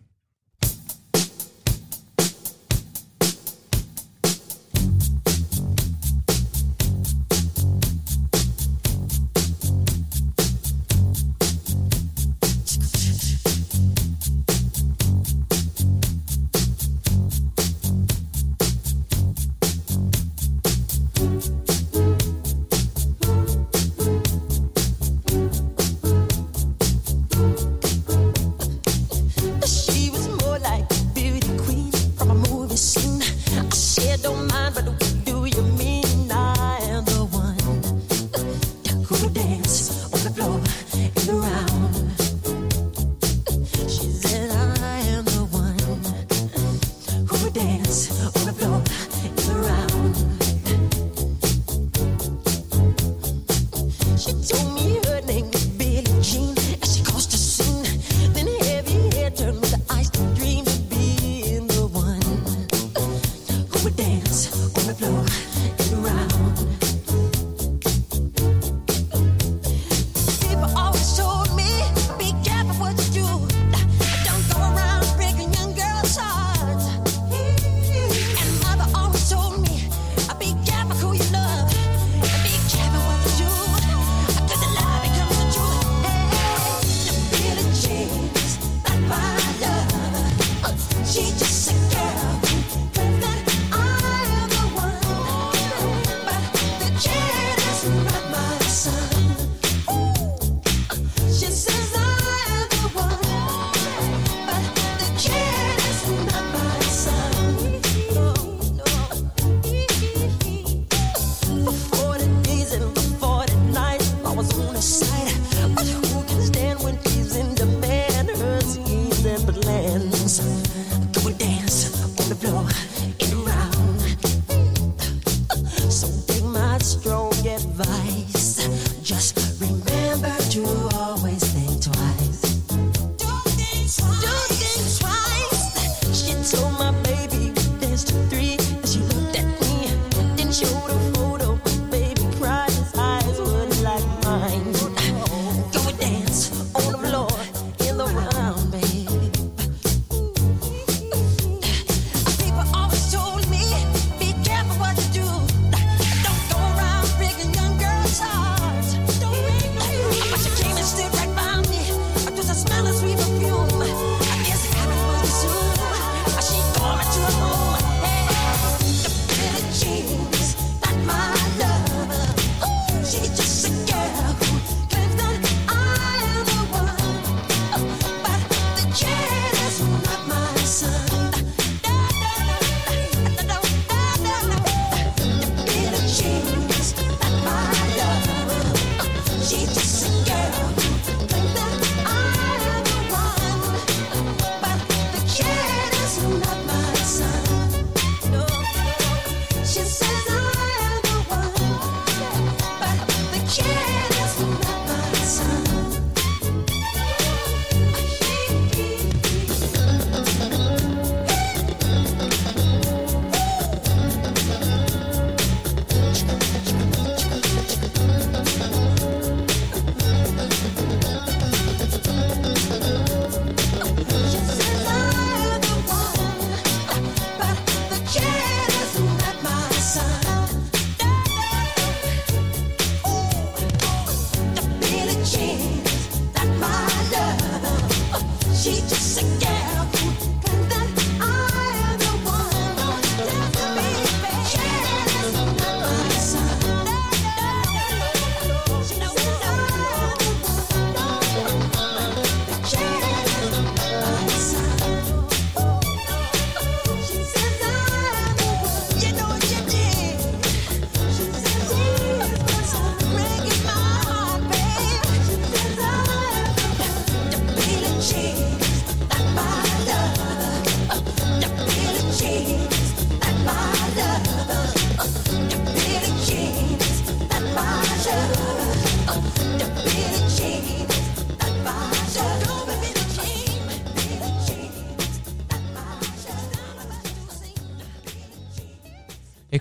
strong. 126.86 127.15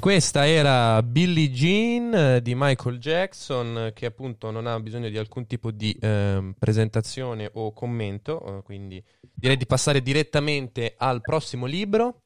Questa 0.04 0.46
era 0.46 1.02
Billie 1.02 1.48
Jean 1.48 2.12
eh, 2.12 2.42
di 2.42 2.54
Michael 2.54 2.98
Jackson, 2.98 3.86
eh, 3.86 3.92
che 3.94 4.04
appunto 4.04 4.50
non 4.50 4.66
ha 4.66 4.78
bisogno 4.78 5.08
di 5.08 5.16
alcun 5.16 5.46
tipo 5.46 5.70
di 5.70 5.96
ehm, 5.98 6.56
presentazione 6.58 7.50
o 7.54 7.72
commento, 7.72 8.58
eh, 8.58 8.62
quindi 8.64 9.02
direi 9.34 9.56
di 9.56 9.64
passare 9.64 10.02
direttamente 10.02 10.94
al 10.98 11.22
prossimo 11.22 11.64
libro. 11.64 12.18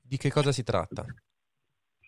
Di 0.00 0.18
che 0.18 0.30
cosa 0.30 0.52
si 0.52 0.62
tratta? 0.62 1.04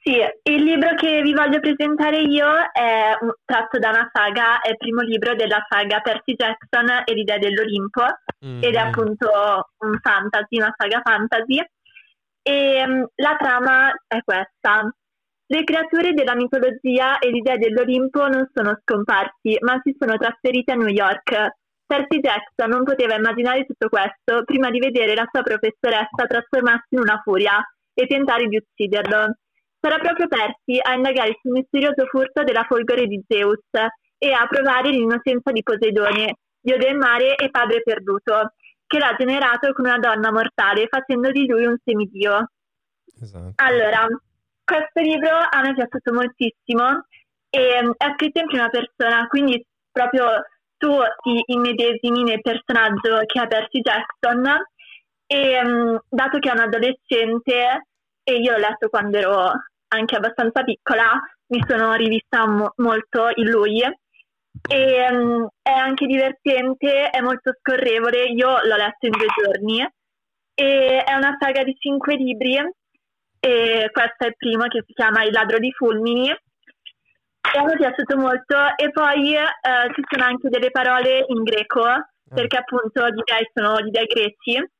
Sì, 0.00 0.14
il 0.44 0.62
libro 0.62 0.94
che 0.94 1.20
vi 1.22 1.34
voglio 1.34 1.58
presentare 1.58 2.20
io 2.20 2.46
è 2.72 3.18
tratto 3.44 3.80
da 3.80 3.88
una 3.88 4.08
saga, 4.12 4.60
è 4.60 4.70
il 4.70 4.76
primo 4.76 5.00
libro 5.00 5.34
della 5.34 5.66
saga 5.68 5.98
Percy 5.98 6.36
Jackson 6.36 7.02
e 7.04 7.12
l'idea 7.14 7.38
dell'Olimpo, 7.38 8.04
Mm. 8.46 8.62
ed 8.62 8.72
è 8.72 8.78
appunto 8.78 9.28
un 9.78 9.98
fantasy, 10.00 10.58
una 10.58 10.72
saga 10.76 11.00
fantasy. 11.02 11.60
E 12.40 12.86
mm, 12.86 13.02
la 13.16 13.36
trama 13.36 13.90
è 14.06 14.22
questa. 14.22 14.88
Le 15.50 15.64
creature 15.64 16.12
della 16.12 16.34
mitologia 16.34 17.18
e 17.18 17.30
l'idea 17.30 17.56
dell'Olimpo 17.56 18.28
non 18.28 18.50
sono 18.52 18.78
scomparsi, 18.82 19.56
ma 19.60 19.80
si 19.82 19.96
sono 19.98 20.18
trasferite 20.18 20.72
a 20.72 20.74
New 20.74 20.88
York. 20.88 21.56
Percy 21.86 22.20
Jackson 22.20 22.68
non 22.68 22.84
poteva 22.84 23.14
immaginare 23.14 23.64
tutto 23.64 23.88
questo 23.88 24.44
prima 24.44 24.68
di 24.68 24.78
vedere 24.78 25.14
la 25.14 25.26
sua 25.32 25.40
professoressa 25.40 26.26
trasformarsi 26.28 26.88
in 26.90 27.00
una 27.00 27.18
furia 27.24 27.64
e 27.94 28.06
tentare 28.06 28.46
di 28.46 28.56
ucciderlo. 28.56 29.38
Sarà 29.80 29.96
proprio 29.96 30.28
Percy 30.28 30.78
a 30.82 30.92
indagare 30.92 31.38
sul 31.40 31.52
misterioso 31.52 32.04
furto 32.10 32.44
della 32.44 32.64
folgore 32.68 33.06
di 33.06 33.24
Zeus 33.26 33.64
e 34.18 34.32
a 34.32 34.46
provare 34.46 34.90
l'innocenza 34.90 35.50
di 35.50 35.62
Poseidone, 35.62 36.36
dio 36.60 36.76
del 36.76 36.96
mare 36.98 37.36
e 37.36 37.48
padre 37.48 37.80
perduto, 37.82 38.52
che 38.86 38.98
l'ha 38.98 39.14
generato 39.16 39.72
con 39.72 39.86
una 39.86 39.98
donna 39.98 40.30
mortale, 40.30 40.88
facendo 40.88 41.30
di 41.30 41.46
lui 41.46 41.64
un 41.64 41.76
semidio. 41.82 42.50
Esatto. 43.18 43.52
Allora, 43.56 44.06
questo 44.68 45.00
libro 45.00 45.30
a 45.30 45.62
me 45.62 45.70
è 45.70 45.74
piaciuto 45.74 46.12
moltissimo 46.12 47.06
e 47.48 47.82
mm, 47.82 47.90
è 47.96 48.12
scritto 48.14 48.40
in 48.40 48.46
prima 48.46 48.68
persona, 48.68 49.26
quindi 49.26 49.64
proprio 49.90 50.44
tu 50.76 50.92
ti 51.22 51.42
immedesimi 51.46 52.22
nel 52.22 52.42
personaggio 52.42 53.22
che 53.24 53.42
è 53.42 53.48
Percy 53.48 53.80
Jackson 53.80 54.44
e 55.26 55.64
mm, 55.64 55.96
dato 56.06 56.38
che 56.38 56.50
è 56.50 56.52
un 56.52 56.60
adolescente 56.60 57.86
e 58.22 58.34
io 58.34 58.52
l'ho 58.52 58.58
letto 58.58 58.90
quando 58.90 59.16
ero 59.16 59.52
anche 59.88 60.16
abbastanza 60.16 60.62
piccola, 60.62 61.18
mi 61.46 61.64
sono 61.66 61.94
rivista 61.94 62.46
mo- 62.46 62.74
molto 62.76 63.30
in 63.36 63.48
lui 63.48 63.80
e 63.80 65.08
mm, 65.10 65.44
è 65.62 65.70
anche 65.70 66.04
divertente, 66.04 67.08
è 67.08 67.20
molto 67.22 67.54
scorrevole, 67.58 68.24
io 68.24 68.48
l'ho 68.62 68.76
letto 68.76 69.06
in 69.06 69.12
due 69.12 69.26
giorni 69.34 69.88
e 70.54 71.02
è 71.02 71.14
una 71.14 71.36
saga 71.40 71.64
di 71.64 71.74
cinque 71.78 72.16
libri 72.16 72.58
e 73.40 73.90
questo 73.92 74.24
è 74.24 74.26
il 74.26 74.36
primo 74.36 74.66
che 74.66 74.82
si 74.86 74.92
chiama 74.92 75.24
Il 75.24 75.32
ladro 75.32 75.58
di 75.58 75.72
fulmini. 75.72 76.28
E 76.30 77.62
mi 77.64 77.72
è 77.72 77.76
piaciuto 77.76 78.16
molto. 78.16 78.56
E 78.76 78.90
poi 78.90 79.34
eh, 79.34 79.48
ci 79.94 80.02
sono 80.08 80.24
anche 80.24 80.48
delle 80.48 80.70
parole 80.70 81.24
in 81.28 81.42
greco 81.42 81.84
perché 82.28 82.58
appunto 82.58 83.08
gli 83.08 83.22
dei 83.24 83.50
sono 83.54 83.80
gli 83.80 83.90
dei 83.90 84.06
greci. 84.06 84.70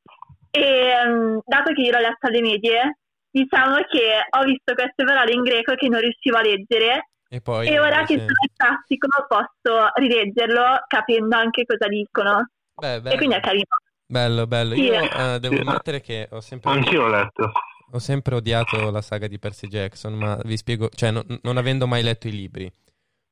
E 0.51 0.93
mm, 1.07 1.39
dato 1.45 1.73
che 1.73 1.81
io 1.83 1.93
l'ho 1.93 1.99
letto 1.99 2.27
alle 2.27 2.41
medie 2.41 2.99
diciamo 3.31 3.77
che 3.89 4.25
ho 4.29 4.45
visto 4.45 4.75
queste 4.75 5.05
parole 5.05 5.33
in 5.33 5.43
greco 5.43 5.75
che 5.75 5.89
non 5.89 6.01
riuscivo 6.01 6.37
a 6.37 6.43
leggere. 6.43 7.11
E 7.29 7.41
poi 7.41 7.69
e 7.69 7.79
ora 7.79 8.05
che 8.05 8.15
invece- 8.15 8.33
sono 8.33 8.39
in 8.41 8.55
classico 8.57 9.07
posso 9.29 9.91
rileggerlo 9.95 10.85
capendo 10.87 11.37
anche 11.37 11.65
cosa 11.65 11.87
dicono. 11.89 12.49
Beh, 12.75 12.97
e 13.05 13.17
quindi 13.17 13.35
è 13.35 13.41
carino. 13.41 13.65
Bello, 14.07 14.47
bello. 14.47 14.75
Sì. 14.75 14.83
Io 14.83 15.01
eh, 15.01 15.39
devo 15.39 15.61
ammettere 15.61 16.01
che 16.01 16.29
ho 16.31 16.41
sempre... 16.41 16.71
Anch'io 16.71 17.03
l'ho 17.03 17.09
letto. 17.09 17.53
Ho 17.93 17.99
sempre 17.99 18.35
odiato 18.35 18.91
la 18.91 19.01
saga 19.01 19.27
di 19.27 19.39
Percy 19.39 19.67
Jackson, 19.67 20.15
ma 20.15 20.39
vi 20.45 20.57
spiego, 20.57 20.89
cioè 20.91 21.11
non, 21.11 21.25
non 21.43 21.57
avendo 21.57 21.87
mai 21.87 22.03
letto 22.03 22.29
i 22.29 22.33
libri. 22.33 22.71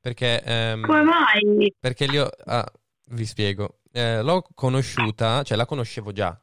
Perché... 0.00 0.42
ehm, 0.42 0.82
Come 0.86 1.02
mai? 1.02 1.74
Perché 1.78 2.06
li 2.06 2.18
ho... 2.18 2.28
ah, 2.44 2.66
vi 3.10 3.26
spiego. 3.26 3.80
Eh, 3.92 4.22
l'ho 4.22 4.46
conosciuta, 4.54 5.42
cioè 5.42 5.56
la 5.56 5.66
conoscevo 5.66 6.12
già. 6.12 6.38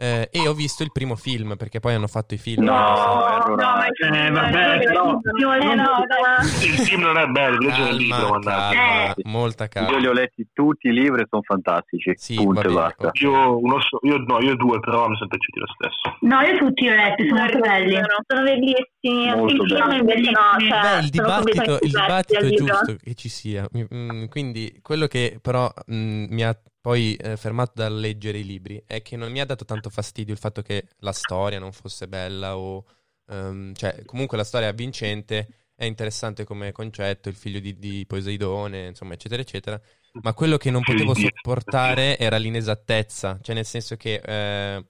Eh, 0.00 0.28
e 0.30 0.46
ho 0.46 0.52
visto 0.54 0.84
il 0.84 0.92
primo 0.92 1.16
film, 1.16 1.56
perché 1.56 1.80
poi 1.80 1.94
hanno 1.94 2.06
fatto 2.06 2.32
i 2.34 2.38
film. 2.38 2.62
No, 2.62 2.72
no, 2.72 3.56
ma 3.56 3.86
Eh, 3.88 4.30
vabbè, 4.30 4.78
però- 4.84 5.10
Eh, 5.10 5.74
no, 5.74 6.04
dai. 6.06 6.46
Il 6.70 6.78
film 6.78 7.02
non 7.02 7.18
è 7.18 7.26
bello, 7.26 7.58
legge 7.58 7.88
il 7.88 7.96
libro, 7.96 8.38
calma, 8.38 9.14
molta 9.24 9.66
calma. 9.66 9.90
Io 9.90 9.98
li 9.98 10.06
ho 10.06 10.12
letti 10.12 10.46
tutti 10.52 10.86
i 10.86 10.92
libri 10.92 11.22
e 11.22 11.26
sono 11.28 11.42
fantastici. 11.42 12.14
punto 12.36 12.60
e 12.60 12.72
basta. 12.72 13.10
Io, 13.14 13.58
uno 13.58 13.78
io, 14.02 14.18
no, 14.18 14.40
io 14.40 14.54
due, 14.54 14.78
però 14.78 15.08
mi 15.08 15.16
sono 15.16 15.28
piaciuti 15.30 15.58
lo 15.58 15.66
stesso. 15.66 16.16
No, 16.20 16.40
io 16.42 16.58
tutti 16.58 16.82
li 16.82 16.90
ho 16.90 16.94
letti, 16.94 17.26
sono 17.28 17.40
molto 17.40 17.58
belli. 17.58 17.94
sono 18.26 18.42
bellissimi 18.44 19.34
Molto 19.34 19.62
il 19.64 19.68
film 19.68 19.88
belli. 19.88 19.98
invece 19.98 20.30
no 20.30 20.40
cioè, 20.60 20.80
Beh, 20.80 20.98
il 20.98 21.10
sono 21.12 21.40
dibattito, 21.42 21.78
il 21.82 21.90
dibattito 21.90 22.38
è 22.38 22.50
giusto 22.50 22.96
che 23.02 23.14
ci 23.14 23.28
sia. 23.28 23.66
Mm, 23.92 24.26
quindi 24.26 24.78
quello 24.80 25.06
che 25.08 25.38
però 25.42 25.68
mm, 25.92 26.26
mi 26.30 26.44
ha 26.44 26.56
poi 26.88 27.16
eh, 27.16 27.36
fermato 27.36 27.72
dal 27.74 27.94
leggere 27.94 28.38
i 28.38 28.44
libri 28.46 28.82
è 28.86 29.02
che 29.02 29.14
non 29.18 29.30
mi 29.30 29.40
ha 29.40 29.44
dato 29.44 29.66
tanto 29.66 29.90
fastidio 29.90 30.32
il 30.32 30.38
fatto 30.40 30.62
che 30.62 30.86
la 31.00 31.12
storia 31.12 31.58
non 31.58 31.70
fosse 31.70 32.08
bella 32.08 32.56
o 32.56 32.82
ehm, 33.26 33.74
cioè 33.74 34.06
comunque 34.06 34.38
la 34.38 34.44
storia 34.44 34.68
è 34.68 34.74
vincente, 34.74 35.48
è 35.74 35.84
interessante 35.84 36.44
come 36.44 36.72
concetto, 36.72 37.28
il 37.28 37.34
figlio 37.34 37.60
di, 37.60 37.78
di 37.78 38.06
Poseidone, 38.06 38.86
insomma, 38.86 39.12
eccetera, 39.12 39.42
eccetera. 39.42 39.78
Ma 40.22 40.32
quello 40.32 40.56
che 40.56 40.70
non 40.70 40.82
potevo 40.82 41.12
sopportare 41.12 42.16
era 42.16 42.38
l'inesattezza, 42.38 43.38
cioè 43.42 43.54
nel 43.54 43.66
senso 43.66 43.96
che 43.96 44.22
eh, 44.24 44.86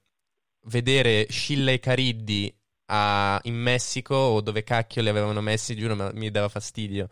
vedere 0.66 1.26
Scilla 1.28 1.72
e 1.72 1.80
Cariddi 1.80 2.57
a- 2.90 3.40
in 3.42 3.57
Messico 3.57 4.14
o 4.14 4.40
dove 4.40 4.62
cacchio 4.62 5.03
li 5.03 5.09
avevano 5.09 5.40
messi, 5.40 5.74
giuro, 5.74 6.12
mi 6.14 6.30
dava 6.30 6.49
fastidio. 6.49 7.09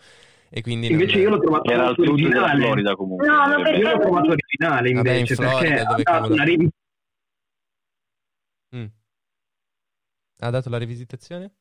E 0.56 0.62
quindi 0.62 0.88
non- 0.88 0.98
Invece 1.00 1.18
io 1.18 1.28
l'ho 1.28 1.38
trovato 1.38 1.70
Era 1.70 1.88
al 1.88 1.94
sud 1.94 2.04
della 2.04 2.12
originale. 2.14 2.62
Florida 2.64 2.94
comunque. 2.96 3.26
No, 3.26 3.34
ma 3.36 3.54
perché- 3.56 3.76
Io 3.78 3.90
l'ho 3.90 3.98
trovato 3.98 4.30
originale 4.30 4.92
Vabbè, 4.92 5.10
in 5.10 5.14
invece 5.16 5.34
Florida, 5.34 5.58
perché 5.58 5.84
dove 5.84 6.02
ha 6.04 6.18
dato 6.20 6.32
una 6.32 6.44
rivi- 6.44 6.70
Mm. 8.76 8.86
Ha 10.38 10.50
dato 10.50 10.68
la 10.70 10.78
rivisitazione? 10.78 11.52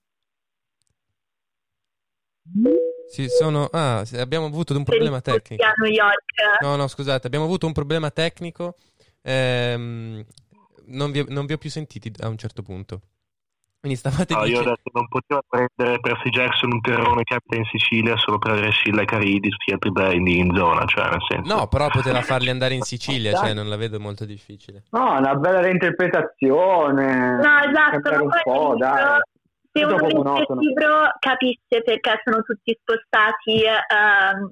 Sì, 3.10 3.28
sono... 3.28 3.66
Ah, 3.72 4.04
abbiamo 4.18 4.46
avuto 4.46 4.76
un 4.76 4.84
problema 4.84 5.20
tecnico. 5.22 5.64
a 5.64 5.74
New 5.76 5.92
York. 5.92 6.24
No, 6.62 6.76
no, 6.78 6.88
scusate, 6.88 7.28
abbiamo 7.28 7.46
avuto 7.46 7.66
un 7.68 7.74
problema 7.74 8.10
tecnico. 8.12 8.76
ehm, 9.22 10.24
non, 10.88 11.12
vi, 11.12 11.26
non 11.30 11.46
vi 11.48 11.54
ho 11.54 11.58
più 11.58 11.70
sentiti 11.70 12.12
a 12.22 12.28
un 12.30 12.38
certo 12.38 12.62
punto. 12.62 13.02
Quindi 13.86 14.02
stavate 14.02 14.34
No, 14.34 14.40
io 14.40 14.46
ho 14.46 14.48
dicendo... 14.48 14.70
detto 14.72 14.90
non 14.94 15.08
poteva 15.08 15.42
prendere 15.48 16.00
Percy 16.00 16.30
Jackson 16.30 16.72
un 16.74 16.82
terrone 16.82 17.22
che 17.24 17.36
abita 17.36 17.56
in 17.56 17.66
Sicilia 17.66 18.18
solo 18.18 18.40
per 18.40 18.52
avere 18.54 18.72
Scilla 18.72 19.04
e 19.04 19.06
Caridi 19.06 19.50
tutti 19.50 19.66
gli 19.70 19.74
altri 19.74 19.92
belli 19.92 20.38
in 20.40 20.56
zona, 20.56 20.86
cioè 20.86 21.08
nel 21.08 21.22
senso. 21.30 21.56
No, 21.56 21.68
però 21.68 21.90
poteva 21.90 22.22
farli 22.24 22.50
andare 22.50 22.74
in 22.74 22.82
Sicilia, 22.90 23.34
cioè 23.34 23.54
non 23.54 23.70
la 23.70 23.76
vedo 23.76 24.00
molto 24.00 24.26
difficile. 24.26 24.86
No, 24.90 25.18
una 25.20 25.36
bella 25.36 25.62
reinterpretazione. 25.62 27.36
No, 27.36 27.60
esatto, 27.60 28.24
un 28.24 28.30
poi 28.30 28.42
po', 28.44 28.72
il 28.74 28.78
dai. 28.80 28.92
libro- 29.72 30.00
se 30.08 30.16
uno 30.16 30.34
legge 30.34 30.46
il 30.54 30.58
libro 30.58 31.02
capisce 31.20 31.82
perché 31.84 32.22
sono 32.24 32.42
tutti 32.42 32.80
spostati 32.82 33.62
ehm, 33.66 34.52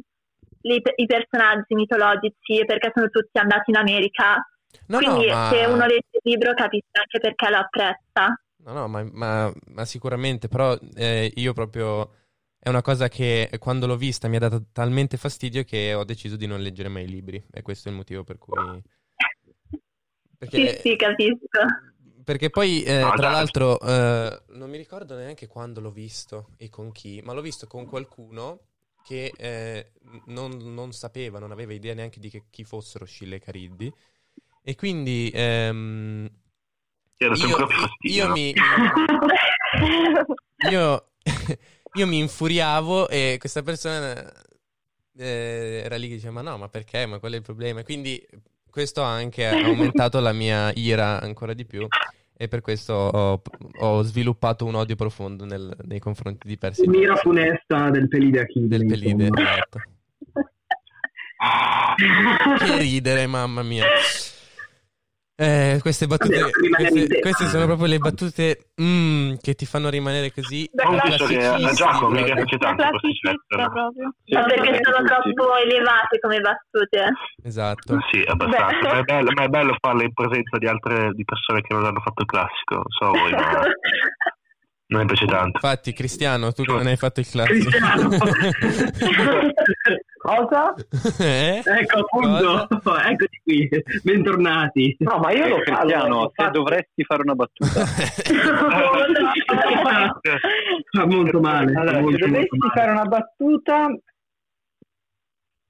li- 0.61 0.81
i 0.97 1.05
personaggi 1.07 1.73
mitologici, 1.73 2.63
perché 2.67 2.91
sono 2.93 3.07
tutti 3.09 3.39
andati 3.39 3.71
in 3.71 3.77
America. 3.77 4.35
No, 4.87 4.99
no, 4.99 5.05
Quindi 5.05 5.31
ma- 5.31 5.49
se 5.51 5.65
uno 5.65 5.85
legge 5.87 6.19
il 6.21 6.31
libro 6.31 6.53
capisce 6.53 6.89
anche 6.91 7.19
perché 7.19 7.49
lo 7.49 7.57
apprezza. 7.57 8.37
No, 8.65 8.71
no, 8.73 8.87
ma, 8.87 9.03
ma- 9.11 9.53
ma 9.67 9.85
sicuramente, 9.85 10.47
però 10.47 10.77
eh, 10.95 11.31
io 11.35 11.53
proprio... 11.53 12.21
È 12.63 12.69
una 12.69 12.81
cosa 12.81 13.09
che 13.09 13.49
quando 13.59 13.87
l'ho 13.87 13.97
vista 13.97 14.29
mi 14.29 14.37
ha 14.37 14.39
dato 14.39 14.67
talmente 14.71 15.17
fastidio 15.17 15.65
che 15.65 15.93
ho 15.93 16.05
deciso 16.05 16.37
di 16.37 16.47
non 16.47 16.61
leggere 16.61 16.87
mai 16.87 17.03
i 17.03 17.07
libri. 17.09 17.43
E 17.51 17.61
questo 17.61 17.89
è 17.89 17.91
il 17.91 17.97
motivo 17.97 18.23
per 18.23 18.37
cui... 18.37 18.81
Perché, 20.39 20.59
Sì, 20.59 20.67
sì, 20.81 20.95
capisco. 20.95 21.59
perché 22.23 22.49
poi, 22.51 22.83
eh, 22.83 23.11
tra 23.13 23.29
l'altro, 23.29 23.79
eh, 23.81 24.43
non 24.49 24.69
mi 24.69 24.77
ricordo 24.77 25.15
neanche 25.15 25.47
quando 25.47 25.81
l'ho 25.81 25.91
visto 25.91 26.51
e 26.57 26.69
con 26.69 26.91
chi, 26.91 27.21
ma 27.21 27.33
l'ho 27.33 27.41
visto 27.41 27.67
con 27.67 27.85
qualcuno 27.85 28.67
che 29.01 29.35
eh, 29.37 29.91
non, 30.27 30.51
non 30.73 30.93
sapeva, 30.93 31.39
non 31.39 31.51
aveva 31.51 31.73
idea 31.73 31.93
neanche 31.93 32.19
di 32.21 32.29
che- 32.29 32.45
chi 32.49 32.63
fossero 32.63 33.05
Scilla 33.05 33.35
e 33.35 33.39
Cariddi. 33.39 33.93
E 34.61 34.75
quindi 34.75 35.29
ehm, 35.33 36.29
Dato 37.27 37.47
io, 37.47 37.67
io 38.01 38.31
mi, 38.31 38.53
io, 40.69 41.05
io 41.93 42.07
mi 42.07 42.19
infuriavo 42.19 43.09
e 43.09 43.37
questa 43.39 43.63
persona 43.63 44.31
eh, 45.17 45.81
era 45.85 45.95
lì 45.95 46.07
che 46.07 46.15
diceva: 46.15 46.33
Ma 46.33 46.41
no, 46.41 46.57
ma 46.57 46.69
perché? 46.69 47.05
Ma 47.05 47.19
qual 47.19 47.33
è 47.33 47.35
il 47.35 47.41
problema? 47.41 47.81
E 47.81 47.83
Quindi 47.83 48.25
questo 48.69 49.03
ha 49.03 49.13
anche 49.13 49.47
aumentato 49.47 50.19
la 50.19 50.33
mia 50.33 50.71
ira 50.75 51.21
ancora 51.21 51.53
di 51.53 51.65
più. 51.65 51.87
E 52.35 52.47
per 52.47 52.61
questo 52.61 52.93
ho, 52.93 53.41
ho 53.79 54.01
sviluppato 54.01 54.65
un 54.65 54.73
odio 54.73 54.95
profondo 54.95 55.45
nel- 55.45 55.77
nei 55.83 55.99
confronti 55.99 56.47
di 56.47 56.57
Percy 56.57 56.87
Mira 56.87 57.15
funesta 57.15 57.91
del 57.91 58.07
Pelide 58.07 58.41
Achille. 58.41 58.67
Del 58.67 58.85
Pelide, 58.87 59.29
esatto. 59.31 59.79
Che 62.57 62.77
ridere, 62.77 63.27
mamma 63.27 63.61
mia. 63.61 63.85
Eh, 65.35 65.79
queste 65.81 66.05
battute, 66.05 66.39
Vabbè, 66.39 66.51
queste, 66.69 67.19
queste 67.19 67.45
sono 67.45 67.65
proprio 67.65 67.87
le 67.87 67.97
battute 67.97 68.69
mm, 68.79 69.33
che 69.41 69.55
ti 69.55 69.65
fanno 69.65 69.89
rimanere 69.89 70.31
così 70.31 70.69
Non 70.73 70.99
penso 71.01 71.25
che 71.25 71.43
a 71.43 71.71
Giacomo 71.73 72.09
mi 72.09 72.23
piace 72.23 72.57
tanto 72.57 72.83
proprio. 73.47 74.13
Sì, 74.23 74.33
Ma 74.35 74.43
perché 74.43 74.79
sono 74.83 75.03
troppo 75.03 75.55
elevate 75.57 76.19
come 76.19 76.39
battute. 76.39 77.13
Esatto. 77.43 77.97
Sì, 78.11 78.21
abbastanza. 78.27 78.93
Ma 78.93 78.99
è, 78.99 79.01
bello, 79.01 79.31
ma 79.33 79.43
è 79.43 79.47
bello 79.47 79.75
farle 79.79 80.03
in 80.03 80.13
presenza 80.13 80.57
di 80.59 80.67
altre 80.67 81.09
di 81.13 81.23
persone 81.23 81.61
che 81.61 81.73
non 81.73 81.85
hanno 81.85 82.01
fatto 82.01 82.21
il 82.21 82.27
classico. 82.27 82.83
So 82.89 83.07
voi, 83.07 83.31
ma 83.31 83.61
non 84.87 85.01
mi 85.01 85.07
piace 85.07 85.25
tanto. 85.25 85.59
Infatti, 85.61 85.93
Cristiano, 85.93 86.51
tu 86.51 86.63
che 86.63 86.71
non 86.73 86.87
hai 86.87 86.97
fatto 86.97 87.19
il 87.19 87.29
classico. 87.29 87.69
Cristiano. 87.69 88.09
Cosa? 90.23 90.73
eh? 91.19 91.61
Ecco 91.65 91.99
appunto, 91.99 92.67
eccoci 92.97 93.41
qui, 93.43 93.67
bentornati. 94.03 94.95
No, 94.99 95.17
ma 95.17 95.31
io 95.31 95.45
Eh, 95.45 95.49
lo 95.49 95.59
Cristiano, 95.59 96.03
allora, 96.05 96.29
se 96.33 96.49
dovresti 96.51 97.03
fare 97.03 97.21
una 97.23 97.35
battuta. 97.35 97.85
Fa 100.91 101.05
molto 101.05 101.39
male. 101.39 101.73
Allora, 101.73 101.95
se 101.95 102.01
molto, 102.01 102.25
dovessi 102.25 102.47
molto 102.51 102.67
male. 102.67 102.79
fare 102.79 102.91
una 102.91 103.05
battuta. 103.05 103.87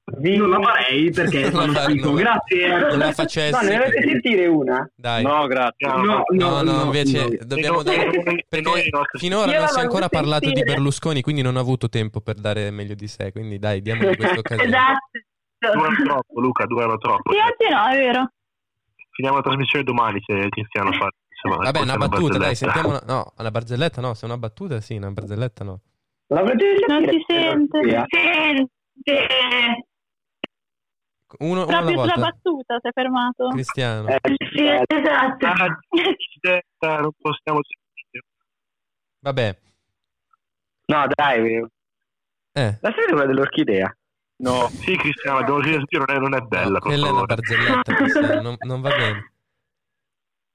Non 0.05 0.49
la 0.49 0.59
farei 0.61 1.09
perché 1.11 1.49
Non 1.49 1.73
schifo. 1.73 2.05
non- 2.07 2.15
Grazie. 2.15 2.67
non 2.67 2.97
la 2.97 3.05
No, 3.05 3.11
facessi. 3.13 3.65
ne 3.65 3.77
dovete 3.77 4.01
sentire 4.01 4.47
una? 4.47 4.89
Dai. 4.95 5.23
No, 5.23 5.47
grazie. 5.47 5.87
No, 5.87 5.95
No, 6.03 6.23
no, 6.29 6.61
no, 6.61 6.71
no, 6.71 6.83
invece 6.83 7.23
no. 7.23 7.37
dobbiamo 7.45 7.83
dare... 7.83 8.09
Perché 8.49 8.71
finora 9.17 9.57
non 9.59 9.67
si 9.69 9.79
è 9.79 9.81
ancora 9.81 10.09
parlato 10.09 10.41
di 10.41 10.55
sentire. 10.55 10.73
Berlusconi, 10.73 11.21
quindi 11.21 11.41
non 11.41 11.55
ho 11.55 11.59
avuto 11.59 11.87
tempo 11.87 12.19
per 12.19 12.35
dare 12.35 12.69
meglio 12.69 12.95
di 12.95 13.07
sé. 13.07 13.31
Quindi 13.31 13.57
dai, 13.59 13.81
diamogli 13.81 14.15
questa 14.17 14.39
occasione. 14.39 14.67
Esatto. 14.67 15.71
Durano 15.73 16.03
troppo, 16.03 16.39
Luca, 16.41 16.65
durano 16.65 16.97
troppo. 16.97 17.31
Sì, 17.31 17.37
oggi 17.37 17.73
no, 17.73 17.87
è 17.87 17.95
vero. 17.95 18.31
Finiamo 19.11 19.37
la 19.37 19.43
trasmissione 19.43 19.85
domani 19.85 20.19
se 20.25 20.49
Cristiano 20.49 20.91
fa. 20.91 21.07
insomma, 21.29 21.63
Vabbè, 21.63 21.79
una 21.81 21.97
battuta, 21.97 22.37
dai, 22.37 22.55
sentiamo... 22.55 22.89
una- 22.89 23.03
No, 23.07 23.31
una 23.37 23.51
barzelletta 23.51 24.01
no, 24.01 24.13
se 24.15 24.23
è 24.23 24.25
una 24.29 24.37
battuta 24.37 24.81
sì, 24.81 24.95
una 24.97 25.11
barzelletta 25.11 25.63
no. 25.63 25.79
La 26.27 26.41
Non 26.41 26.57
si 27.07 27.23
sente. 27.25 27.79
Via. 27.79 28.03
Sente. 28.09 29.27
Uno, 31.39 31.65
Proprio 31.65 31.99
sulla 31.99 32.13
volta. 32.15 32.19
battuta 32.19 32.77
si 32.81 32.87
è 32.87 32.91
fermato. 32.91 33.49
Cristiano. 33.49 34.07
Eh, 34.07 34.19
Sì, 34.53 34.65
esatto. 34.65 35.45
Ah, 35.47 36.99
non 36.99 37.11
possiamo 37.19 37.59
sentire. 37.63 38.25
Vabbè. 39.19 39.57
No, 40.85 41.05
dai, 41.13 41.55
Eh, 42.55 42.77
la 42.81 42.89
serie 42.91 43.05
quella 43.07 43.25
dell'orchidea. 43.25 43.95
No, 44.37 44.67
sì, 44.67 44.95
Cristiano, 44.97 45.59
di 45.61 45.71
sentire, 45.71 46.03
non 46.05 46.15
è, 46.15 46.19
non 46.19 46.33
è 46.35 46.41
bella. 46.41 46.71
no, 46.73 46.79
quella 46.79 47.07
è 47.07 47.11
una 47.11 47.23
barzelletta, 47.23 47.93
Cristiano, 47.95 48.41
non, 48.41 48.55
non 48.59 48.81
va 48.81 48.89
bene. 48.89 49.31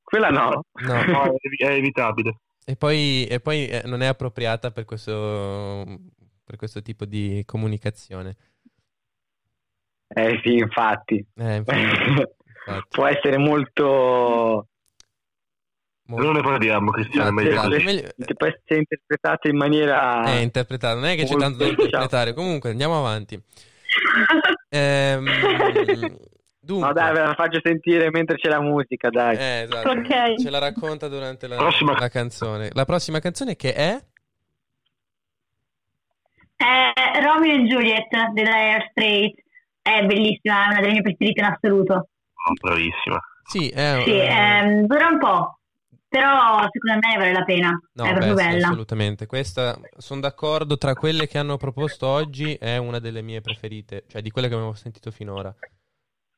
Quella 0.02 0.28
no. 0.30 0.64
No. 0.72 1.04
No, 1.04 1.24
è, 1.36 1.64
è 1.64 1.72
evitabile. 1.72 2.38
E 2.64 2.76
poi, 2.76 3.26
e 3.26 3.40
poi 3.40 3.66
eh, 3.66 3.82
non 3.86 4.02
è 4.02 4.06
appropriata 4.06 4.70
per 4.70 4.84
questo, 4.84 5.84
per 6.44 6.56
questo 6.56 6.82
tipo 6.82 7.06
di 7.06 7.42
comunicazione. 7.46 8.36
Eh 10.26 10.40
sì, 10.42 10.54
infatti. 10.56 11.24
Eh, 11.36 11.54
infatti. 11.56 12.26
Può 12.90 13.06
essere 13.06 13.38
molto... 13.38 14.66
Molto- 16.08 16.24
Non 16.24 16.34
ne 16.36 16.42
parliamo, 16.42 16.90
Cristiano, 16.90 17.28
è 17.28 17.32
meglio 17.32 17.60
così. 17.60 17.84
meglio- 17.84 18.08
Può 18.36 18.46
essere 18.46 18.78
interpretata 18.80 19.48
in 19.48 19.56
maniera... 19.56 20.22
è 20.24 20.38
interpretato, 20.40 20.94
non 21.00 21.08
è 21.08 21.16
che 21.16 21.24
c'è 21.24 21.36
tanto 21.36 21.58
da 21.58 21.64
diciamo. 21.64 21.82
interpretare. 21.84 22.32
Comunque, 22.34 22.70
andiamo 22.70 22.98
avanti. 22.98 23.40
Ehm, 24.70 25.24
dunque, 26.60 26.86
No 26.88 26.92
dai, 26.92 27.12
ve 27.14 27.20
la 27.20 27.34
faccio 27.34 27.58
sentire 27.62 28.10
mentre 28.10 28.36
c'è 28.36 28.50
la 28.50 28.60
musica, 28.60 29.08
dai. 29.08 29.34
eh, 29.36 29.62
esatto, 29.62 29.88
Ok. 29.90 30.34
ce 30.38 30.50
la 30.50 30.58
racconta 30.58 31.08
durante 31.08 31.46
la, 31.46 31.56
Prossima- 31.56 31.98
la 31.98 32.08
canzone. 32.10 32.68
La 32.74 32.84
prossima 32.84 33.18
canzone 33.18 33.56
che 33.56 33.72
è? 33.74 33.98
Eh, 36.56 37.20
Romeo 37.22 37.54
e 37.54 37.62
Juliet 37.66 38.08
della 38.34 38.54
Air 38.56 38.88
Straight 38.90 39.42
è 39.96 40.06
bellissima, 40.06 40.64
è 40.64 40.68
una 40.70 40.80
delle 40.80 40.92
mie 40.92 41.02
preferite 41.02 41.40
in 41.40 41.46
assoluto. 41.46 41.94
Oh, 41.94 42.52
bravissima. 42.60 43.20
Sì, 43.44 43.68
è, 43.68 44.00
Sì, 44.04 44.10
ehm, 44.18 44.86
dura 44.86 45.08
un 45.08 45.18
po', 45.18 45.58
però 46.06 46.60
secondo 46.70 47.06
me 47.06 47.16
vale 47.16 47.32
la 47.32 47.44
pena, 47.44 47.80
No, 47.94 48.04
è 48.04 48.10
proprio 48.12 48.34
beh, 48.34 48.40
sì, 48.40 48.46
bella. 48.48 48.66
assolutamente. 48.66 49.26
Questa, 49.26 49.78
sono 49.96 50.20
d'accordo, 50.20 50.76
tra 50.76 50.94
quelle 50.94 51.26
che 51.26 51.38
hanno 51.38 51.56
proposto 51.56 52.06
oggi 52.06 52.54
è 52.54 52.76
una 52.76 52.98
delle 52.98 53.22
mie 53.22 53.40
preferite, 53.40 54.04
cioè 54.08 54.22
di 54.22 54.30
quelle 54.30 54.48
che 54.48 54.54
abbiamo 54.54 54.74
sentito 54.74 55.10
finora. 55.10 55.54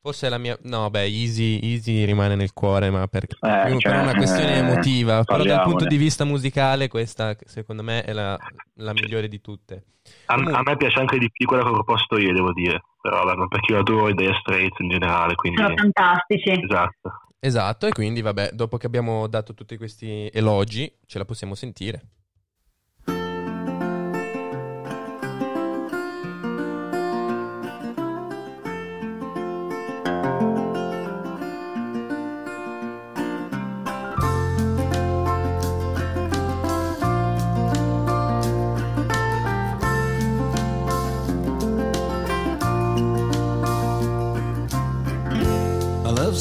Forse 0.02 0.28
è 0.28 0.30
la 0.30 0.38
mia... 0.38 0.56
No, 0.62 0.88
beh, 0.88 1.04
Easy, 1.04 1.60
Easy 1.62 2.04
rimane 2.04 2.34
nel 2.34 2.54
cuore, 2.54 2.88
ma 2.88 3.06
per, 3.06 3.26
più 3.26 3.36
per 3.38 3.76
cioè, 3.76 3.98
una 3.98 4.14
questione 4.14 4.54
eh, 4.54 4.58
emotiva. 4.58 5.24
Però 5.24 5.44
dal 5.44 5.62
punto 5.62 5.84
di 5.84 5.98
vista 5.98 6.24
musicale 6.24 6.88
questa, 6.88 7.36
secondo 7.44 7.82
me, 7.82 8.02
è 8.02 8.14
la, 8.14 8.38
la 8.76 8.92
migliore 8.94 9.28
di 9.28 9.42
tutte. 9.42 9.84
A, 10.24 10.34
Comunque- 10.36 10.58
a 10.58 10.62
me 10.64 10.76
piace 10.78 10.98
anche 10.98 11.18
di 11.18 11.30
più 11.30 11.46
quella 11.46 11.62
che 11.62 11.68
ho 11.68 11.72
proposto 11.72 12.16
io, 12.16 12.32
devo 12.32 12.52
dire. 12.54 12.82
Però 12.98 13.24
vabbè, 13.24 13.46
perché 13.48 13.72
io 13.72 13.80
adoro 13.80 14.08
i 14.08 14.14
Dire 14.14 14.38
Straits 14.40 14.78
in 14.78 14.88
generale, 14.88 15.34
quindi... 15.34 15.60
Sono 15.60 15.76
fantastici. 15.76 16.50
Esatto. 16.50 17.20
Esatto, 17.38 17.86
e 17.86 17.90
quindi, 17.90 18.22
vabbè, 18.22 18.50
dopo 18.52 18.78
che 18.78 18.86
abbiamo 18.86 19.26
dato 19.26 19.52
tutti 19.52 19.76
questi 19.76 20.30
elogi, 20.32 20.90
ce 21.04 21.18
la 21.18 21.26
possiamo 21.26 21.54
sentire. 21.54 22.00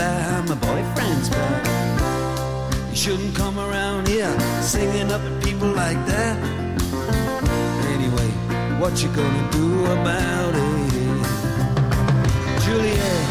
My 0.00 0.54
boyfriend's 0.54 1.28
back. 1.28 1.66
You 2.88 2.96
shouldn't 2.96 3.36
come 3.36 3.58
around 3.58 4.08
here 4.08 4.34
singing 4.62 5.12
up 5.12 5.20
at 5.20 5.42
people 5.44 5.68
like 5.68 5.98
that. 6.06 6.38
Anyway, 7.92 8.30
what 8.80 9.02
you 9.02 9.10
gonna 9.10 9.50
do 9.52 9.84
about 9.84 10.54
it? 10.54 10.90
Juliet, 12.64 13.26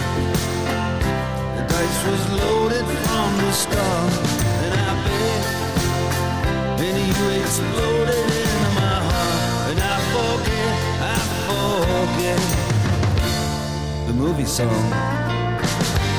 the 1.57 1.63
dice 1.67 2.01
was 2.05 2.23
loaded 2.39 2.85
from 2.85 3.37
the 3.37 3.51
start, 3.51 4.13
and 4.63 4.73
I 4.87 4.91
bet, 5.05 5.43
and 6.85 6.97
you 7.17 7.25
exploded 7.41 8.29
into 8.43 8.69
my 8.79 8.97
heart, 9.09 9.71
and 9.71 9.79
I 9.81 9.97
forget, 10.13 10.73
I 11.01 11.17
forget 11.49 12.41
the 14.05 14.13
movie 14.13 14.45
song. 14.45 15.18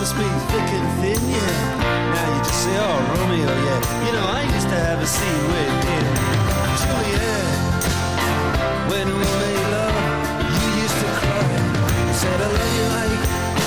Promised 0.00 0.16
me 0.16 0.24
thick 0.48 0.68
and 0.80 0.88
thin, 1.02 1.20
yeah. 1.28 2.16
Now 2.16 2.32
you 2.32 2.40
just 2.40 2.64
say, 2.64 2.72
oh, 2.72 2.96
Romeo, 3.20 3.52
yeah. 3.52 4.06
You 4.06 4.12
know, 4.16 4.24
I 4.32 4.48
used 4.56 4.68
to 4.72 4.78
have 4.80 4.98
a 4.98 5.04
scene 5.04 5.44
with 5.52 5.84
him. 5.92 6.06
Juliet, 6.80 7.44
when 8.88 9.08
we 9.12 9.26
made 9.44 9.66
love, 9.76 10.00
you 10.56 10.68
used 10.80 10.96
to 11.04 11.08
cry. 11.20 11.52
You 12.08 12.16
said, 12.16 12.40
I 12.40 12.48
love 12.48 12.72
you 12.80 12.86
like 12.96 13.20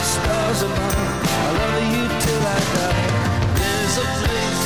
stars 0.09 0.61
above. 0.65 1.21
I 1.21 1.53
love 1.53 1.85
you 1.93 2.03
till 2.25 2.41
I 2.41 2.59
die. 2.81 3.05
There's 3.61 3.95
a 4.01 4.07
place 4.17 4.63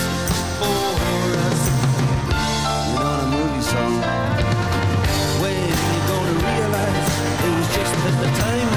for 0.64 1.36
us. 1.52 1.62
You 2.88 2.96
know, 2.96 3.12
the 3.20 3.28
movie 3.28 3.60
song. 3.68 4.00
When 5.44 5.68
you 5.68 6.00
gonna 6.08 6.36
realize 6.48 7.12
it 7.44 7.52
was 7.60 7.68
just 7.76 7.92
that 7.92 8.16
the 8.24 8.32
time 8.40 8.77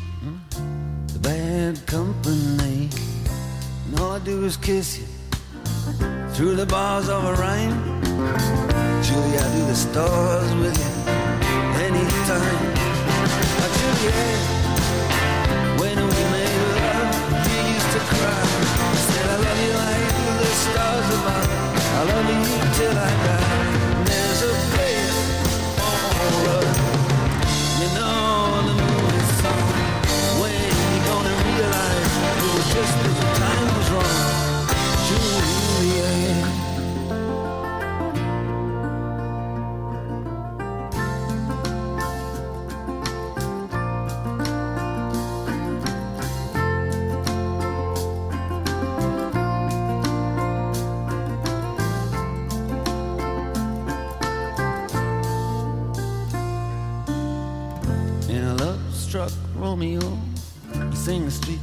I 4.51 4.53
is 4.53 4.57
kiss 4.57 4.97
you 4.99 5.05
through 6.33 6.55
the 6.55 6.65
bars 6.65 7.07
of 7.07 7.23
a 7.23 7.33
rhyme. 7.35 8.01
Julie, 9.01 9.37
I 9.37 9.47
do 9.55 9.61
the 9.65 9.75
stars 9.75 10.53
with 10.55 10.77
you 10.83 10.91
anytime. 11.87 12.59
Oh, 13.61 13.69
Juliet, 13.77 14.39
when 15.79 15.95
we 15.95 16.21
made 16.35 16.63
love, 16.75 17.15
you 17.47 17.59
used 17.75 17.91
to 17.95 18.01
cry. 18.11 18.43
Said 19.07 19.27
I 19.29 19.37
love 19.45 19.59
you 19.65 19.73
like 19.83 20.11
the 20.43 20.51
stars 20.65 21.07
above. 21.15 21.51
I 21.99 22.03
love 22.11 22.27
you 22.35 22.51
till 22.75 22.95
I 23.07 23.11
die. 23.27 24.03
There's 24.03 24.41
a 24.43 24.53
place 24.71 25.19
for. 26.43 26.63
You 27.79 27.89
know 27.95 28.19
the 28.67 28.75
song. 29.39 29.71
When 30.41 30.71
you 30.91 30.99
gonna 31.07 31.35
realize 31.47 32.11
just 32.73 32.95
the 33.03 33.11
time 33.39 33.50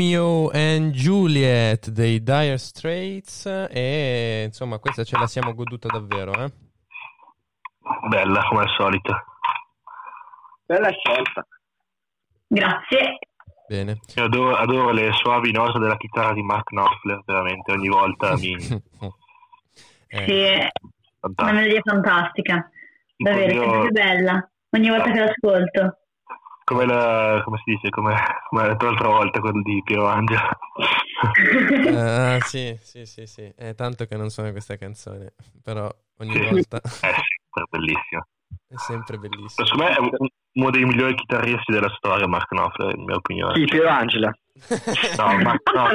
Romeo 0.00 0.48
and 0.54 0.92
Juliet 0.92 1.90
dei 1.90 2.22
Dire 2.22 2.56
Straits 2.56 3.44
e 3.70 4.44
insomma 4.46 4.78
questa 4.78 5.04
ce 5.04 5.18
la 5.18 5.26
siamo 5.26 5.52
goduta 5.52 5.88
davvero, 5.88 6.32
eh? 6.42 6.50
Bella 8.08 8.42
come 8.48 8.62
al 8.62 8.70
solito. 8.78 9.14
Bella 10.64 10.88
scelta. 10.88 11.46
Grazie. 12.46 13.18
Bene. 13.68 13.98
Io 14.14 14.24
adoro, 14.24 14.56
adoro 14.56 14.90
le 14.90 15.12
suavi 15.12 15.52
note 15.52 15.78
della 15.78 15.98
chitarra 15.98 16.32
di 16.32 16.42
Mark 16.42 16.64
Knopfler, 16.64 17.20
veramente, 17.26 17.70
ogni 17.70 17.88
volta 17.88 18.34
mi... 18.40 18.52
Eh, 18.52 20.24
Sì, 20.24 20.32
è 20.32 20.68
una 21.20 21.52
melodia 21.52 21.80
fantastica. 21.84 22.70
Davvero, 23.18 23.52
io- 23.52 23.62
è 23.62 23.68
sempre 23.70 23.90
bella. 23.90 24.50
Ogni 24.70 24.88
volta 24.88 25.10
che 25.10 25.18
l'ascolto. 25.18 25.98
Come, 26.70 26.86
la, 26.86 27.40
come 27.44 27.60
si 27.64 27.72
dice, 27.72 27.88
come, 27.90 28.14
come 28.48 28.66
l'altra 28.68 29.08
volta 29.08 29.40
quello 29.40 29.60
di 29.60 29.82
Piero 29.82 30.06
Angela. 30.06 30.48
Ah, 31.92 32.38
sì, 32.46 32.78
sì, 32.80 33.04
sì, 33.06 33.26
sì. 33.26 33.52
È 33.56 33.74
tanto 33.74 34.04
che 34.06 34.16
non 34.16 34.30
suona 34.30 34.52
questa 34.52 34.76
canzone, 34.76 35.34
però 35.64 35.92
ogni 36.18 36.38
volta 36.38 36.80
È 37.02 37.10
sempre 37.50 37.66
bellissimo. 37.70 38.26
è 38.68 38.76
sempre 38.76 39.18
bellissimo. 39.18 39.66
Secondo 39.66 39.84
me 39.84 39.96
è 39.96 39.98
un- 39.98 40.28
uno 40.52 40.70
dei 40.70 40.84
migliori 40.84 41.14
chitarristi 41.16 41.72
della 41.72 41.92
storia, 41.96 42.28
Mark 42.28 42.46
Knopfler, 42.46 42.94
in 42.96 43.02
mia 43.04 43.16
opinione. 43.16 43.54
Sì, 43.54 43.64
Piero 43.64 43.88
Angela. 43.88 44.32
No, 45.16 45.38
ma 45.42 45.52
no, 45.74 45.88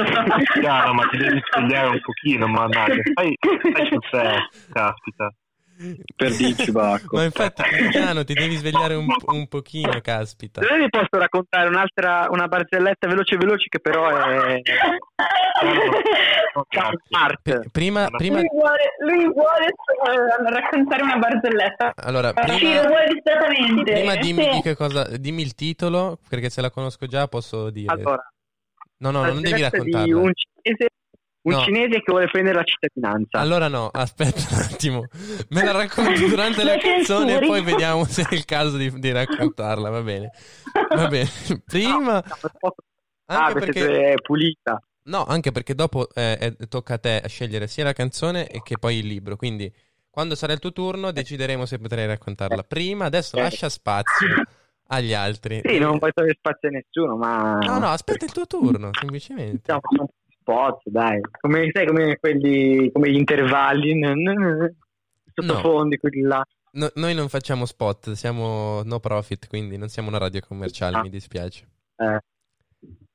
chiaro, 0.60 0.94
ma 0.94 1.08
ti 1.08 1.18
devi 1.18 1.42
svegliare 1.52 1.88
un 1.88 2.02
pochino, 2.02 2.48
ma 2.48 2.68
dai, 2.68 3.00
fai, 3.14 3.34
fai 3.72 3.88
sul 3.88 4.00
te, 4.10 4.50
caspita. 4.72 5.30
Per 6.16 6.36
dirci 6.36 6.72
Bacco. 6.72 7.18
Ma 7.18 7.24
infatti, 7.26 7.62
Cristiano, 7.64 8.24
ti 8.24 8.34
devi 8.34 8.56
svegliare 8.56 8.96
un, 8.96 9.06
un 9.26 9.48
pochino, 9.48 10.00
caspita. 10.02 10.62
Se 10.62 10.78
vi 10.78 10.90
posso 10.90 11.08
raccontare 11.12 11.68
un'altra, 11.68 12.28
una 12.30 12.48
barzelletta 12.48 13.08
veloce 13.08 13.36
veloce 13.38 13.68
che 13.70 13.80
però 13.80 14.08
è... 14.10 14.62
Art. 17.12 17.70
Prima, 17.72 18.08
prima, 18.10 18.38
Lui 18.40 18.50
vuole, 18.52 18.94
lui 19.00 19.26
vuole 19.34 19.66
eh, 19.68 20.50
raccontare 20.52 21.04
una 21.04 21.18
barzelletta. 21.18 21.94
allora, 21.96 22.34
Sì, 22.36 22.56
prima, 22.58 22.82
lo 22.82 22.88
vuole 22.88 23.08
disperatamente. 23.14 23.92
prima 23.94 24.16
dimmi, 24.16 24.44
Sì. 24.44 24.50
di 24.52 24.62
che 24.62 24.76
cosa, 24.76 25.04
dimmi 25.18 25.42
il 25.42 25.56
titolo, 25.56 26.20
perché 26.30 26.50
se 26.50 26.62
la 26.62 26.70
conosco 26.70 27.06
già 27.08 27.28
posso 27.28 27.70
dire. 27.70 27.92
Allora, 27.94 28.32
no, 28.98 29.12
no, 29.12 29.24
non 29.26 29.42
devi 29.42 29.62
barzelletta 29.62 29.78
di 29.84 29.90
raccontarla. 29.92 30.18
un 30.18 30.32
cinese, 30.34 30.88
un 31.46 31.54
No. 31.54 31.62
cinese 31.62 32.02
che 32.02 32.12
vuole 32.12 32.28
prendere 32.28 32.56
la 32.56 32.64
cittadinanza. 32.64 33.40
Allora 33.40 33.68
no, 33.68 33.88
aspetta 33.88 34.42
un 34.52 34.62
attimo, 34.62 35.06
me 35.50 35.64
la 35.64 35.72
racconti 35.72 36.28
durante 36.28 36.64
la 36.64 36.78
canzone 36.78 37.40
e 37.40 37.46
poi 37.46 37.62
vediamo 37.64 38.04
se 38.06 38.24
è 38.28 38.34
il 38.34 38.46
caso 38.46 38.78
di, 38.78 38.92
di 39.00 39.12
raccontarla, 39.12 39.90
va 39.90 40.02
bene. 40.02 40.32
Va 40.96 41.08
bene, 41.08 41.30
prima... 41.66 42.24
Ah, 43.28 43.46
Anche 43.46 43.60
perché 43.60 44.12
è 44.14 44.22
pulita. 44.22 44.80
No, 45.04 45.24
anche 45.26 45.52
perché 45.52 45.74
dopo 45.76 46.08
eh, 46.14 46.56
eh, 46.60 46.68
tocca 46.68 46.96
a 46.96 46.98
te 46.98 47.24
scegliere 47.28 47.68
sia 47.68 47.84
la 47.84 47.94
canzone 47.94 48.48
e 48.48 48.62
che 48.64 48.78
poi 48.80 48.98
il 48.98 49.08
libro, 49.08 49.36
quindi 49.36 49.72
quando 50.10 50.34
sarà 50.36 50.54
il 50.54 50.60
tuo 50.60 50.72
turno 50.72 51.12
decideremo 51.12 51.66
se 51.66 51.78
potrai 51.78 52.08
raccontarla. 52.08 52.64
Prima, 52.64 53.06
adesso 53.06 53.36
Eh. 53.38 53.42
lascia 53.42 53.70
spazio 53.70 54.28
agli 54.88 55.14
altri. 55.14 55.62
Sì, 55.64 55.78
non 55.78 56.00
puoi 56.00 56.12
togliere 56.14 56.36
spazio 56.38 56.70
a 56.70 56.72
nessuno, 56.72 57.18
ma... 57.18 57.58
No, 57.60 57.78
no, 57.80 57.88
aspetta 57.90 58.26
il 58.26 58.32
tuo 58.32 58.46
turno, 58.48 58.90
semplicemente. 58.94 59.74
Di 59.74 60.00
spot, 60.46 60.82
dai. 60.86 61.20
Come, 61.42 61.70
sai, 61.74 61.88
come 61.88 62.18
quelli, 62.20 62.92
come 62.92 63.10
gli 63.12 63.16
intervalli, 63.16 64.00
sottofondi, 65.34 65.98
quelli 65.98 66.22
là. 66.22 66.46
No, 66.74 66.92
noi 66.96 67.16
non 67.16 67.30
facciamo 67.30 67.66
spot, 67.66 68.12
siamo 68.12 68.84
no 68.84 69.00
profit, 69.00 69.48
quindi 69.48 69.78
non 69.78 69.88
siamo 69.90 70.10
una 70.10 70.20
radio 70.20 70.42
commerciale, 70.46 70.98
Ah. 70.98 71.02
mi 71.02 71.10
dispiace. 71.10 71.68
Eh. 71.96 72.20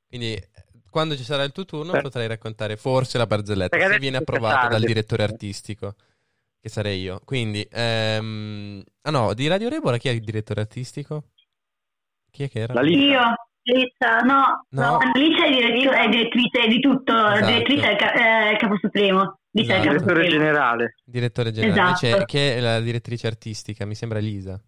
Quindi 0.07 0.33
eh, 0.33 0.49
quando 0.89 1.15
ci 1.15 1.23
sarà 1.23 1.43
il 1.43 1.51
tuo 1.51 1.63
turno 1.63 1.93
Beh. 1.93 2.01
potrai 2.01 2.27
raccontare 2.27 2.75
forse 2.75 3.17
la 3.17 3.27
barzelletta, 3.27 3.77
Perché 3.77 3.93
se 3.93 3.99
viene 3.99 4.17
approvata 4.17 4.67
dal 4.67 4.81
direttore 4.81 5.23
artistico, 5.23 5.95
che 6.59 6.69
sarei 6.69 6.99
io. 7.01 7.21
Quindi, 7.23 7.65
ehm... 7.71 8.83
ah 9.03 9.11
no, 9.11 9.33
di 9.33 9.47
Radio 9.47 9.69
Rebora 9.69 9.97
chi 9.97 10.09
è 10.09 10.11
il 10.11 10.21
direttore 10.21 10.61
artistico? 10.61 11.25
Chi 12.29 12.43
è 12.43 12.49
che 12.49 12.59
era? 12.59 12.81
Io, 12.81 13.19
Lisa, 13.63 14.17
no, 14.23 14.65
No. 14.69 14.81
no. 14.81 14.97
Alicia 14.97 15.45
è, 15.45 15.49
diretto- 15.51 15.91
è 15.91 16.09
direttrice 16.09 16.67
di 16.67 16.79
tutto, 16.79 17.13
la 17.13 17.33
Esatto. 17.35 17.45
direttrice 17.51 17.87
è 17.87 17.91
il, 17.91 17.97
ca- 17.97 18.11
è 18.13 18.51
il 18.51 18.57
capo 18.57 18.77
supremo. 18.79 19.39
Lisa 19.51 19.73
è 19.73 19.75
il 19.77 19.81
Esatto. 19.81 19.97
capo 19.97 20.09
supremo. 20.09 20.29
generale. 20.29 20.95
Direttore 21.03 21.51
generale. 21.51 21.91
Esatto. 21.91 22.17
C'è- 22.17 22.25
chi 22.25 22.37
è 22.37 22.59
la 22.59 22.79
direttrice 22.79 23.27
artistica? 23.27 23.85
Mi 23.85 23.95
sembra 23.95 24.19
Lisa. 24.19 24.59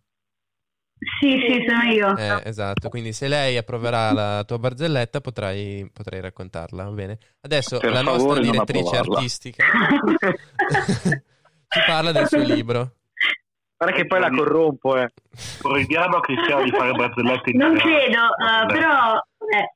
Sì, 1.19 1.31
sì, 1.31 1.65
sono 1.67 1.91
io. 1.91 2.15
Eh, 2.15 2.41
esatto, 2.47 2.87
quindi 2.87 3.11
se 3.11 3.27
lei 3.27 3.57
approverà 3.57 4.13
la 4.13 4.43
tua 4.45 4.57
barzelletta 4.57 5.19
potrai, 5.19 5.89
potrai 5.91 6.21
raccontarla, 6.21 6.83
va 6.85 6.91
bene? 6.91 7.17
Adesso 7.41 7.77
Per 7.79 7.91
la 7.91 8.01
nostra 8.01 8.39
direttrice 8.39 8.95
artistica 8.95 9.65
ci 11.67 11.79
parla 11.85 12.11
del 12.13 12.27
suo 12.27 12.41
libro. 12.43 12.93
Guarda 13.84 14.01
che 14.01 14.07
poi 14.07 14.19
la 14.21 14.29
corrompo, 14.29 14.97
eh. 14.97 15.09
Proibiamo 15.59 16.15
a 16.17 16.21
Cristiano 16.21 16.63
di 16.63 16.71
fare 16.71 16.91
barzellette 16.93 17.49
in 17.49 17.57
Non 17.57 17.75
credo, 17.75 18.19
uh, 18.21 18.65
però... 18.71 19.19
eh, 19.57 19.75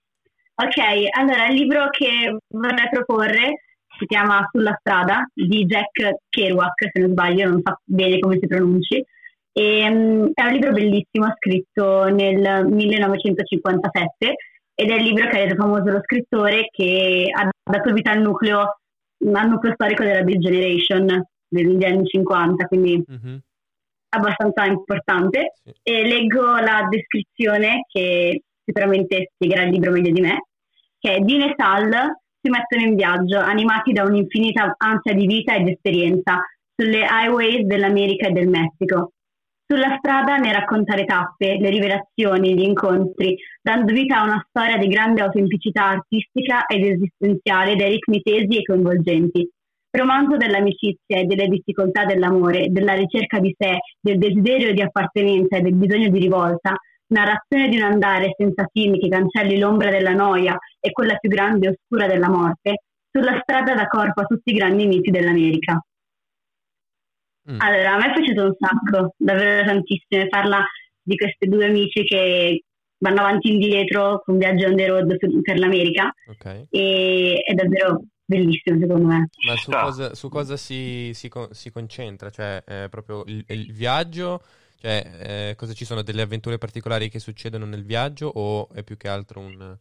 Ok, 0.60 0.78
allora 1.12 1.48
il 1.50 1.54
libro 1.54 1.88
che 1.92 2.36
vorrei 2.48 2.90
proporre 2.90 3.64
si 4.00 4.08
chiama 4.08 4.48
Sulla 4.52 4.76
strada 4.80 5.24
di 5.32 5.66
Jack 5.66 6.16
Kerouac, 6.30 6.90
se 6.92 7.00
non 7.00 7.12
sbaglio, 7.12 7.50
non 7.50 7.62
so 7.64 7.80
bene 7.84 8.18
come 8.18 8.40
si 8.42 8.48
pronunci. 8.48 9.06
E, 9.52 9.90
mm, 9.90 10.28
è 10.34 10.44
un 10.44 10.52
libro 10.52 10.72
bellissimo, 10.72 11.32
scritto 11.36 12.06
nel 12.06 12.66
1957 12.66 14.36
ed 14.74 14.90
è 14.90 14.96
il 14.96 15.04
libro 15.04 15.28
che 15.28 15.38
ha 15.38 15.44
reso 15.44 15.56
famoso 15.56 15.92
lo 15.92 16.02
scrittore 16.04 16.70
che 16.72 17.28
ha 17.32 17.48
dato 17.64 17.94
vita 17.94 18.12
al 18.12 18.22
nucleo, 18.22 18.80
al 19.32 19.50
nucleo 19.50 19.74
storico 19.74 20.04
della 20.04 20.24
Big 20.24 20.40
Generation 20.40 21.24
degli 21.48 21.84
anni 21.84 22.06
50, 22.06 22.66
quindi 22.66 23.04
abbastanza 24.10 24.66
importante. 24.66 25.54
E 25.84 26.04
leggo 26.04 26.58
la 26.58 26.88
descrizione 26.90 27.86
che 27.88 28.44
sicuramente 28.64 29.32
spiegherà 29.34 29.64
il 29.64 29.72
libro 29.72 29.92
meglio 29.92 30.12
di 30.12 30.22
me, 30.22 30.46
che 31.00 31.16
è 31.16 31.20
Dean 31.20 31.42
e 31.42 31.54
Sal 31.56 31.90
si 32.42 32.50
mettono 32.50 32.84
in 32.84 32.96
viaggio 32.96 33.40
animati 33.40 33.92
da 33.92 34.04
un'infinita 34.04 34.76
ansia 34.78 35.14
di 35.14 35.26
vita 35.26 35.56
ed 35.56 35.68
esperienza 35.68 36.40
sulle 36.76 37.06
highways 37.10 37.66
dell'America 37.66 38.28
e 38.28 38.32
del 38.32 38.48
Messico. 38.48 39.14
Sulla 39.66 39.98
strada 39.98 40.38
ne 40.38 40.54
racconta 40.54 40.96
le 40.96 41.04
tappe, 41.04 41.58
le 41.60 41.70
rivelazioni, 41.70 42.54
gli 42.54 42.64
incontri, 42.64 43.36
dando 43.62 43.92
vita 43.92 44.20
a 44.20 44.24
una 44.24 44.46
storia 44.48 44.78
di 44.78 44.88
grande 44.88 45.22
autenticità 45.22 45.88
artistica 45.88 46.66
ed 46.68 46.86
esistenziale 46.86 47.76
dai 47.76 47.90
ritmi 47.92 48.22
tesi 48.22 48.60
e 48.60 48.64
coinvolgenti. 48.64 49.50
Romanzo 49.98 50.38
dell'amicizia 50.38 51.20
e 51.20 51.26
delle 51.26 51.48
difficoltà 51.48 52.06
dell'amore, 52.06 52.68
della 52.70 52.94
ricerca 52.94 53.40
di 53.40 53.54
sé, 53.58 53.78
del 54.00 54.18
desiderio 54.18 54.74
di 54.74 54.82
appartenenza 54.82 55.58
e 55.58 55.62
del 55.62 55.76
bisogno 55.76 56.10
di 56.10 56.20
rivolta, 56.20 56.76
narrazione 57.08 57.70
di 57.70 57.78
un 57.78 57.84
andare 57.84 58.34
senza 58.38 58.68
fine 58.72 58.98
che 58.98 59.08
cancelli 59.08 59.58
l'ombra 59.58 59.90
della 59.90 60.14
noia 60.14 60.58
e 60.80 60.92
quella 60.92 61.16
più 61.16 61.30
grande 61.30 61.68
e 61.68 61.70
oscura 61.70 62.08
della 62.08 62.30
morte, 62.30 62.84
sulla 63.12 63.40
strada 63.42 63.74
da 63.74 63.88
corpo 63.88 64.22
a 64.22 64.26
tutti 64.26 64.52
i 64.52 64.56
grandi 64.56 64.88
miti 64.88 65.10
dell'America. 65.10 65.82
Mm. 67.50 67.60
Allora, 67.62 67.94
a 67.94 67.98
me 67.98 68.08
è 68.08 68.14
piaciuto 68.14 68.44
un 68.44 68.56
sacco, 68.60 69.14
davvero 69.18 69.66
tantissimo. 69.66 70.28
Parla 70.28 70.66
di 71.02 71.16
questi 71.16 71.48
due 71.48 71.66
amici 71.66 72.04
che 72.04 72.64
vanno 73.00 73.20
avanti 73.22 73.50
e 73.50 73.54
indietro 73.54 74.22
con 74.24 74.34
un 74.34 74.40
viaggio 74.40 74.68
on 74.68 74.76
the 74.76 74.88
road 74.88 75.18
per 75.42 75.60
l'America 75.60 76.12
Ok. 76.30 76.68
e 76.70 77.42
è 77.46 77.54
davvero 77.54 78.02
bellissimo 78.28 78.80
secondo 78.80 79.08
me. 79.08 79.30
Ma 79.46 79.56
su 79.56 79.72
cosa, 79.72 80.14
su 80.14 80.30
cosa 80.30 80.58
si, 80.58 81.12
si 81.14 81.30
si 81.52 81.72
concentra? 81.72 82.30
Cioè, 82.30 82.64
eh, 82.68 82.88
proprio 82.90 83.24
il, 83.26 83.44
il 83.48 83.72
viaggio? 83.74 84.42
Cioè, 84.80 85.50
eh, 85.50 85.56
cosa 85.56 85.74
ci 85.74 85.86
sono 85.86 86.04
delle 86.04 86.22
avventure 86.22 86.58
particolari 86.58 87.10
che 87.10 87.20
succedono 87.20 87.66
nel 87.66 87.84
viaggio 87.84 88.28
o 88.28 88.70
è 88.74 88.84
più 88.84 88.96
che 88.98 89.08
altro 89.08 89.40
un... 89.40 89.78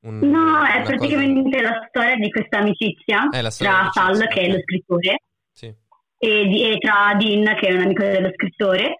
un- 0.00 0.18
No, 0.20 0.64
è 0.64 0.82
praticamente 0.82 1.60
la 1.60 1.84
storia 1.88 2.16
di 2.16 2.30
questa 2.30 2.58
amicizia 2.58 3.28
storia 3.50 3.50
tra 3.50 3.90
Sal, 3.92 4.28
che 4.28 4.40
è 4.40 4.48
lo 4.50 4.60
scrittore, 4.60 5.18
Sì. 5.52 5.66
e, 5.66 6.46
di- 6.46 6.62
e 6.70 6.78
tra 6.78 7.14
Dean, 7.18 7.54
che 7.56 7.66
è 7.68 7.72
un 7.74 7.80
amico 7.82 8.02
dello 8.02 8.30
scrittore, 8.32 8.96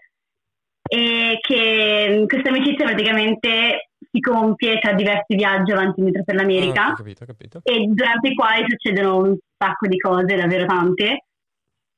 e 0.87 1.39
che 1.41 2.19
mh, 2.21 2.27
questa 2.27 2.51
amicizia 2.51 2.85
praticamente 2.85 3.91
si 4.15 4.21
compie 4.21 4.79
tra 4.79 4.93
diversi 4.93 5.35
viaggi 5.35 5.73
avanti 5.73 5.99
e 5.99 6.05
indietro 6.05 6.23
per 6.23 6.35
l'America 6.37 6.85
Ah, 6.87 6.91
ho 6.93 6.95
capito, 6.95 7.25
ho 7.25 7.27
capito. 7.27 7.61
e 7.65 7.85
durante 7.89 8.29
i 8.29 8.35
quali 8.35 8.65
succedono 8.69 9.17
un 9.17 9.37
sacco 9.59 9.89
di 9.89 9.99
cose, 9.99 10.37
davvero 10.37 10.67
tante. 10.67 11.25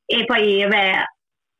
E 0.06 0.24
poi, 0.24 0.62
vabbè, 0.62 1.02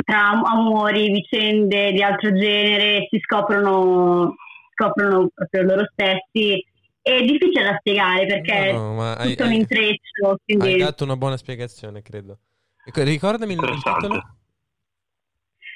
tra 0.02 0.28
am- 0.30 0.44
amori, 0.44 1.10
vicende 1.10 1.92
di 1.92 2.02
altro 2.02 2.32
genere, 2.32 3.06
si 3.10 3.18
scoprono, 3.20 4.34
scoprono 4.72 5.28
proprio 5.34 5.62
loro 5.62 5.86
stessi. 5.92 6.64
È 7.02 7.20
difficile 7.20 7.64
da 7.64 7.76
spiegare 7.78 8.24
perché 8.26 8.72
No, 8.72 8.94
no, 8.94 9.12
è 9.12 9.16
hai- 9.18 9.28
tutto 9.30 9.44
un 9.44 9.50
hai- 9.50 9.56
intreccio, 9.58 10.38
quindi... 10.44 10.66
Hai 10.68 10.76
dato 10.78 11.04
una 11.04 11.16
buona 11.16 11.36
spiegazione, 11.36 12.00
credo. 12.02 12.38
Ecco, 12.84 13.02
Ricordami 13.02 13.52
il, 13.52 13.58
il 13.62 13.82
titolo? 13.82 14.14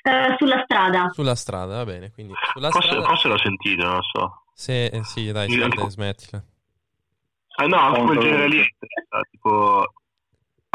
Eh, 0.03 0.35
sulla 0.39 0.63
strada. 0.65 1.11
Sulla 1.13 1.35
strada, 1.35 1.77
va 1.77 1.85
bene. 1.85 2.11
Quindi, 2.13 2.33
sulla 2.53 2.71
Forse, 2.71 2.89
strada... 2.89 3.07
forse 3.07 3.29
l'ho 3.29 3.39
sentito, 3.39 3.83
non 3.85 3.95
lo 3.97 4.03
so. 4.03 4.40
Se, 4.61 4.85
eh, 4.93 5.05
sì, 5.05 5.33
dai, 5.33 5.49
Sì, 5.49 5.57
smettila, 5.57 5.89
smettila. 5.89 6.45
Eh 7.63 7.67
no, 7.67 7.77
anche 7.79 8.03
quel 8.03 8.19
genere 8.19 8.49
lì, 8.49 8.59
eh, 8.61 9.21
tipo... 9.31 9.85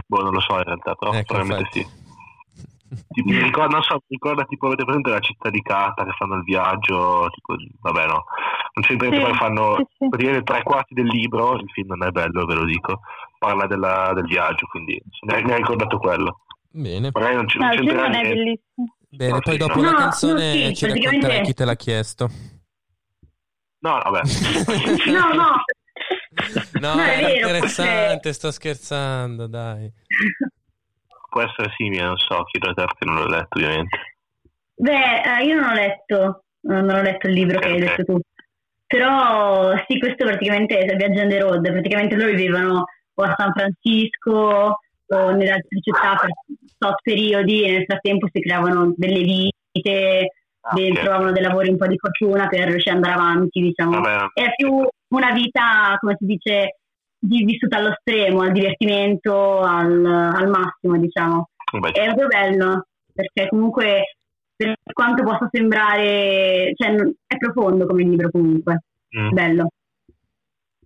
Boh, 0.08 0.22
non 0.22 0.34
lo 0.34 0.40
so 0.40 0.58
in 0.58 0.64
realtà, 0.64 0.96
però 0.96 1.12
Ecco, 1.14 1.34
probabilmente 1.34 1.70
infatti. 1.72 1.88
sì. 1.88 2.04
Tipo, 3.14 3.30
mi 3.30 3.40
ricorda, 3.44 3.74
non 3.74 3.84
so, 3.84 3.94
mi 3.96 4.02
ricorda 4.08 4.44
tipo, 4.46 4.66
avete 4.66 4.84
presente 4.86 5.10
la 5.12 5.20
città 5.20 5.50
di 5.52 5.62
Cata 5.62 6.04
che 6.04 6.12
fanno 6.18 6.36
il 6.36 6.44
viaggio, 6.44 7.30
tipo, 7.30 7.56
vabbè 7.82 8.08
no, 8.08 8.24
non 8.74 8.84
c'entra 8.84 9.08
niente, 9.08 9.28
Sì, 9.28 9.38
poi 9.38 9.38
fanno 9.38 9.76
sì, 10.00 10.08
sì. 10.10 10.44
tre 10.44 10.64
quarti 10.64 10.94
del 10.96 11.06
libro, 11.06 11.54
il 11.56 11.70
film 11.72 11.88
non 11.96 12.08
è 12.08 12.12
bello, 12.12 12.46
ve 12.46 12.54
lo 12.56 12.66
dico, 12.66 13.02
parla 13.38 13.68
della- 13.68 14.12
del 14.14 14.26
viaggio, 14.26 14.66
quindi 14.68 15.00
mi 15.28 15.34
ha, 15.34 15.44
mi 15.44 15.52
ha 15.52 15.56
ricordato 15.58 15.98
quello. 16.00 16.40
Bene. 16.72 17.12
Magari 17.14 17.36
non, 17.36 17.46
c- 17.46 17.56
No, 17.56 17.66
non 17.66 17.74
il 17.74 17.80
film 17.80 17.88
c'entra 17.88 18.08
non 18.08 18.16
è 18.16 18.22
niente. 18.24 18.36
bellissimo. 18.36 18.96
Bene, 19.10 19.32
No, 19.34 19.40
poi 19.42 19.54
sì, 19.54 19.60
dopo 19.60 19.76
no. 19.78 19.82
la 19.86 19.92
No, 19.92 19.98
canzone 19.98 20.34
no, 20.34 20.66
sì, 20.68 20.76
ci 20.76 20.86
racconterai 20.88 21.42
chi 21.42 21.54
te 21.54 21.66
l'ha 21.66 21.76
chiesto. 21.76 22.30
No, 23.86 24.00
vabbè. 24.04 24.22
No, 25.12 25.34
no, 25.34 25.64
No, 26.80 26.96
No, 26.96 27.04
è 27.04 27.20
vero, 27.22 27.48
interessante, 27.48 28.34
sto 28.34 28.50
scherzando, 28.52 29.46
dai. 29.46 29.92
Può 31.30 31.42
essere 31.42 31.72
simile, 31.78 32.04
non 32.04 32.18
so, 32.18 32.44
chiedo 32.46 32.72
a 32.72 32.74
te 32.74 32.84
perché 32.86 33.06
non 33.06 33.16
l'ho 33.18 33.28
letto 33.28 33.58
ovviamente. 33.58 34.00
Beh, 34.76 35.22
eh, 35.22 35.46
io 35.46 35.60
non 35.60 35.70
ho 35.70 35.74
letto, 35.74 36.44
non 36.62 36.90
ho 36.90 37.02
letto 37.02 37.28
il 37.28 37.34
libro 37.34 37.60
che 37.60 37.68
hai 37.68 37.74
Ok. 37.76 37.80
detto 37.80 38.04
tu. 38.06 38.20
Però 38.88 39.76
sì, 39.88 40.00
questo 40.00 40.26
praticamente 40.26 40.78
è 40.78 40.96
Viaggio 40.96 41.22
on 41.22 41.30
the 41.30 41.40
road, 41.40 41.72
praticamente 41.72 42.16
loro 42.16 42.32
vivevano 42.32 42.86
o 43.14 43.24
a 43.24 43.36
San 43.38 43.54
Francisco 43.54 44.80
o 45.08 45.30
nelle 45.32 45.52
altre 45.52 45.80
città 45.82 46.16
per 46.20 46.30
tot 46.78 47.02
periodi 47.04 47.64
e 47.64 47.72
nel 47.72 47.86
frattempo 47.86 48.28
si 48.32 48.42
creavano 48.42 48.94
delle 48.98 49.22
vite, 49.22 50.32
de- 50.74 50.92
ok. 50.92 51.00
trovavano 51.00 51.32
dei 51.32 51.44
lavori 51.44 51.70
un 51.70 51.78
po' 51.78 51.88
di 51.88 51.98
fortuna 51.98 52.48
per 52.48 52.68
riuscire 52.68 52.96
ad 52.96 53.04
andare 53.04 53.14
avanti, 53.14 53.62
diciamo. 53.62 54.00
Vabbè, 54.00 54.32
È 54.34 54.54
più 54.56 54.88
una 55.10 55.32
vita, 55.32 55.98
come 56.00 56.16
si 56.18 56.26
dice, 56.26 56.78
di- 57.18 57.44
vissuta 57.44 57.78
allo 57.78 57.96
stremo, 58.00 58.42
al 58.42 58.52
divertimento, 58.52 59.60
al, 59.60 60.06
al 60.06 60.48
massimo, 60.50 60.98
diciamo. 60.98 61.50
vabbè, 61.72 61.92
È 61.92 62.06
proprio 62.06 62.28
bello, 62.28 62.86
perché 63.14 63.48
comunque 63.48 64.18
per 64.56 64.76
quanto 64.94 65.24
possa 65.24 65.50
sembrare, 65.52 66.72
cioè 66.76 66.96
è 67.28 67.38
profondo 67.38 67.86
come 67.86 68.04
libro 68.04 68.30
comunque, 68.30 68.84
mm. 69.18 69.30
bello. 69.32 69.68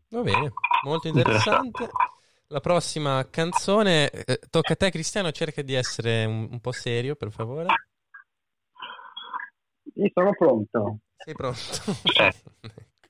Va 0.10 0.22
bene, 0.22 0.52
molto 0.84 1.08
interessante. 1.08 1.88
La 2.48 2.62
prossima 2.62 3.28
canzone, 3.30 4.10
eh, 4.10 4.40
tocca 4.50 4.74
a 4.74 4.76
te 4.76 4.90
Cristiano, 4.90 5.30
cerca 5.32 5.62
di 5.62 5.76
essere 5.76 6.26
un, 6.26 6.48
un 6.50 6.60
po' 6.60 6.72
serio, 6.72 7.16
per 7.16 7.32
favore. 7.32 7.68
Io 9.96 10.10
sono 10.14 10.32
pronto. 10.32 10.98
Sei 11.18 11.34
pronto? 11.34 11.60
Eh, 12.20 12.34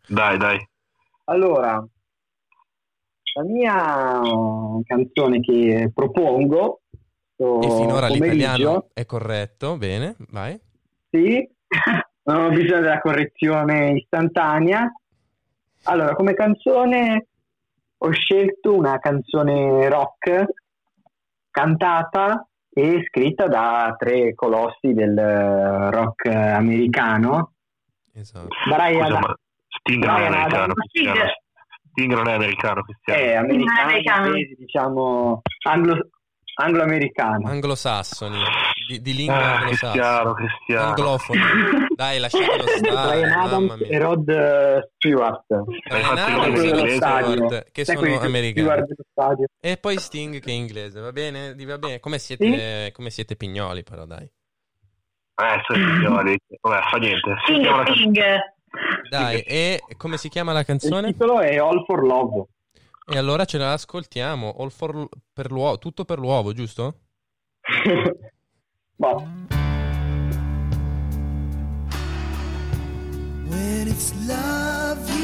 dai, 0.08 0.38
dai. 0.38 0.68
Allora, 1.26 1.86
la 3.36 3.44
mia 3.44 4.22
canzone 4.86 5.40
che 5.40 5.92
propongo 5.94 6.82
questo 7.36 7.62
E 7.62 7.70
finora 7.82 8.08
pomeriggio, 8.08 8.34
l'italiano 8.34 8.90
è 8.94 9.06
corretto, 9.06 9.78
bene, 9.78 10.16
vai. 10.30 10.60
sì, 11.10 11.48
non 12.24 12.46
ho 12.46 12.50
bisogno 12.50 12.82
della 12.82 13.00
correzione 13.00 13.92
istantanea. 13.94 14.92
Allora, 15.84 16.14
come 16.16 16.34
canzone 16.34 17.28
ho 17.98 18.12
scelto 18.12 18.76
una 18.76 18.98
canzone 19.00 19.88
rock 19.90 20.46
cantata 21.50 22.49
e 22.72 23.04
scritta 23.08 23.48
da 23.48 23.96
tre 23.98 24.34
colossi 24.36 24.94
del 24.94 25.18
eh, 25.18 25.92
rock 25.92 26.26
eh, 26.26 26.36
americano. 26.36 27.54
Esatto. 28.14 28.48
Brian, 28.66 29.06
Scusa, 29.08 29.20
ma 29.20 29.36
Sting 29.68 30.06
non 30.06 30.20
è 30.20 30.26
americano. 30.26 30.74
Sting 31.92 32.14
non 32.14 32.28
è 32.28 32.34
americano, 32.34 32.82
Cristiano. 32.84 33.20
è 33.20 33.36
americano, 33.36 33.82
americano. 33.82 34.26
inglese, 34.28 34.56
diciamo 34.58 35.42
anglo- 35.68 36.10
anglo-americano. 36.62 37.48
Anglosassoni, 37.48 38.38
di, 38.88 39.02
di 39.02 39.14
lingua 39.16 39.36
Ah, 39.36 39.58
anglosassone. 39.60 39.92
Cristiano, 39.92 40.34
Cristiano. 40.34 40.88
Anglofoni. 40.88 41.40
Dai, 41.96 42.20
lasciatelo 42.20 42.64
stare, 42.78 43.20
Brian 43.22 43.30
mamma 43.30 43.44
Adams 43.74 43.82
e 43.90 43.98
Rod 43.98 44.90
Stewart. 44.96 45.46
Brian 45.48 45.68
Infatti 46.02 46.20
Adams 46.20 46.38
quello 46.38 46.58
e 46.58 46.68
dello 46.72 46.82
Rod 46.86 46.90
stadio. 46.96 47.32
Stewart, 47.34 47.72
che 47.72 47.86
Sai 47.86 47.96
sono 47.98 48.20
americani. 48.20 48.86
E 49.60 49.78
poi 49.78 49.98
Sting 49.98 50.40
che 50.40 50.50
è 50.50 50.54
inglese, 50.54 51.00
va 51.00 51.12
bene? 51.12 51.56
Va 51.58 51.78
bene. 51.78 52.00
Come 52.00 52.18
siete, 52.20 52.92
come 52.94 53.10
siete 53.10 53.36
pignoli 53.36 53.84
però, 53.84 54.06
dai. 54.06 54.24
Eh, 55.42 55.62
sono 55.66 55.80
i 55.80 55.94
signori. 55.96 56.38
Vabbè, 56.62 56.82
fa 56.90 56.98
niente. 56.98 57.36
Sting, 57.44 57.92
Sting. 57.94 58.20
Dai, 59.10 59.40
e 59.42 59.80
come 59.98 60.18
si 60.18 60.30
chiama 60.30 60.52
la 60.54 60.60
Il 60.60 60.66
canzone? 60.66 61.12
titolo 61.14 61.40
è 61.40 61.58
All 61.58 61.84
for 61.86 62.04
Love. 62.06 62.46
E 63.12 63.18
allora 63.18 63.44
ce 63.46 63.58
la 63.58 63.74
ascoltiamo. 63.74 64.56
All 64.60 64.70
for, 64.70 65.10
per 65.34 65.52
l'uovo, 65.52 65.80
tutto 65.80 66.06
per 66.06 66.20
l'uovo, 66.20 66.54
giusto? 66.54 67.00
Boh. 68.96 69.28
When 73.48 73.88
it's 73.88 74.14
love 74.28 75.19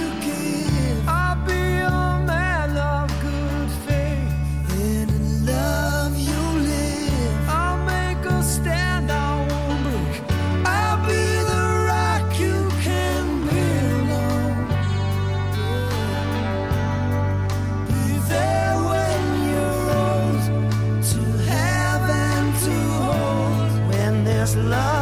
love 24.56 24.95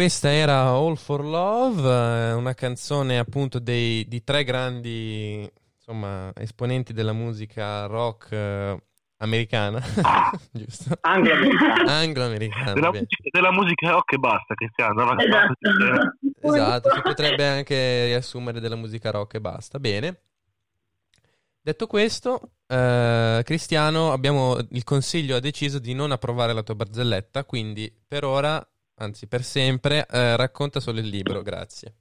questa 0.00 0.32
era 0.32 0.62
All 0.68 0.94
for 0.94 1.22
Love, 1.22 1.82
eh, 1.82 2.32
una 2.32 2.54
canzone 2.54 3.18
appunto 3.18 3.58
dei, 3.58 4.08
di 4.08 4.24
tre 4.24 4.44
grandi 4.44 5.46
insomma, 5.76 6.32
esponenti 6.36 6.94
della 6.94 7.12
musica 7.12 7.84
rock 7.84 8.32
eh, 8.32 8.82
americana, 9.18 9.78
giusto? 10.52 10.96
Anglo-americana. 11.02 11.92
Anglo-americana, 11.92 12.72
Della, 12.72 12.90
della 13.30 13.52
musica 13.52 13.90
rock 13.90 14.14
e 14.14 14.16
basta, 14.16 14.54
Cristiano. 14.54 15.04
non 15.04 15.20
Esatto. 15.20 15.54
racconti- 15.60 16.38
Esatto, 16.40 16.94
si 16.94 17.00
potrebbe 17.02 17.46
anche 17.46 18.04
riassumere 18.06 18.58
della 18.58 18.76
musica 18.76 19.10
rock 19.10 19.34
e 19.34 19.40
basta. 19.42 19.78
Bene. 19.78 20.20
Detto 21.60 21.86
questo, 21.86 22.52
eh, 22.66 23.42
Cristiano, 23.44 24.12
abbiamo 24.12 24.56
il 24.70 24.82
consiglio 24.82 25.36
ha 25.36 25.40
deciso 25.40 25.78
di 25.78 25.92
non 25.92 26.10
approvare 26.10 26.54
la 26.54 26.62
tua 26.62 26.74
barzelletta, 26.74 27.44
quindi 27.44 27.94
per 28.08 28.24
ora, 28.24 28.66
anzi 29.00 29.26
per 29.26 29.42
sempre, 29.42 30.06
eh, 30.10 30.36
racconta 30.36 30.78
solo 30.80 30.98
il 31.00 31.06
libro, 31.08 31.42
grazie. 31.42 31.94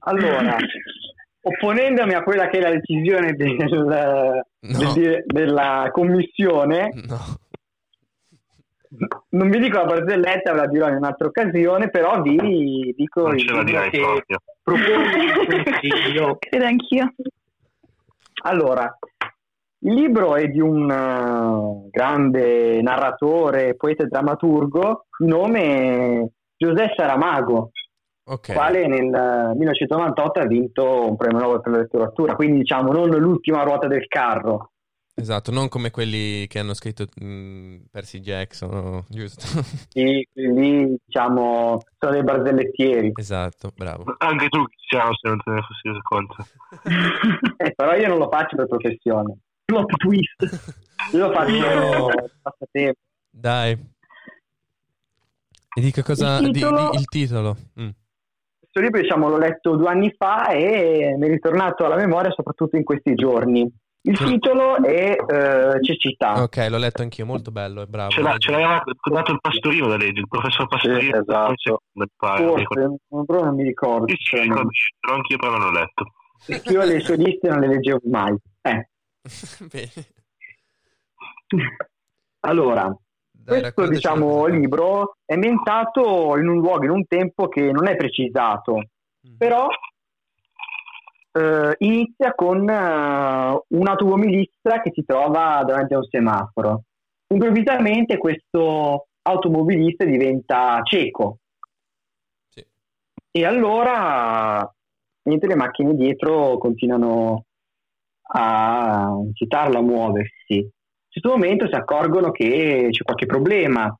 Allora, 0.00 0.56
opponendomi 1.40 2.14
a 2.14 2.22
quella 2.22 2.48
che 2.48 2.58
è 2.58 2.60
la 2.60 2.70
decisione 2.70 3.32
del- 3.32 3.56
del- 4.60 5.22
della 5.26 5.88
commissione, 5.92 6.90
non 9.30 9.50
vi 9.50 9.58
dico 9.58 9.78
la 9.78 9.84
barzelletta, 9.84 10.52
ve 10.52 10.58
la 10.58 10.66
dirò 10.68 10.88
in 10.88 10.94
un'altra 10.96 11.26
occasione, 11.26 11.90
però 11.90 12.20
vi 12.22 12.94
dico 12.96 13.22
Non 13.22 13.34
il 13.34 13.40
ce 13.40 13.52
la 13.52 13.62
libro 13.62 13.64
direi 13.64 13.90
che 13.90 13.98
proprio. 13.98 14.38
propongo 14.62 15.52
il 15.56 15.64
consiglio. 15.64 16.36
Credo 16.38 16.64
anch'io. 16.64 17.14
Allora, 18.44 18.96
il 19.86 19.94
libro 19.94 20.34
è 20.34 20.48
di 20.48 20.60
un 20.60 20.90
eh, 20.90 21.88
grande 21.90 22.82
narratore, 22.82 23.76
poeta 23.76 24.02
e 24.02 24.06
drammaturgo 24.08 25.06
di 25.16 25.26
nome 25.28 26.30
José 26.56 26.92
Saramago, 26.96 27.70
Ok. 28.28 28.52
quale 28.52 28.88
nel 28.88 29.04
eh, 29.04 29.54
1998 29.56 30.40
ha 30.40 30.46
vinto 30.46 31.08
un 31.08 31.16
premio 31.16 31.38
Nobel 31.38 31.60
per 31.60 31.72
la 31.72 31.78
letteratura, 31.78 32.34
quindi 32.34 32.58
diciamo 32.58 32.90
non 32.90 33.08
l'ultima 33.10 33.62
ruota 33.62 33.86
del 33.86 34.06
carro. 34.08 34.72
Esatto, 35.18 35.50
non 35.50 35.68
come 35.68 35.90
quelli 35.90 36.46
che 36.46 36.58
hanno 36.58 36.74
scritto 36.74 37.06
mh, 37.18 37.84
Percy 37.90 38.18
Jackson, 38.18 39.02
giusto? 39.08 39.46
Sì, 39.88 40.28
quindi 40.30 40.96
diciamo 41.06 41.78
sono 41.98 42.12
dei 42.12 42.22
barzellettieri. 42.24 43.12
Esatto, 43.14 43.70
bravo. 43.74 44.04
Anche 44.18 44.48
tu, 44.48 44.62
Cristiano, 44.64 45.14
se 45.14 45.28
non 45.28 45.38
te 45.42 45.50
ne 45.52 45.62
fossi 45.62 45.88
reso 45.88 46.00
conto. 46.02 46.34
Eh, 47.58 47.72
però 47.74 47.94
io 47.94 48.08
non 48.08 48.18
lo 48.18 48.28
faccio 48.30 48.56
per 48.56 48.66
professione. 48.66 49.38
Plot 49.66 49.96
twist. 49.96 50.74
Io 51.12 51.26
lo 51.26 51.32
faccio 51.32 52.08
passatempo. 52.40 53.00
Dai. 53.30 53.72
E 55.76 55.80
dica 55.80 56.02
cosa... 56.02 56.38
Il 56.38 56.46
di- 56.46 56.52
titolo- 56.52 56.90
di- 56.90 56.96
il 56.98 57.04
titolo. 57.06 57.56
Mm. 57.80 57.88
Questo 58.60 58.80
libro 58.80 59.00
diciamo 59.00 59.28
l'ho 59.28 59.38
letto 59.38 59.74
due 59.76 59.88
anni 59.88 60.14
fa 60.16 60.48
e 60.48 61.16
mi 61.18 61.26
è 61.26 61.30
ritornato 61.30 61.84
alla 61.84 61.96
memoria 61.96 62.30
soprattutto 62.30 62.76
in 62.76 62.84
questi 62.84 63.14
giorni. 63.14 63.68
Il 64.02 64.16
titolo 64.16 64.76
è 64.84 65.16
eh, 65.16 65.82
Cecità. 65.82 66.40
Ok, 66.40 66.68
l'ho 66.70 66.78
letto 66.78 67.02
anch'io, 67.02 67.26
molto 67.26 67.50
bello, 67.50 67.82
è 67.82 67.86
bravo. 67.86 68.10
Ce, 68.10 68.20
l'ha, 68.22 68.38
ce 68.38 68.52
l'aveva 68.52 68.80
dato 69.10 69.32
il 69.32 69.40
pastorino 69.40 69.88
da 69.88 69.96
legge, 69.96 70.20
il 70.20 70.28
professor 70.28 70.68
Pastorino. 70.68 71.18
esatto. 71.18 71.82
Mi 71.94 72.04
ricordo. 72.04 72.46
Forse, 72.46 73.24
però 73.26 73.44
non 73.44 73.54
mi 73.56 73.64
ricordo. 73.64 74.06
Sì, 74.06 74.14
sì, 74.16 74.38
ricordo, 74.42 74.70
ce 74.70 74.88
l'ho 75.08 75.14
anch'io, 75.14 75.36
però 75.38 75.50
non 75.50 75.60
l'ho 75.60 75.72
letto. 75.72 76.70
Io 76.70 76.84
le 76.84 77.00
sue 77.00 77.16
liste 77.16 77.48
non 77.48 77.58
le 77.58 77.66
leggevo 77.66 77.98
mai. 78.04 78.36
Eh. 78.62 78.88
Bene. 79.70 80.06
Allora, 82.40 82.96
questo 83.44 83.62
raccontaci 83.62 83.94
diciamo, 83.94 84.46
libro 84.46 85.16
è 85.24 85.34
ambientato 85.34 86.36
in 86.36 86.48
un 86.48 86.58
luogo, 86.58 86.84
in 86.84 86.90
un 86.90 87.06
tempo 87.06 87.48
che 87.48 87.70
non 87.72 87.86
è 87.86 87.96
precisato, 87.96 88.82
però 89.36 89.68
eh, 91.32 91.74
inizia 91.78 92.34
con 92.34 92.68
eh, 92.68 93.62
un 93.68 93.88
automobilista 93.88 94.80
che 94.80 94.90
si 94.94 95.04
trova 95.04 95.62
davanti 95.64 95.94
a 95.94 95.98
un 95.98 96.04
semaforo. 96.04 96.82
Improvvisamente 97.28 98.18
questo 98.18 99.08
automobilista 99.22 100.04
diventa 100.04 100.80
cieco. 100.84 101.38
E 103.30 103.44
allora 103.44 104.72
niente, 105.24 105.46
le 105.46 105.56
macchine 105.56 105.94
dietro 105.94 106.56
continuano 106.56 107.44
a 108.28 109.10
incitarlo 109.24 109.78
a 109.78 109.82
muoversi. 109.82 110.54
In 110.56 111.22
questo 111.22 111.30
momento 111.30 111.66
si 111.66 111.74
accorgono 111.74 112.30
che 112.30 112.88
c'è 112.90 113.02
qualche 113.02 113.26
problema 113.26 113.94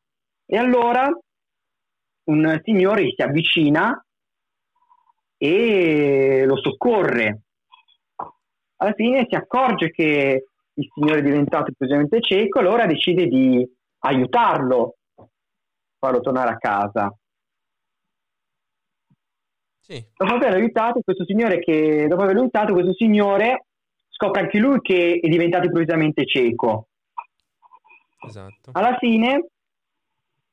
e 0.45 0.57
allora 0.57 1.09
un 2.25 2.61
signore 2.63 3.13
si 3.15 3.23
avvicina 3.23 4.05
e 5.39 6.45
lo 6.47 6.57
soccorre. 6.57 7.41
Alla 8.77 8.93
fine 8.93 9.27
si 9.29 9.35
accorge 9.35 9.91
che 9.91 10.45
il 10.73 10.91
signore 10.93 11.21
è 11.21 11.23
diventato 11.23 11.69
improvvisamente 11.69 12.21
cieco, 12.21 12.59
allora 12.59 12.87
decide 12.87 13.27
di 13.27 13.67
aiutarlo, 14.01 14.97
farlo 15.99 16.21
tornare 16.21 16.51
a 16.51 16.59
casa. 16.59 17.15
Dopo 20.17 20.35
aver 20.35 20.55
aiutato 20.55 21.01
questo 21.01 21.25
signore 21.25 21.61
che 21.61 22.07
dopo 22.09 22.23
aver 22.23 22.37
aiutato 22.37 22.73
questo 22.73 22.93
signore 22.93 23.67
scopre 24.17 24.41
anche 24.41 24.59
lui 24.59 24.81
che 24.81 25.21
è 25.23 25.29
diventato 25.29 25.67
improvvisamente 25.67 26.27
cieco. 26.27 26.89
Esatto. 28.27 28.71
Alla 28.73 28.97
fine 28.97 29.47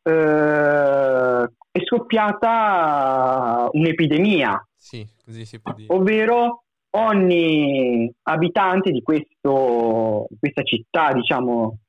eh, 0.03 1.43
è 1.71 1.79
scoppiata 1.85 3.69
un'epidemia, 3.71 4.67
Sì, 4.75 5.07
così 5.23 5.45
si 5.45 5.61
può 5.61 5.73
dire. 5.73 5.93
ovvero 5.93 6.65
ogni 6.91 8.13
abitante 8.23 8.91
di 8.91 9.01
questo, 9.01 10.27
questa 10.37 10.63
città, 10.63 11.13
diciamo, 11.13 11.79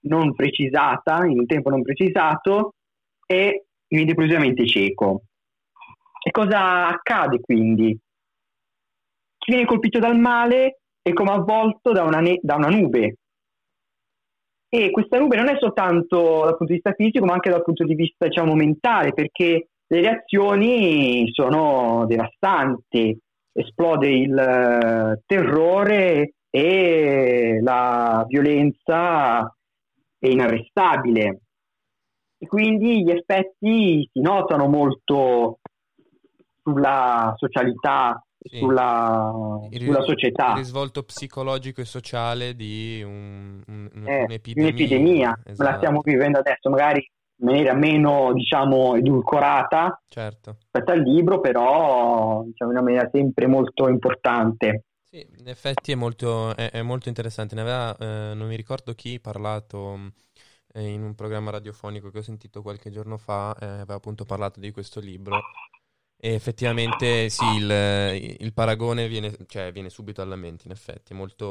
non 0.00 0.34
precisata, 0.34 1.24
in 1.26 1.38
un 1.40 1.46
tempo 1.46 1.68
non 1.70 1.82
precisato, 1.82 2.74
è 3.24 3.52
diventa 3.86 4.10
improvvisamente 4.10 4.66
cieco. 4.66 5.24
E 6.24 6.30
cosa 6.30 6.88
accade 6.88 7.40
quindi? 7.40 7.96
Chi 9.38 9.52
viene 9.52 9.66
colpito 9.66 9.98
dal 10.00 10.18
male 10.18 10.80
è 11.02 11.12
come 11.12 11.30
avvolto 11.30 11.92
da 11.92 12.02
una, 12.02 12.20
ne- 12.20 12.40
da 12.42 12.56
una 12.56 12.68
nube. 12.68 13.16
E 14.70 14.90
questa 14.90 15.18
nube 15.18 15.36
non 15.36 15.48
è 15.48 15.56
soltanto 15.58 16.44
dal 16.44 16.56
punto 16.56 16.66
di 16.66 16.74
vista 16.74 16.92
fisico, 16.92 17.24
ma 17.24 17.32
anche 17.32 17.50
dal 17.50 17.64
punto 17.64 17.84
di 17.84 17.94
vista, 17.94 18.26
diciamo, 18.26 18.54
mentale, 18.54 19.14
perché 19.14 19.68
le 19.86 20.00
reazioni 20.00 21.30
sono 21.32 22.04
devastanti. 22.06 23.18
Esplode 23.50 24.08
il 24.08 24.38
eh, 24.38 25.22
terrore 25.26 26.34
e 26.50 27.58
la 27.62 28.24
violenza 28.28 29.52
è 30.18 30.28
inarrestabile. 30.28 31.40
E 32.38 32.46
quindi 32.46 33.02
gli 33.02 33.10
effetti 33.10 34.08
si 34.12 34.20
notano 34.20 34.68
molto 34.68 35.58
sulla 36.62 37.34
socialità, 37.36 38.22
sulla, 38.40 39.58
Il- 39.70 39.82
sulla 39.82 40.02
società. 40.02 40.50
Il 40.52 40.56
risvolto 40.58 41.02
psicologico 41.02 41.80
e 41.80 41.84
sociale 41.84 42.54
di 42.54 43.02
un- 43.04 43.62
un- 43.66 43.90
Eh, 44.06 44.24
un'epidemia. 44.24 44.70
un'epidemia, 44.70 45.38
Esatto. 45.44 45.70
la 45.70 45.76
stiamo 45.76 46.00
vivendo 46.02 46.38
adesso, 46.38 46.70
magari 46.70 47.06
in 47.40 47.46
maniera 47.46 47.72
meno, 47.74 48.32
diciamo, 48.32 48.96
edulcorata 48.96 50.00
Certo. 50.08 50.56
rispetto 50.60 50.90
al 50.92 51.02
libro, 51.02 51.40
però 51.40 52.42
diciamo, 52.44 52.70
in 52.72 52.76
una 52.76 52.82
maniera 52.82 53.08
sempre 53.12 53.46
molto 53.46 53.88
importante. 53.88 54.84
Sì, 55.04 55.26
in 55.38 55.48
effetti 55.48 55.92
è 55.92 55.94
molto, 55.94 56.54
è, 56.54 56.70
è 56.70 56.82
molto 56.82 57.08
interessante. 57.08 57.54
Ne 57.54 57.60
aveva, 57.62 57.96
eh, 57.96 58.34
non 58.34 58.46
mi 58.48 58.56
ricordo 58.56 58.92
chi, 58.94 59.20
parlato 59.20 60.12
eh, 60.74 60.86
in 60.86 61.02
un 61.02 61.14
programma 61.14 61.50
radiofonico 61.50 62.10
che 62.10 62.18
ho 62.18 62.22
sentito 62.22 62.60
qualche 62.60 62.90
giorno 62.90 63.16
fa, 63.16 63.56
eh, 63.58 63.64
aveva 63.66 63.94
appunto 63.94 64.24
parlato 64.24 64.60
di 64.60 64.70
questo 64.70 65.00
libro. 65.00 65.40
E 66.20 66.34
effettivamente 66.34 67.28
sì, 67.28 67.44
il, 67.44 68.36
il 68.40 68.52
paragone 68.52 69.06
viene, 69.06 69.32
cioè, 69.46 69.70
viene 69.70 69.88
subito 69.88 70.20
alla 70.20 70.36
mente, 70.36 70.64
in 70.66 70.72
effetti, 70.72 71.12
è 71.12 71.16
molto, 71.16 71.44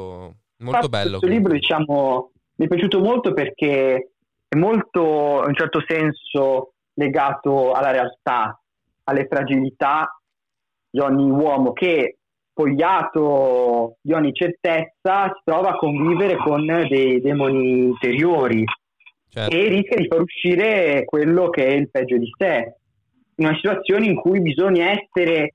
molto 0.58 0.86
Infatti, 0.86 0.88
bello. 0.88 1.18
Questo 1.18 1.26
libro, 1.26 1.52
diciamo, 1.54 2.32
mi 2.56 2.66
è 2.66 2.68
piaciuto 2.68 3.00
molto 3.00 3.32
perché 3.32 4.10
è 4.46 4.56
molto, 4.56 5.40
in 5.40 5.48
un 5.48 5.54
certo 5.54 5.82
senso, 5.86 6.74
legato 6.94 7.72
alla 7.72 7.92
realtà, 7.92 8.60
alle 9.04 9.26
fragilità 9.26 10.20
di 10.90 11.00
ogni 11.00 11.30
uomo 11.30 11.72
che, 11.72 12.18
spogliato 12.50 13.96
di 14.02 14.12
ogni 14.12 14.32
certezza, 14.34 15.32
si 15.34 15.40
trova 15.44 15.70
a 15.70 15.76
convivere 15.76 16.36
con 16.36 16.66
dei 16.66 17.20
demoni 17.20 17.84
interiori 17.84 18.64
Certo. 19.30 19.54
e 19.54 19.68
rischia 19.68 19.96
di 19.96 20.06
far 20.08 20.22
uscire 20.22 21.04
quello 21.04 21.50
che 21.50 21.66
è 21.66 21.72
il 21.72 21.90
peggio 21.90 22.16
di 22.16 22.30
sé. 22.36 22.77
In 23.40 23.46
una 23.46 23.54
situazione 23.56 24.06
in 24.06 24.16
cui 24.16 24.40
bisogna 24.40 24.90
essere 24.90 25.54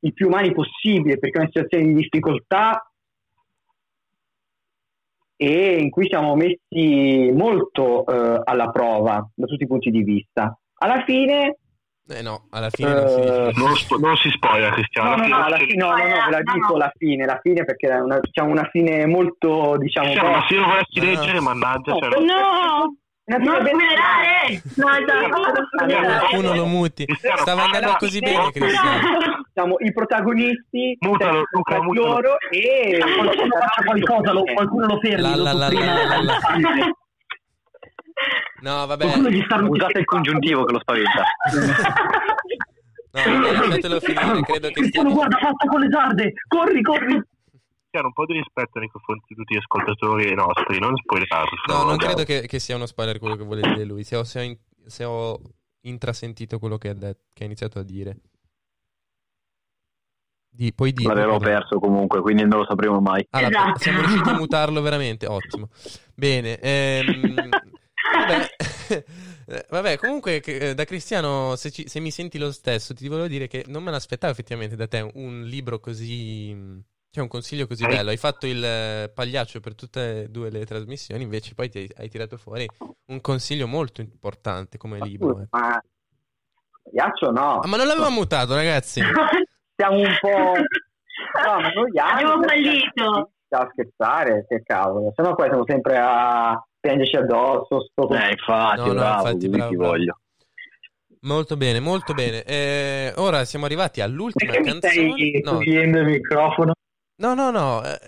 il 0.00 0.12
più 0.12 0.28
umani 0.28 0.52
possibile, 0.52 1.18
perché 1.18 1.38
è 1.38 1.40
una 1.42 1.50
situazione 1.52 1.84
di 1.86 1.94
difficoltà 1.94 2.90
e 5.36 5.78
in 5.80 5.90
cui 5.90 6.06
siamo 6.08 6.36
messi 6.36 7.30
molto 7.32 8.06
eh, 8.06 8.40
alla 8.44 8.70
prova 8.70 9.28
da 9.34 9.46
tutti 9.46 9.64
i 9.64 9.66
punti 9.66 9.90
di 9.90 10.02
vista. 10.04 10.56
Alla 10.78 11.02
fine, 11.04 11.56
Eh 12.08 12.22
no, 12.22 12.46
alla 12.50 12.70
fine 12.70 12.94
non 12.94 13.08
si 13.08 13.20
eh, 13.20 13.52
Non, 13.56 13.74
spo- 13.76 13.96
non 13.98 14.16
si 14.16 14.30
spoiler, 14.30 14.72
Cristiano. 14.72 15.16
no, 15.16 15.16
no, 15.16 15.26
no, 15.26 15.44
Alla 15.44 15.56
fine- 15.56 15.74
no, 15.74 15.88
no, 15.88 15.96
no, 15.96 16.24
ve 16.24 16.30
la 16.30 16.40
dico 16.52 16.76
la 16.76 16.92
fine, 16.96 17.24
la 17.24 17.38
fine 17.42 17.64
perché 17.64 17.88
è 17.88 17.98
una, 18.00 18.18
diciamo, 18.20 18.50
una 18.50 18.68
fine 18.70 19.06
molto, 19.06 19.76
diciamo, 19.78 20.06
Cristiano, 20.06 20.36
ma 20.36 20.44
se 20.46 20.54
io 20.54 20.64
volessi 20.64 20.98
No, 21.00 21.04
no. 21.04 21.10
leggere, 21.10 21.40
mannaggia, 21.40 21.96
cioè, 21.96 22.08
No, 22.20 22.96
non- 23.38 23.44
non 23.44 23.66
spoilerare! 23.66 24.62
No, 24.76 24.88
esatto. 24.96 26.28
Qualcuno 26.28 26.54
lo 26.54 26.66
muti. 26.66 27.06
Stava 27.36 27.64
andando 27.64 27.96
così 27.98 28.18
bene, 28.20 28.50
Cristiano. 28.50 28.98
Diciamo, 29.52 29.76
i 29.80 29.92
protagonisti 29.92 30.96
Mutalo, 31.00 31.44
Luca, 31.50 31.82
mutalo. 31.82 32.06
loro 32.06 32.36
e 32.50 32.98
Qualcuno 32.98 33.56
faccia 33.58 33.82
qualcosa, 33.84 34.32
lo- 34.32 34.44
qualcuno 34.44 34.86
lo 34.86 34.98
fermi. 35.00 35.20
La, 35.22 35.36
la, 35.36 35.52
la, 35.52 35.68
la, 35.70 36.04
la, 36.06 36.22
la. 36.22 36.38
No, 38.62 38.86
vabbè. 38.86 39.04
Qualcuno 39.04 39.28
gli 39.30 39.42
sta 39.44 39.56
Usate 39.56 39.98
il 39.98 40.04
congiuntivo 40.04 40.64
che 40.64 40.72
lo 40.72 40.80
spaventa. 40.80 41.24
No, 43.12 43.20
vabbè, 43.40 43.52
lasciatelo 43.52 44.00
finire. 44.00 44.40
Credo 44.42 44.66
che 44.68 44.72
Cristiano, 44.72 45.12
guarda, 45.12 45.36
passa 45.36 45.66
con 45.68 45.80
le 45.80 45.88
sarde. 45.90 46.32
Corri, 46.48 46.80
corri. 46.82 47.20
Cristiano, 47.92 48.06
un 48.06 48.12
po' 48.14 48.24
di 48.24 48.32
rispetto 48.32 48.78
nei 48.78 48.88
confronti 48.88 49.26
di 49.28 49.34
tutti 49.34 49.54
gli 49.54 49.58
ascoltatori 49.58 50.34
nostri, 50.34 50.78
non 50.78 50.96
spoilerare. 50.96 51.50
No, 51.68 51.84
non 51.84 51.98
credo 51.98 52.24
che, 52.24 52.46
che 52.46 52.58
sia 52.58 52.74
uno 52.76 52.86
spoiler 52.86 53.18
quello 53.18 53.36
che 53.36 53.44
vuole 53.44 53.60
dire 53.60 53.84
lui. 53.84 54.02
Se 54.02 54.16
ho, 54.16 54.24
se 54.24 54.38
ho 54.40 54.42
in- 54.42 54.58
se 54.86 55.04
ho 55.04 55.38
intrasentito 55.82 56.58
quello 56.58 56.78
che 56.78 56.88
ha, 56.88 56.94
det- 56.94 57.18
che 57.34 57.42
ha 57.42 57.46
iniziato 57.46 57.78
a 57.78 57.82
dire. 57.82 58.16
Di, 60.48 60.72
puoi 60.72 60.92
dire. 60.92 61.14
L'avevo 61.14 61.38
perso 61.38 61.78
comunque, 61.78 62.22
quindi 62.22 62.46
non 62.46 62.60
lo 62.60 62.64
sapremo 62.66 62.98
mai. 63.00 63.26
Ah, 63.30 63.42
Esatto. 63.42 63.78
siamo 63.78 64.00
riusciti 64.00 64.28
a 64.30 64.36
mutarlo 64.36 64.80
veramente, 64.80 65.26
ottimo. 65.26 65.68
Bene, 66.14 66.58
ehm, 66.60 67.48
vabbè, 68.16 69.64
vabbè, 69.68 69.98
comunque 69.98 70.40
eh, 70.40 70.74
da 70.74 70.84
Cristiano, 70.84 71.56
se, 71.56 71.70
ci- 71.70 71.88
se 71.88 72.00
mi 72.00 72.10
senti 72.10 72.38
lo 72.38 72.52
stesso, 72.52 72.94
ti 72.94 73.06
volevo 73.08 73.28
dire 73.28 73.48
che 73.48 73.64
non 73.68 73.82
me 73.82 73.90
l'aspettavo 73.90 74.32
effettivamente 74.32 74.76
da 74.76 74.86
te 74.86 75.10
un 75.14 75.42
libro 75.44 75.78
così, 75.80 76.54
cioè 77.12 77.22
un 77.22 77.28
consiglio 77.28 77.66
così 77.66 77.86
bello. 77.86 78.08
Hai 78.08 78.16
fatto 78.16 78.46
il 78.46 78.64
eh, 78.64 79.10
pagliaccio 79.14 79.60
per 79.60 79.74
tutte 79.74 80.22
e 80.22 80.28
due 80.28 80.48
le 80.50 80.64
trasmissioni, 80.64 81.22
invece 81.22 81.52
poi 81.54 81.68
ti 81.68 81.78
hai, 81.78 81.90
hai 81.98 82.08
tirato 82.08 82.38
fuori 82.38 82.66
un 83.06 83.20
consiglio 83.20 83.66
molto 83.66 84.00
importante 84.00 84.78
come 84.78 84.98
libro. 85.00 85.40
eh. 85.42 85.46
Ma 85.50 85.78
ghiaccio 86.90 87.30
no. 87.30 87.58
Ah, 87.60 87.68
ma 87.68 87.76
non 87.76 87.86
l'avevamo 87.86 88.14
mutato, 88.16 88.54
ragazzi. 88.54 89.00
Siamo 89.76 89.96
un 89.98 90.16
po'... 90.20 90.52
No, 91.44 91.60
ma 91.60 91.68
noi 91.70 91.90
Abbiamo 91.98 92.42
fallito. 92.42 93.30
a 93.50 93.68
scherzare, 93.70 94.44
che 94.48 94.62
cavolo. 94.64 95.12
Se 95.14 95.22
no 95.22 95.34
poi 95.34 95.48
siamo 95.48 95.64
sempre 95.66 95.96
a 95.98 96.62
piangerci 96.80 97.16
addosso. 97.16 97.86
Sto 97.90 98.08
Eh, 98.10 98.30
infatti, 98.30 98.80
No, 98.80 98.86
no, 98.86 98.92
bravo, 98.94 99.26
infatti, 99.28 99.48
bravo, 99.48 99.70
ti 99.70 99.76
bravo. 99.76 99.90
voglio. 99.92 100.18
Molto 101.20 101.56
bene, 101.56 101.80
molto 101.80 102.12
bene. 102.14 102.42
Eh, 102.44 103.12
ora 103.16 103.44
siamo 103.44 103.66
arrivati 103.66 104.00
all'ultima 104.00 104.52
Perché 104.52 104.72
mi 104.72 104.80
canzone. 104.80 105.10
stai 105.12 105.40
No, 105.44 105.50
togliendo 105.52 105.98
il 106.00 106.06
microfono? 106.06 106.72
No, 107.22 107.34
no, 107.34 107.50
no, 107.50 107.84
eh, 107.84 107.98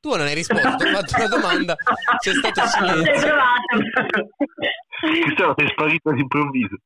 tu 0.00 0.10
non 0.10 0.20
hai 0.26 0.34
risposto, 0.34 0.76
ti 0.76 0.84
ho 0.84 0.88
fatto 0.88 1.14
una 1.16 1.28
domanda, 1.28 1.74
c'è 2.18 2.32
stato 2.32 2.60
Sei 2.66 2.68
silenzio. 2.68 3.26
provato. 3.26 4.28
Cristiano, 5.00 5.54
sei 5.56 5.68
sparito 5.68 6.08
all'improvviso. 6.10 6.76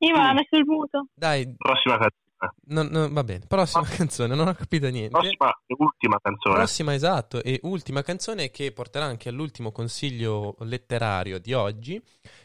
Io 0.00 0.16
mi 0.16 0.32
messo 0.34 0.56
il 0.56 0.64
muto. 0.64 1.06
Dai, 1.14 1.52
Prossima 1.56 1.94
canzone. 1.98 2.54
non- 2.66 2.86
non- 2.86 3.12
va 3.12 3.24
bene, 3.24 3.44
prossima 3.48 3.84
canzone, 3.84 4.34
non 4.36 4.46
ho 4.46 4.54
capito 4.54 4.88
niente. 4.88 5.10
Prossima 5.10 5.50
e 5.66 5.74
ultima 5.78 6.18
canzone. 6.22 6.54
Prossima, 6.54 6.94
esatto, 6.94 7.42
e 7.42 7.58
ultima 7.64 8.02
canzone 8.02 8.50
che 8.50 8.70
porterà 8.72 9.04
anche 9.06 9.28
all'ultimo 9.28 9.72
consiglio 9.72 10.54
letterario 10.60 11.38
di 11.40 11.52
oggi. 11.52 12.00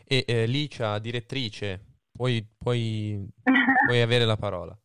E 0.06 0.24
eh, 0.28 0.46
Licia, 0.48 0.98
direttrice, 1.00 1.80
puoi, 2.12 2.44
puoi, 2.58 3.24
puoi 3.88 4.02
avere 4.02 4.26
la 4.26 4.36
parola. 4.36 4.76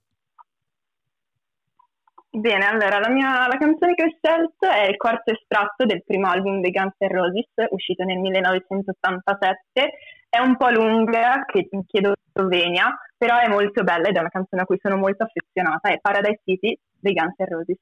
Bene, 2.31 2.67
allora 2.67 2.99
la, 2.99 3.09
mia, 3.09 3.47
la 3.47 3.57
canzone 3.57 3.95
che 3.95 4.05
ho 4.05 4.19
scelto 4.21 4.69
è 4.69 4.87
il 4.89 4.97
quarto 4.97 5.33
estratto 5.33 5.87
del 5.87 6.05
primo 6.05 6.29
album 6.29 6.61
dei 6.61 6.71
Guns 6.71 6.95
N' 6.99 7.09
Roses, 7.09 7.49
uscito 7.71 8.05
nel 8.05 8.19
1987. 8.19 9.91
È 10.29 10.39
un 10.39 10.57
po' 10.57 10.69
lunga, 10.69 11.45
che 11.47 11.69
chiedo 11.87 12.13
venia, 12.47 12.95
però 13.17 13.39
è 13.39 13.49
molto 13.49 13.83
bella 13.83 14.09
ed 14.09 14.17
è 14.17 14.21
una 14.21 14.29
canzone 14.29 14.63
a 14.63 14.67
cui 14.67 14.79
sono 14.81 14.97
molto 14.97 15.25
affezionata. 15.25 15.89
È 15.89 15.99
Paradise 16.01 16.41
City 16.45 16.79
dei 17.01 17.15
Guns 17.15 17.35
N' 17.39 17.45
Roses. 17.47 17.79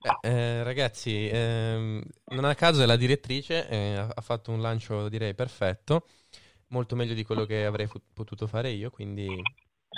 Eh, 0.00 0.28
eh, 0.28 0.62
ragazzi, 0.62 1.28
ehm, 1.28 2.00
non 2.26 2.44
a 2.44 2.54
caso 2.54 2.82
è 2.82 2.86
la 2.86 2.96
direttrice, 2.96 3.68
eh, 3.68 3.96
ha 3.96 4.20
fatto 4.20 4.52
un 4.52 4.60
lancio 4.60 5.08
direi 5.08 5.34
perfetto, 5.34 6.06
molto 6.68 6.94
meglio 6.94 7.14
di 7.14 7.24
quello 7.24 7.44
che 7.44 7.64
avrei 7.64 7.88
fu- 7.88 8.00
potuto 8.14 8.46
fare 8.46 8.70
io, 8.70 8.90
quindi. 8.90 9.26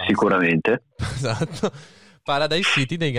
Sicuramente. 0.06 0.84
esatto. 0.96 1.70
Paradise 2.22 2.68
City 2.70 2.96
dei 2.96 3.12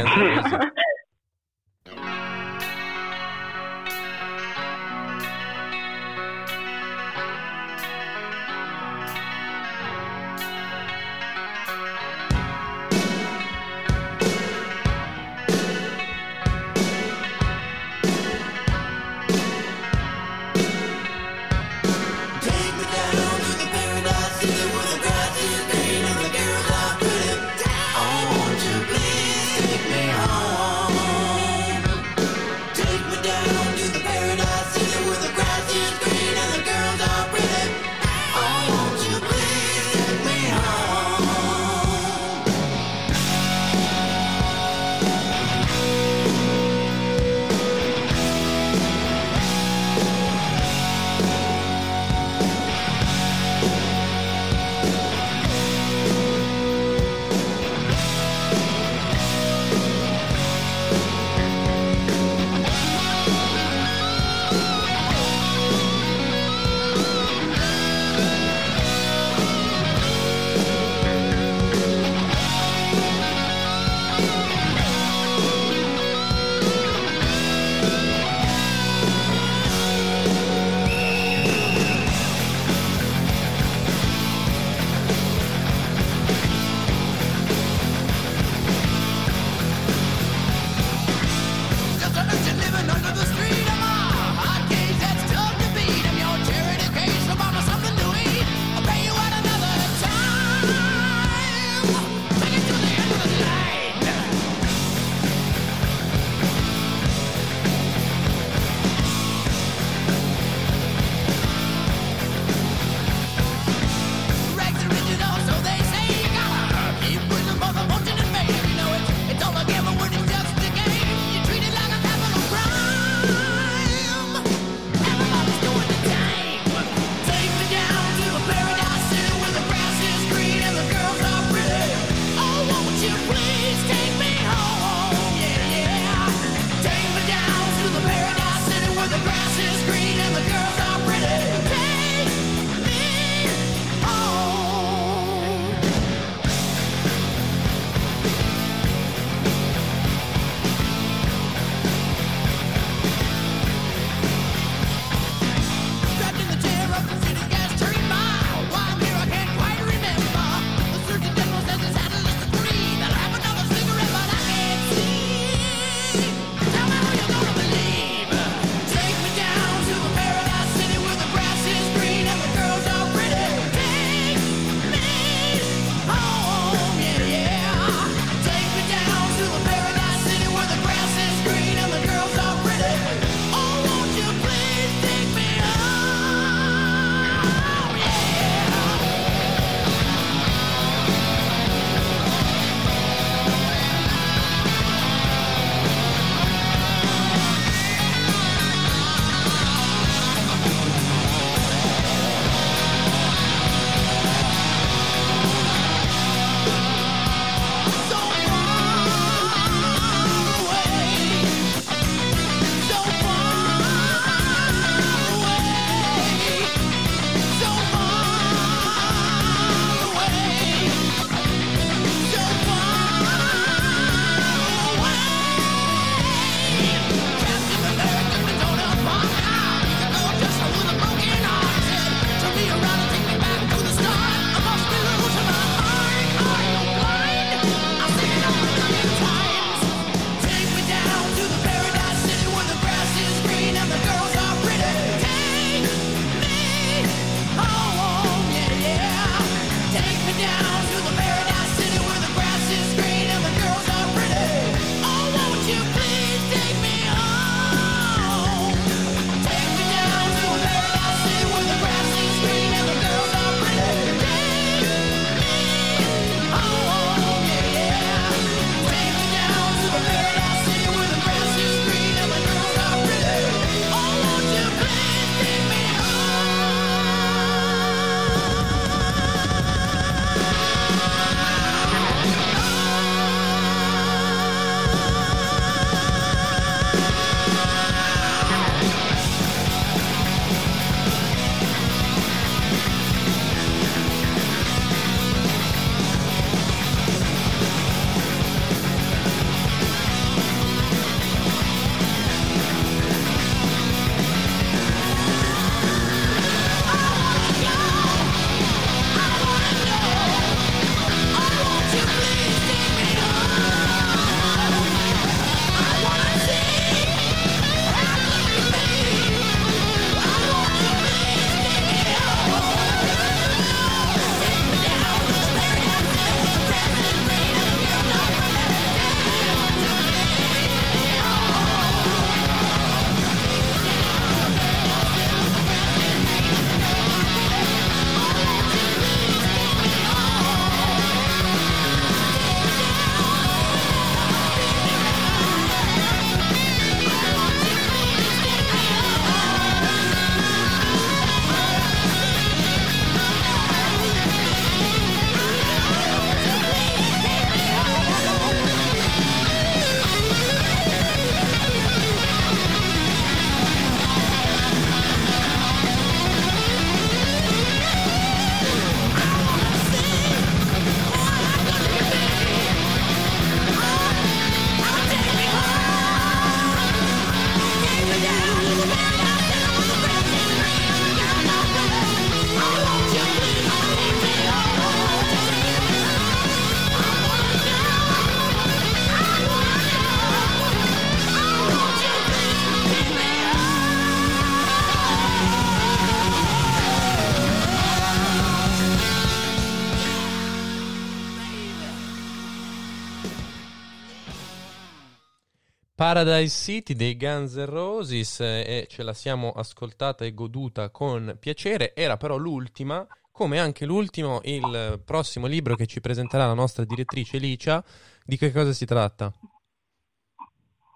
Paradise 406.15 406.53
City 406.53 406.93
dei 406.93 407.15
Guns 407.15 407.55
N' 407.55 407.65
Roses 407.67 408.41
eh, 408.41 408.63
e 408.67 408.88
ce 408.89 409.01
la 409.01 409.13
siamo 409.13 409.51
ascoltata 409.51 410.25
e 410.25 410.33
goduta 410.33 410.89
con 410.89 411.38
piacere. 411.39 411.95
Era 411.95 412.17
però 412.17 412.35
l'ultima, 412.35 413.07
come 413.31 413.59
anche 413.59 413.85
l'ultimo, 413.85 414.41
il 414.43 415.01
prossimo 415.05 415.47
libro 415.47 415.75
che 415.75 415.85
ci 415.88 416.01
presenterà 416.01 416.47
la 416.47 416.53
nostra 416.53 416.83
direttrice 416.83 417.38
Licia. 417.38 417.81
Di 418.25 418.35
che 418.35 418.51
cosa 418.51 418.73
si 418.73 418.83
tratta? 418.85 419.31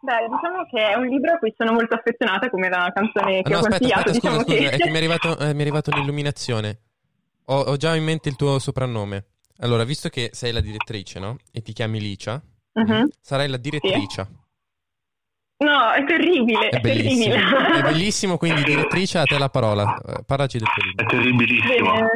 Beh, 0.02 0.28
diciamo 0.30 0.66
che 0.70 0.86
è 0.86 0.96
un 0.96 1.08
libro 1.08 1.32
a 1.32 1.38
cui 1.38 1.54
sono 1.58 1.72
molto 1.72 1.96
affezionata, 1.96 2.50
come 2.50 2.68
la 2.68 2.92
canzone 2.94 3.42
che 3.42 3.54
Ah, 3.54 3.56
no, 3.56 3.56
ho 3.56 3.60
aspetta, 3.60 3.78
consigliato. 3.78 4.10
aspetta, 4.10 4.20
scusa, 4.20 4.38
diciamo 4.38 4.44
scusa, 4.44 4.70
che... 4.70 4.76
è 4.76 4.78
che 4.80 4.90
mi 4.90 4.96
è 4.96 4.98
arrivato, 4.98 5.38
eh, 5.40 5.54
mi 5.54 5.60
è 5.60 5.62
arrivato 5.62 5.92
un'illuminazione. 5.92 6.80
Ho, 7.46 7.60
ho 7.62 7.78
già 7.78 7.96
in 7.96 8.04
mente 8.04 8.28
il 8.28 8.36
tuo 8.36 8.60
soprannome. 8.60 9.28
Allora, 9.60 9.86
visto 9.86 10.10
che 10.10 10.32
sei 10.34 10.52
la 10.52 10.60
direttrice, 10.60 11.20
no? 11.20 11.38
E 11.54 11.62
ti 11.62 11.72
chiami 11.72 12.02
Licia, 12.02 12.44
Mhm. 12.74 13.08
sarai 13.22 13.48
la 13.48 13.56
direttrice. 13.56 14.44
No, 15.58 15.92
è 15.92 16.04
terribile, 16.04 16.70
È 16.70 16.78
è, 16.78 16.80
bellissimo. 16.82 17.34
terribile. 17.34 17.80
È 17.80 17.82
bellissimo, 17.94 18.38
quindi 18.38 18.64
direttrice, 18.64 19.20
a 19.20 19.24
te 19.24 19.38
la 19.38 19.50
parola. 19.50 19.96
Eh, 20.06 20.24
Parlaci 20.26 20.58
del 20.58 20.68
tuo 20.68 20.84
libro. 20.84 21.06
È 21.06 21.10
terribilissimo. 21.10 21.92
Bene. 21.94 22.10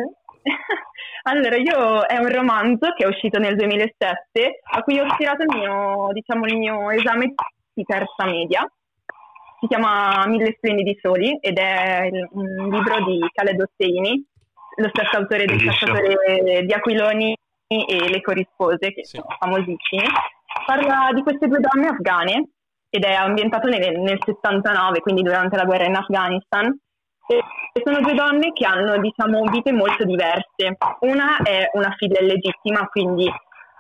Allora, 1.24 1.58
io 1.58 2.06
è 2.06 2.18
un 2.18 2.30
romanzo 2.30 2.94
che 2.96 3.04
è 3.04 3.08
uscito 3.08 3.38
nel 3.40 3.56
2007, 3.58 4.62
a 4.72 4.82
cui 4.82 5.00
ho 5.00 5.06
ispirato 5.06 5.44
il 5.44 5.50
mio, 5.54 6.10
diciamo, 6.14 6.46
il 6.46 6.58
mio 6.58 6.90
esame 6.92 7.34
di 7.74 7.84
terza 7.84 8.26
media. 8.26 8.66
Si 9.60 9.68
chiama 9.68 10.26
Mille 10.28 10.54
splendidi 10.56 10.98
soli 11.02 11.38
ed 11.42 11.58
è 11.58 12.10
un 12.32 12.70
libro 12.72 13.04
di 13.04 13.20
Khaled 13.34 13.60
Hosseini, 13.62 14.26
lo 14.78 14.90
stesso 14.94 15.18
autore 15.18 15.46
del 15.46 15.62
cacciatore 15.62 16.64
di 16.66 16.74
Aquiloni 16.74 17.38
e 17.68 18.10
Le 18.10 18.22
corrispose, 18.22 18.92
che 18.94 19.06
sono 19.06 19.26
famosissimi. 19.38 20.08
Parla 20.66 21.10
di 21.14 21.22
queste 21.22 21.48
due 21.48 21.60
donne 21.60 21.88
afghane 21.90 22.50
ed 22.90 23.04
è 23.04 23.14
ambientato 23.14 23.68
nel, 23.68 24.00
nel 24.00 24.20
79, 24.24 25.00
quindi 25.02 25.22
durante 25.22 25.56
la 25.56 25.66
guerra 25.66 25.86
in 25.86 25.96
Afghanistan. 25.96 26.78
E 27.28 27.82
sono 27.84 28.02
due 28.02 28.16
donne 28.16 28.52
che 28.54 28.66
hanno, 28.66 28.98
diciamo, 28.98 29.44
vite 29.44 29.72
molto 29.72 30.04
diverse. 30.04 30.78
Una 31.02 31.38
è 31.44 31.70
una 31.74 31.94
figlia 31.96 32.20
illegittima, 32.22 32.88
quindi 32.88 33.32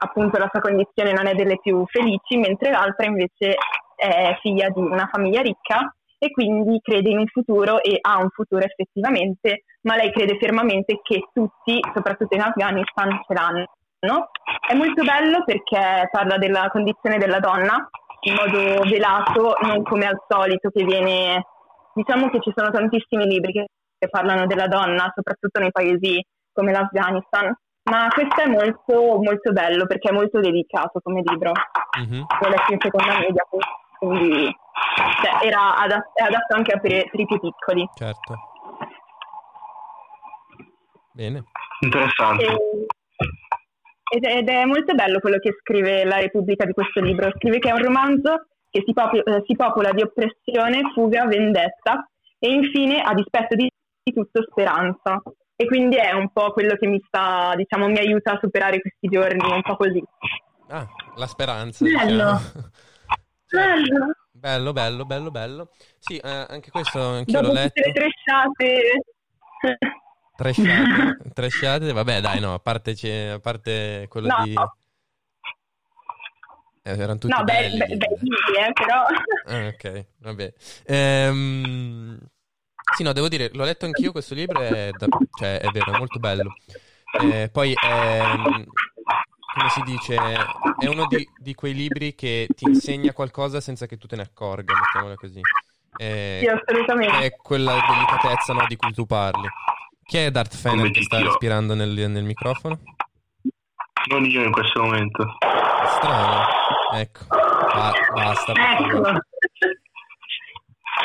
appunto 0.02 0.38
la 0.38 0.48
sua 0.52 0.62
condizione 0.62 1.12
non 1.12 1.26
è 1.26 1.34
delle 1.34 1.58
più 1.60 1.84
felici, 1.88 2.38
mentre 2.38 2.70
l'altra 2.70 3.08
invece 3.08 3.56
è 3.96 4.38
figlia 4.42 4.70
di 4.70 4.80
una 4.80 5.10
famiglia 5.12 5.42
ricca 5.42 5.94
e 6.18 6.32
quindi 6.32 6.80
crede 6.82 7.10
in 7.10 7.18
un 7.18 7.28
futuro 7.28 7.82
e 7.82 7.98
ha 8.00 8.20
un 8.20 8.30
futuro 8.30 8.64
effettivamente, 8.64 9.64
ma 9.82 9.96
lei 9.96 10.12
crede 10.12 10.38
fermamente 10.38 11.00
che 11.02 11.28
tutti, 11.34 11.80
soprattutto 11.94 12.36
in 12.36 12.42
Afghanistan, 12.42 13.20
ce 13.26 13.34
l'hanno. 13.34 13.66
È 14.68 14.74
molto 14.76 15.04
bello 15.04 15.44
perché 15.44 16.08
parla 16.12 16.38
della 16.38 16.70
condizione 16.72 17.18
della 17.18 17.40
donna 17.40 17.90
in 18.22 18.34
modo 18.34 18.82
velato, 18.84 19.56
non 19.62 19.84
come 19.84 20.06
al 20.06 20.22
solito 20.28 20.70
che 20.70 20.84
viene... 20.84 21.46
Diciamo 21.94 22.30
che 22.30 22.40
ci 22.42 22.54
sono 22.56 22.70
tantissimi 22.70 23.26
libri 23.26 23.52
che, 23.52 23.68
che 23.98 24.10
parlano 24.10 24.46
della 24.46 24.68
donna, 24.68 25.12
soprattutto 25.14 25.60
nei 25.60 25.72
paesi 25.72 26.24
come 26.54 26.72
l'Afghanistan, 26.72 27.54
ma 27.90 28.08
questo 28.10 28.42
è 28.42 28.48
molto, 28.48 29.20
molto 29.22 29.52
bello 29.52 29.86
perché 29.86 30.10
è 30.10 30.14
molto 30.14 30.40
dedicato 30.40 31.00
come 31.02 31.22
libro. 31.26 31.52
Mhm. 32.00 32.26
L'ho 32.42 32.50
letto 32.50 32.74
in 32.74 32.80
seconda 32.80 33.18
media, 33.18 33.44
quindi 33.98 34.56
cioè, 35.22 35.46
era 35.48 35.76
adat- 35.78 36.12
è 36.14 36.24
adatto 36.24 36.56
anche 36.56 36.80
per, 36.80 37.10
per 37.10 37.20
i 37.20 37.26
più 37.26 37.40
piccoli. 37.40 37.90
Certo. 37.96 38.36
Bene. 41.12 41.44
Interessante. 41.82 42.46
E- 42.46 42.86
Ed 44.12 44.24
è, 44.24 44.38
ed 44.38 44.50
è 44.50 44.66
molto 44.66 44.94
bello 44.96 45.20
quello 45.20 45.38
che 45.38 45.56
scrive 45.60 46.04
la 46.04 46.18
Repubblica 46.18 46.66
di 46.66 46.74
questo 46.74 47.00
libro. 47.00 47.32
Scrive 47.38 47.60
che 47.60 47.70
è 47.70 47.74
un 47.74 47.84
romanzo 47.84 48.48
che 48.70 48.84
si, 48.86 48.94
popo- 48.94 49.24
eh, 49.24 49.44
si 49.46 49.56
popola 49.56 49.92
di 49.92 50.02
oppressione, 50.02 50.92
fuga, 50.94 51.26
vendetta 51.26 52.08
e 52.40 52.52
infine, 52.52 53.02
a 53.02 53.14
dispetto 53.14 53.56
di, 53.56 53.70
tutto, 54.12 54.44
speranza. 54.50 55.22
E 55.56 55.66
quindi 55.66 55.98
è 55.98 56.14
un 56.14 56.32
po' 56.32 56.52
quello 56.52 56.76
che 56.76 56.88
mi 56.88 57.02
sta, 57.06 57.54
diciamo, 57.56 57.88
mi 57.88 58.00
aiuta 58.00 58.34
a 58.34 58.40
superare 58.42 58.80
questi 58.80 59.08
giorni, 59.08 59.52
un 59.52 59.62
po' 59.62 59.76
così. 59.76 60.02
Ah, 60.70 60.88
la 61.16 61.28
speranza. 61.28 61.84
Bello. 61.84 61.98
diciamo. 62.06 62.40
Bello. 63.52 64.12
Bello, 64.32 64.72
bello, 64.72 65.06
bello, 65.06 65.32
bello. 65.32 65.70
Sì, 65.98 66.18
eh, 66.18 66.46
anche 66.48 66.72
questo 66.72 67.00
anch'io 67.00 67.42
Dopo 67.42 67.54
l'ho 67.54 67.62
tutte 67.62 67.82
letto. 67.84 67.88
le 67.88 67.94
tresciate. 67.94 69.04
Trasciate, 70.40 71.18
trasciate, 71.34 71.92
vabbè 71.92 72.22
dai 72.22 72.40
no, 72.40 72.54
a 72.54 72.60
parte, 72.60 72.96
a 73.32 73.40
parte 73.40 74.06
quello 74.08 74.28
No. 74.28 74.46
di... 74.46 74.54
Eh, 76.82 76.92
erano 76.98 77.18
tutti 77.18 77.36
no, 77.38 77.44
belli. 77.44 77.78
be- 77.78 77.86
be- 77.88 77.98
belli, 77.98 78.68
eh, 78.68 78.72
però... 78.74 79.06
Ah, 79.48 79.68
ok, 79.68 80.06
vabbè. 80.20 80.54
Ehm, 80.86 82.18
Sì, 82.96 83.04
no, 83.04 83.12
devo 83.12 83.28
dire, 83.28 83.50
l'ho 83.54 83.66
letto 83.66 83.86
anch'io 83.86 84.12
questo 84.14 84.34
libro, 84.34 84.62
è, 84.62 84.94
da- 84.96 85.08
cioè, 85.36 85.60
è 85.60 85.70
vero, 85.72 85.92
è 85.94 85.98
molto 85.98 86.20
bello. 86.20 86.54
Eh, 87.22 87.50
poi, 87.52 87.74
ehm, 87.78 88.66
come 89.54 89.70
si 89.70 89.84
dice, 89.84 90.16
è 90.78 90.88
uno 90.88 91.06
di, 91.06 91.28
di 91.38 91.54
quei 91.54 91.74
libri 91.74 92.16
che 92.16 92.54
ti 92.56 92.64
insegna 92.64 93.12
qualcosa 93.14 93.60
senza 93.60 93.86
che 93.88 93.98
tu 93.98 94.08
te 94.08 94.16
ne 94.16 94.22
accorga, 94.22 94.74
mettiamola 94.76 95.18
così. 95.18 95.42
Eh, 95.98 96.40
Sì, 96.42 96.48
assolutamente. 96.48 97.18
È 97.26 97.36
quella 97.42 97.74
delicatezza 97.74 98.54
no, 98.54 98.66
di 98.68 98.76
cui 98.78 98.94
tu 98.94 99.06
parli. 99.06 99.48
Chi 100.10 100.18
è 100.18 100.32
Darth 100.32 100.56
Fener 100.56 100.90
che 100.90 101.04
sta 101.04 101.22
respirando 101.22 101.76
nel, 101.76 102.10
nel 102.10 102.24
microfono? 102.24 102.80
Non 104.10 104.26
io 104.26 104.42
in 104.42 104.52
questo 104.52 104.82
momento. 104.82 105.38
Strano. 105.86 106.48
Ecco, 106.96 107.26
Ba- 107.30 107.94
basta. 108.16 108.54
Ecco. 108.54 109.02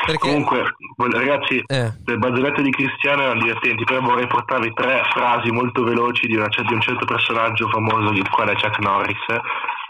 Perché... 0.06 0.16
Comunque, 0.16 0.74
ragazzi, 0.96 1.62
Eh. 1.66 1.92
le 2.02 2.16
barzellette 2.16 2.62
di 2.62 2.70
Cristiano 2.70 3.24
erano 3.24 3.40
divertenti, 3.42 3.84
però 3.84 4.00
vorrei 4.00 4.26
portarvi 4.26 4.72
tre 4.72 5.02
frasi 5.12 5.50
molto 5.50 5.84
veloci 5.84 6.26
di, 6.26 6.36
una 6.36 6.48
di 6.48 6.72
un 6.72 6.80
certo 6.80 7.04
personaggio 7.04 7.68
famoso, 7.68 8.10
il 8.10 8.28
quale 8.30 8.52
è 8.52 8.56
Chuck 8.56 8.78
Norris, 8.78 9.20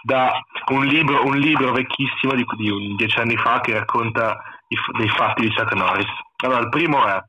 da 0.02 0.32
un 0.72 0.84
libro, 0.86 1.24
un 1.24 1.36
libro 1.36 1.70
vecchissimo 1.70 2.34
di, 2.34 2.44
di 2.56 2.96
dieci 2.96 3.16
anni 3.20 3.36
fa 3.36 3.60
che 3.60 3.74
racconta 3.74 4.42
i 4.66 4.76
dei 4.98 5.08
fatti 5.08 5.42
di 5.42 5.54
Chuck 5.54 5.72
Norris. 5.74 6.10
Allora, 6.42 6.60
il 6.62 6.68
primo 6.68 7.06
è, 7.06 7.22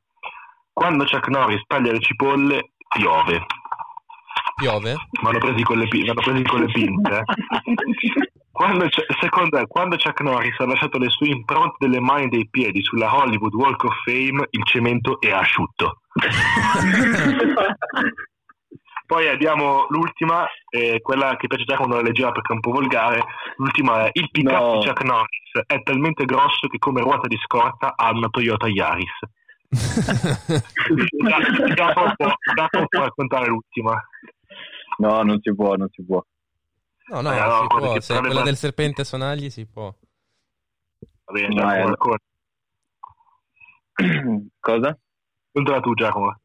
quando 0.76 1.04
Chuck 1.04 1.28
Norris 1.28 1.62
taglia 1.66 1.90
le 1.90 2.00
cipolle, 2.00 2.72
piove. 2.86 3.46
Piove? 4.56 4.94
Vanno 5.22 5.38
presi 5.38 5.62
con 5.62 5.78
le, 5.78 5.88
vanno 5.88 6.20
presi 6.20 6.42
con 6.42 6.60
le 6.60 6.66
pinze. 6.66 7.22
Quando, 8.52 8.86
c'è- 8.88 9.04
il 9.06 9.16
secondo 9.20 9.58
è 9.58 9.66
quando 9.66 9.96
Chuck 9.96 10.18
Norris 10.22 10.58
ha 10.60 10.64
lasciato 10.66 10.96
le 10.96 11.10
sue 11.10 11.28
impronte 11.28 11.76
delle 11.78 12.00
mani 12.00 12.24
e 12.24 12.28
dei 12.28 12.48
piedi 12.48 12.82
sulla 12.82 13.14
Hollywood 13.14 13.52
Walk 13.52 13.84
of 13.84 13.94
Fame, 14.02 14.46
il 14.48 14.64
cemento 14.64 15.20
è 15.20 15.30
asciutto. 15.30 16.00
Poi 19.06 19.28
abbiamo 19.28 19.84
l'ultima, 19.90 20.46
eh, 20.70 21.00
quella 21.02 21.36
che 21.36 21.48
piace 21.48 21.64
già 21.64 21.76
quando 21.76 21.96
la 21.96 22.02
leggeva 22.02 22.32
perché 22.32 22.52
è 22.52 22.54
un 22.54 22.60
po' 22.60 22.70
volgare. 22.72 23.22
L'ultima 23.56 24.06
è 24.06 24.10
il 24.14 24.30
pick-up 24.30 24.58
No. 24.58 24.78
di 24.78 24.86
Chuck 24.86 25.04
Norris 25.04 25.64
è 25.66 25.82
talmente 25.82 26.24
grosso 26.24 26.66
che 26.68 26.78
come 26.78 27.02
ruota 27.02 27.26
di 27.28 27.36
scorta 27.36 27.92
ha 27.94 28.10
una 28.10 28.28
Toyota 28.28 28.68
Yaris. 28.68 29.18
Può, 29.68 31.28
Jacopo 31.74 32.86
può 32.88 33.00
raccontare 33.02 33.46
l'ultima. 33.48 34.00
No, 34.98 35.22
non 35.22 35.38
si 35.42 35.54
può, 35.54 35.74
non 35.74 35.88
si 35.90 36.04
può. 36.04 36.22
No, 37.08 37.20
no, 37.20 37.32
Eh, 37.32 37.38
no, 37.38 37.60
si 37.60 37.66
può. 37.66 38.00
Se 38.00 38.14
è 38.14 38.20
le 38.20 38.26
quella 38.26 38.42
del 38.42 38.56
serpente 38.56 39.02
a 39.02 39.04
sonagli 39.04 39.50
si 39.50 39.66
può. 39.66 39.92
Va 41.24 41.32
bene, 41.32 41.48
No, 41.48 41.54
Giacomo, 41.54 41.74
eh. 41.74 41.86
racconta. 41.86 42.24
Cosa? 44.60 44.98
Raccontala 45.52 45.80
tu, 45.80 45.94
Giacomo. 45.94 46.40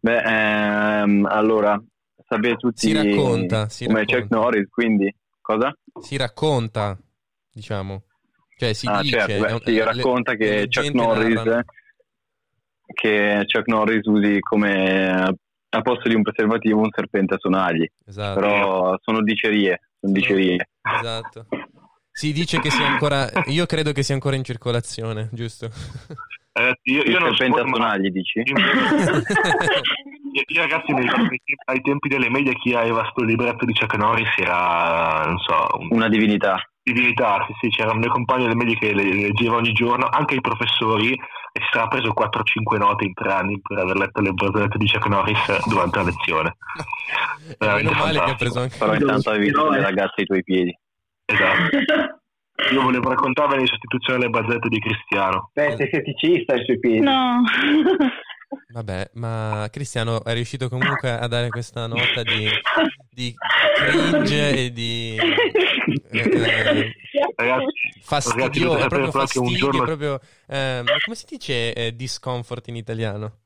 Beh, 0.00 0.20
ehm, 1.00 1.26
allora, 1.26 1.80
sapete 2.28 2.56
tutti 2.56 2.88
Si 2.88 2.92
racconta, 2.92 3.68
si 3.68 3.86
come 3.86 4.00
racconta. 4.00 4.20
Chuck 4.20 4.30
Norris, 4.34 4.68
quindi 4.68 5.14
cosa? 5.40 5.74
Si 6.00 6.16
racconta, 6.18 6.98
diciamo. 7.50 8.02
Cioè 8.56 8.72
si 8.74 8.86
ah, 8.86 9.00
dice. 9.00 9.18
certo, 9.18 9.32
è 9.32 9.40
beh, 9.40 9.52
un- 9.52 9.60
si 9.64 9.72
le- 9.72 9.84
racconta 9.84 10.30
le 10.32 10.36
che 10.38 10.46
Chuck 10.64 10.76
leggende 10.76 11.02
Norris 11.02 11.34
narrano. 11.34 11.64
Che 12.92 13.42
Chuck 13.50 13.66
Norris 13.68 14.04
usi 14.06 14.38
come 14.40 15.26
eh, 15.28 15.34
a 15.76 15.82
posto 15.82 16.08
di 16.08 16.14
un 16.14 16.22
preservativo 16.22 16.80
un 16.80 16.90
serpente 16.94 17.34
a 17.34 17.38
sonagli. 17.38 17.86
Esatto. 18.06 18.38
Però 18.40 18.96
sono 19.00 19.22
dicerie, 19.22 19.80
sono 20.00 20.12
dicerie. 20.12 20.68
Esatto. 20.82 21.46
Si 22.12 22.32
dice 22.32 22.60
che 22.60 22.70
sia 22.70 22.86
ancora. 22.86 23.28
Io 23.46 23.66
credo 23.66 23.90
che 23.92 24.02
sia 24.04 24.14
ancora 24.14 24.36
in 24.36 24.44
circolazione, 24.44 25.28
giusto? 25.32 25.68
Eh, 26.52 26.78
io, 26.82 27.02
Il 27.02 27.10
io 27.10 27.18
non 27.18 27.34
serpente 27.34 27.60
a 27.62 27.68
sonagli, 27.68 28.10
dici? 28.10 28.38
io, 28.46 30.42
io, 30.46 30.60
ragazzi 30.60 30.92
mi 30.92 31.00
ricordo 31.00 31.28
che 31.28 31.38
ai 31.66 31.80
tempi 31.80 32.08
delle 32.08 32.30
medie 32.30 32.54
chi 32.54 32.72
aveva 32.74 33.04
sto 33.10 33.24
libretto 33.24 33.64
di 33.64 33.72
Chuck 33.72 33.96
Norris 33.96 34.28
era 34.38 35.24
non 35.26 35.38
so 35.38 35.66
un- 35.78 35.88
Una 35.90 36.08
divinità. 36.08 36.56
Divinità 36.84 37.44
sì, 37.46 37.54
sì, 37.60 37.68
c'erano 37.70 37.98
dei 37.98 38.10
compagni 38.10 38.42
delle 38.42 38.54
medie 38.54 38.76
che 38.76 38.92
le 38.92 39.04
le 39.04 39.14
leggeva 39.14 39.56
ogni 39.56 39.72
giorno 39.72 40.06
anche 40.06 40.34
i 40.34 40.40
professori 40.40 41.12
e 41.12 41.60
si 41.60 41.68
sarà 41.70 41.88
preso 41.88 42.12
4-5 42.12 42.76
note 42.76 43.04
in 43.04 43.14
tre 43.14 43.32
anni 43.32 43.60
per 43.60 43.78
aver 43.78 43.96
letto 43.96 44.20
le 44.20 44.32
barzellette 44.32 44.76
di 44.76 44.90
Chuck 44.90 45.06
Norris 45.06 45.66
durante 45.66 45.98
la 45.98 46.04
lezione 46.04 46.56
E 47.58 47.66
meno 47.74 47.90
male 47.92 48.20
che 48.20 48.30
ha 48.30 48.34
preso 48.34 48.60
anche. 48.60 48.76
Però 48.76 48.94
intanto 48.94 49.30
avevi 49.30 49.44
visto 49.44 49.70
le 49.70 49.80
ragazze 49.80 50.20
ai 50.20 50.26
tuoi 50.26 50.42
piedi. 50.42 50.78
esatto 51.24 52.22
Io 52.72 52.82
volevo 52.82 53.08
raccontarvene 53.08 53.62
in 53.62 53.66
sostituzione 53.66 54.18
alle 54.18 54.30
bazzette 54.30 54.68
di 54.68 54.78
Cristiano. 54.78 55.50
Beh, 55.52 55.76
sei 55.76 55.88
feticista 55.88 56.52
ai 56.52 56.64
suoi 56.64 56.78
piedi. 56.78 57.00
No. 57.00 57.42
Vabbè, 58.68 59.10
ma 59.14 59.68
Cristiano 59.70 60.24
è 60.24 60.32
riuscito 60.34 60.68
comunque 60.68 61.10
a 61.10 61.26
dare 61.28 61.48
questa 61.48 61.86
nota 61.86 62.22
di, 62.22 62.48
di 63.10 63.34
cringe 63.76 64.64
e 64.66 64.72
di 64.72 65.16
eh, 66.10 66.18
eh, 66.18 66.92
Ragazzi, 67.36 68.00
fastidio, 68.02 68.72
ragazzi, 68.74 68.88
proprio 68.88 69.04
un 69.04 69.10
fastidio, 69.10 69.56
giorno- 69.58 69.82
è 69.82 69.84
proprio 69.86 70.20
ehm, 70.48 70.84
come 71.04 71.16
si 71.16 71.24
dice 71.28 71.72
eh, 71.72 71.94
discomfort 71.96 72.68
in 72.68 72.76
italiano? 72.76 73.38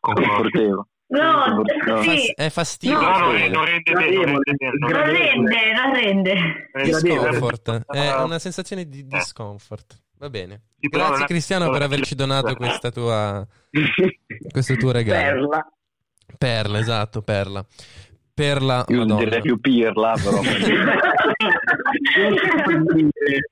Confortevole. 0.00 0.86
No, 1.06 1.62
Fa- 1.84 2.02
sì. 2.16 2.32
è 2.34 2.48
fastidio. 2.48 2.98
No, 3.00 3.08
No, 3.10 3.48
non, 3.48 3.64
rende 3.64 3.92
bene, 3.92 4.24
non 4.24 4.40
rende 4.42 4.70
non 4.78 4.90
rende 4.90 5.12
bene. 5.12 5.28
rende, 5.28 5.72
non 5.72 5.94
rende. 5.94 6.70
Discomfort, 6.84 7.84
è 7.86 8.14
una 8.22 8.38
sensazione 8.38 8.88
di 8.88 9.06
discomfort. 9.06 10.02
Va 10.24 10.30
bene. 10.30 10.62
Sì, 10.80 10.88
Grazie 10.88 11.24
è- 11.24 11.26
Cristiano 11.26 11.68
per 11.68 11.82
averci 11.82 12.14
donato 12.14 12.54
questa 12.54 12.90
tua 12.90 13.46
questo 14.50 14.74
tuo 14.76 14.90
regalo. 14.90 15.20
Perla. 15.20 15.72
Perla, 16.38 16.78
esatto, 16.78 17.20
perla. 17.20 17.62
Perla, 18.32 18.86
Io 18.88 18.96
Madonna. 19.00 19.22
direi 19.22 19.42
più 19.42 19.60
pirla, 19.60 20.14
però. 20.14 20.40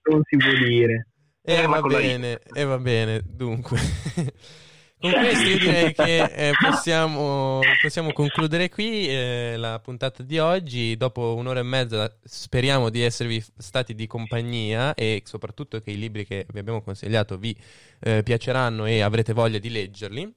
Non 0.09 0.21
si 0.25 0.37
può 0.39 0.53
dire. 0.67 1.09
E 1.43 1.55
Eh, 1.55 1.67
ma 1.67 1.81
va 1.81 1.89
bene, 1.89 2.41
e 2.55 2.65
va 2.65 2.79
bene, 2.79 3.21
dunque. 3.23 3.79
Con 5.03 5.11
questo 5.11 5.49
io 5.49 5.59
direi 5.59 5.93
che 5.93 6.23
eh, 6.23 6.53
possiamo, 6.61 7.59
possiamo 7.83 8.13
concludere 8.13 8.69
qui 8.69 9.09
eh, 9.09 9.57
la 9.57 9.81
puntata 9.81 10.23
di 10.23 10.39
oggi. 10.39 10.97
Dopo 10.97 11.35
un'ora 11.35 11.59
e 11.59 11.65
mezza 11.65 12.09
speriamo 12.23 12.89
di 12.89 13.03
esservi 13.03 13.43
stati 13.59 13.97
di 13.97 14.07
compagnia 14.07 14.95
e 14.95 15.23
soprattutto 15.25 15.81
che 15.81 15.91
i 15.91 15.99
libri 15.99 16.25
che 16.25 16.47
vi 16.53 16.61
abbiamo 16.61 16.83
consigliato 16.83 17.37
vi 17.37 17.53
eh, 17.99 18.23
piaceranno 18.23 18.87
e 18.87 19.01
avrete 19.01 19.33
voglia 19.33 19.59
di 19.59 19.71
leggerli. 19.71 20.33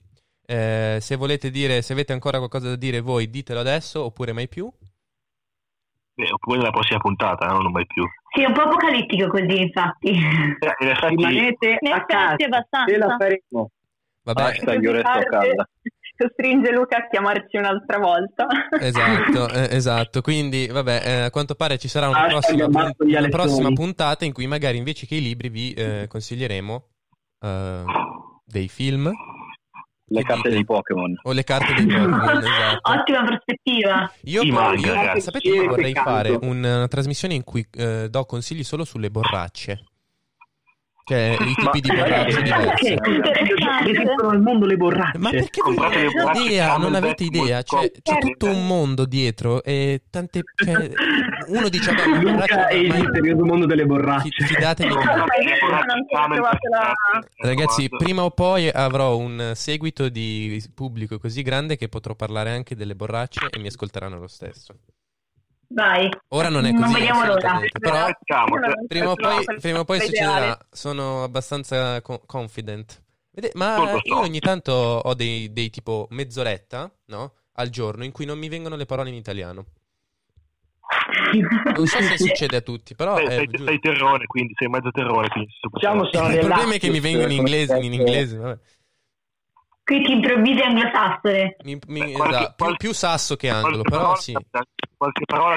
Eh, 0.48 0.98
se 1.00 1.16
volete 1.16 1.52
dire, 1.52 1.84
se 1.84 1.94
avete 1.94 2.14
ancora 2.14 2.40
qualcosa 2.40 2.70
da 2.70 2.76
dire 2.76 3.02
voi, 3.02 3.30
ditelo 3.30 3.60
adesso 3.60 4.04
oppure 4.04 4.34
mai 4.34 4.48
più. 4.48 4.68
Beh, 6.16 6.32
oppure 6.32 6.58
nella 6.58 6.72
prossima 6.72 6.98
puntata, 6.98 7.46
no? 7.46 7.60
non 7.60 7.72
mai 7.72 7.86
più. 7.86 8.04
Sì, 8.34 8.42
è 8.42 8.48
un 8.48 8.54
po' 8.54 8.62
apocalittico 8.62 9.28
così, 9.28 9.62
infatti. 9.62 10.10
Eh, 10.10 10.16
in 10.16 10.90
effetti, 10.90 11.16
Rimanete 11.16 11.78
a 11.94 12.04
casa, 12.04 12.36
ce 12.36 12.98
la 12.98 13.16
faremo. 13.16 13.70
Vabbè, 14.26 14.42
Hashtag 14.42 14.84
io. 14.84 14.92
Costringe 16.18 16.72
Luca 16.72 16.98
a 16.98 17.08
chiamarci 17.10 17.58
un'altra 17.58 17.98
volta. 18.00 18.48
Esatto, 18.80 19.50
eh, 19.50 19.76
esatto. 19.76 20.22
Quindi, 20.22 20.68
vabbè, 20.68 21.02
eh, 21.06 21.20
a 21.24 21.30
quanto 21.30 21.56
pare 21.56 21.78
ci 21.78 21.88
sarà 21.88 22.08
una, 22.10 22.26
Hashtag 22.26 22.70
prossima, 22.70 22.94
una 23.20 23.28
prossima 23.30 23.72
puntata 23.74 24.24
in 24.26 24.32
cui 24.34 24.48
magari 24.48 24.78
invece 24.78 25.06
che 25.06 25.16
i 25.16 25.22
libri 25.22 25.50
vi 25.50 25.74
eh, 25.74 26.06
consiglieremo 26.08 26.88
eh, 27.42 27.84
dei 28.46 28.68
film 28.70 29.12
Le 30.08 30.22
carte 30.24 30.50
dei 30.50 30.64
Pokémon. 30.64 31.20
o 31.24 31.32
le 31.34 31.44
carte 31.44 31.74
dei 31.74 31.86
Pokémon. 31.86 32.38
esatto. 32.40 32.92
Ottima 32.92 33.24
prospettiva. 33.26 34.12
Io, 34.24 34.42
I 34.42 34.48
poi- 34.50 34.58
manga, 34.58 34.88
io 34.88 34.94
ragazzi. 34.94 35.22
sapete 35.22 35.52
che 35.52 35.68
vorrei 35.68 35.92
peccato. 35.94 36.10
fare 36.10 36.30
un- 36.30 36.58
una 36.64 36.88
trasmissione 36.88 37.34
in 37.34 37.44
cui 37.44 37.68
eh, 37.76 38.08
do 38.10 38.24
consigli 38.26 38.64
solo 38.64 38.86
sulle 38.86 39.10
borracce. 39.12 39.84
Cioè, 41.08 41.38
i 41.40 41.54
tipi 41.54 41.82
di 41.82 41.96
borracce 41.96 42.42
diverse. 42.42 42.94
Interessante. 42.94 43.92
Esistono 43.92 44.30
al 44.30 44.42
mondo 44.42 44.66
le 44.66 44.76
borracce. 44.76 45.20
Ma 45.20 45.30
perché 45.30 45.62
non 45.64 45.78
avete 45.78 46.42
idea? 46.44 46.78
Non 46.78 46.96
avete 46.96 47.24
idea? 47.26 47.62
C'è, 47.62 47.76
molto 47.76 48.00
c'è 48.02 48.18
tutto 48.18 48.46
un 48.48 48.66
mondo 48.66 49.06
dietro 49.06 49.64
e 49.64 50.02
tante... 50.10 50.42
cioè, 50.56 50.90
uno 51.50 51.70
dice, 51.70 51.94
vabbè, 51.94 52.08
Luca 52.08 52.32
borracce 52.32 52.68
e 52.70 52.80
il 52.80 52.92
misterioso 52.92 53.46
mondo 53.46 53.68
delle 53.68 53.86
borracce. 53.86 54.30
Fi- 54.30 54.46
fidatevi 54.46 54.94
eh, 54.94 54.98
Ragazzi, 57.38 57.88
prima 57.88 58.24
o 58.24 58.32
poi 58.32 58.68
avrò 58.68 59.16
un 59.16 59.52
seguito 59.54 60.10
di 60.10 60.60
pubblico 60.74 61.20
così 61.20 61.44
grande 61.44 61.78
che 61.78 61.88
potrò 61.88 62.16
parlare 62.16 62.50
anche 62.50 62.76
delle 62.76 62.96
borracce 62.96 63.48
e 63.52 63.60
mi 63.60 63.68
ascolteranno 63.68 64.18
lo 64.18 64.28
stesso. 64.28 64.74
Vai. 65.76 66.10
Ora 66.30 66.48
non 66.48 66.66
è 66.66 66.72
Non 66.72 66.84
così, 66.84 66.94
vediamo 66.94 67.26
l'ora. 67.26 67.60
però 67.78 68.08
non- 68.48 68.88
prima 68.88 69.12
o 69.12 69.16
poi, 69.16 69.44
prima 69.60 69.80
o 69.80 69.84
poi 69.84 70.00
succederà. 70.00 70.58
Sono 70.72 71.24
abbastanza 71.24 72.02
co- 72.02 72.22
confident. 72.26 73.04
Ma 73.56 74.00
io 74.04 74.18
ogni 74.18 74.40
tanto 74.40 74.72
ho 74.72 75.14
dei, 75.14 75.52
dei 75.52 75.70
tipo 75.70 76.08
mezz'oretta, 76.12 76.90
no? 77.08 77.34
Al 77.58 77.68
giorno 77.70 78.06
in 78.06 78.14
cui 78.14 78.24
non 78.26 78.38
mi 78.38 78.48
vengono 78.48 78.78
le 78.78 78.86
parole 78.86 79.10
in 79.10 79.16
italiano. 79.16 79.66
Non 81.76 81.86
so 81.88 82.00
se 82.02 82.18
succede 82.18 82.56
a 82.56 82.62
tutti, 82.62 82.96
però 82.96 83.18
Sei, 83.18 83.26
è 83.26 83.30
sei, 83.36 83.66
sei 83.66 83.80
terrone, 83.80 84.26
quindi 84.28 84.54
sei 84.58 84.70
mezzo 84.70 84.92
terrone. 84.92 85.28
Quindi 85.28 85.52
Diciamo 85.74 86.08
sono 86.10 86.30
Il 86.30 86.40
problema 86.40 86.74
è 86.76 86.80
che 86.80 86.90
mi 86.90 87.02
vengono 87.02 87.26
in 87.34 87.40
inglese, 87.40 87.78
in 87.80 87.94
inglese, 87.94 88.38
vabbè. 88.38 88.60
Qui 89.86 90.04
ti 90.04 90.12
improvvisi 90.14 90.62
anglosassone. 90.62 91.58
Mi- 91.64 91.78
mi- 91.88 92.12
Qualche- 92.14 92.36
esatto, 92.36 92.54
più, 92.56 92.66
qualche- 92.66 92.78
più 92.88 92.94
sasso 92.94 93.36
che 93.36 93.50
angolo, 93.50 93.84
qualche 93.84 93.90
però 93.90 94.02
parola- 94.02 94.20
sì. 94.20 94.34
Qualche 94.98 95.26
parola 95.26 95.56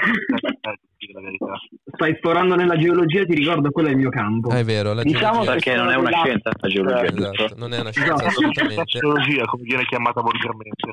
verità. 1.20 1.52
Stai 1.94 2.12
esplorando 2.12 2.55
nella 2.55 2.76
geologia, 2.76 3.24
ti 3.24 3.34
ricordo, 3.34 3.70
quello 3.70 3.88
è 3.88 3.92
il 3.92 3.96
mio 3.96 4.10
campo. 4.10 4.50
Ah, 4.50 4.59
è 4.59 4.64
vero, 4.64 4.92
la 4.92 5.02
Diciamo 5.02 5.42
geologia. 5.44 5.52
Perché 5.52 5.74
non 5.76 5.90
è 5.90 5.94
una 5.96 6.10
scienza 6.10 6.50
la 6.60 6.68
geologia, 6.68 7.02
Esatto, 7.05 7.30
giusto? 7.36 7.55
non 7.56 7.72
è 7.72 7.80
una 7.80 7.90
scienza 7.90 8.12
Esatto. 8.12 8.28
assolutamente. 8.28 8.82
Sassologia, 8.86 9.44
come 9.46 9.62
viene 9.62 9.84
chiamata 9.86 10.20
volgarmente. 10.20 10.90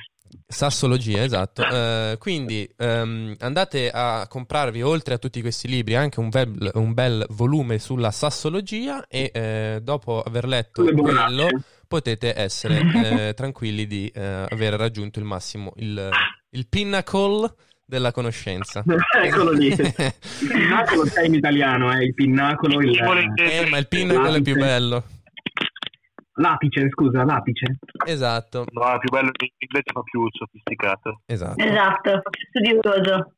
Sassologia, 0.48 1.24
esatto. 1.24 1.68
Eh, 1.68 2.16
quindi 2.20 2.70
ehm, 2.78 3.36
andate 3.40 3.90
a 3.92 4.28
comprarvi, 4.30 4.82
oltre 4.82 5.16
a 5.16 5.18
tutti 5.18 5.42
questi 5.42 5.68
libri, 5.68 5.96
anche 5.96 6.20
un 6.20 6.30
bel, 6.30 6.72
un 6.76 6.94
bel 6.94 7.26
volume 7.30 7.80
sulla 7.80 8.12
sassologia 8.12 9.06
e 9.10 9.30
eh, 9.34 9.80
dopo 9.82 10.22
aver 10.22 10.46
letto 10.46 10.84
quello 10.84 11.48
potete 11.88 12.34
essere 12.36 12.80
eh, 13.30 13.34
tranquilli 13.34 13.86
di 13.88 14.08
eh, 14.08 14.46
aver 14.50 14.74
raggiunto 14.74 15.20
il 15.20 15.26
massimo, 15.26 15.74
il, 15.78 16.10
il 16.50 16.68
pinnacle 16.68 17.54
della 17.86 18.12
conoscenza. 18.12 18.84
Eccolo 19.24 19.52
lì. 19.52 19.68
Il 19.78 20.48
pinnacolo 20.50 21.04
c'è 21.04 21.24
in 21.26 21.36
italiano, 21.36 21.92
eh, 21.94 22.04
il 22.06 22.14
pinnacolo, 22.14 22.80
il... 22.80 22.98
Eh, 23.36 23.70
ma 23.70 23.78
il 23.78 23.88
pinnacle 23.88 24.38
è 24.38 24.42
più 24.42 24.56
bello. 24.56 25.04
L'apice, 26.38 26.90
scusa, 26.90 27.24
l'apice. 27.24 27.78
Esatto, 28.06 28.66
No, 28.72 28.94
è 28.94 28.98
più 28.98 29.10
bello 29.10 29.28
in 29.28 29.48
inglese, 29.58 29.92
ma 29.94 30.02
più 30.02 30.26
sofisticato. 30.32 31.22
esatto. 31.26 31.64
Esatto, 31.64 32.22
studioso. 32.50 33.32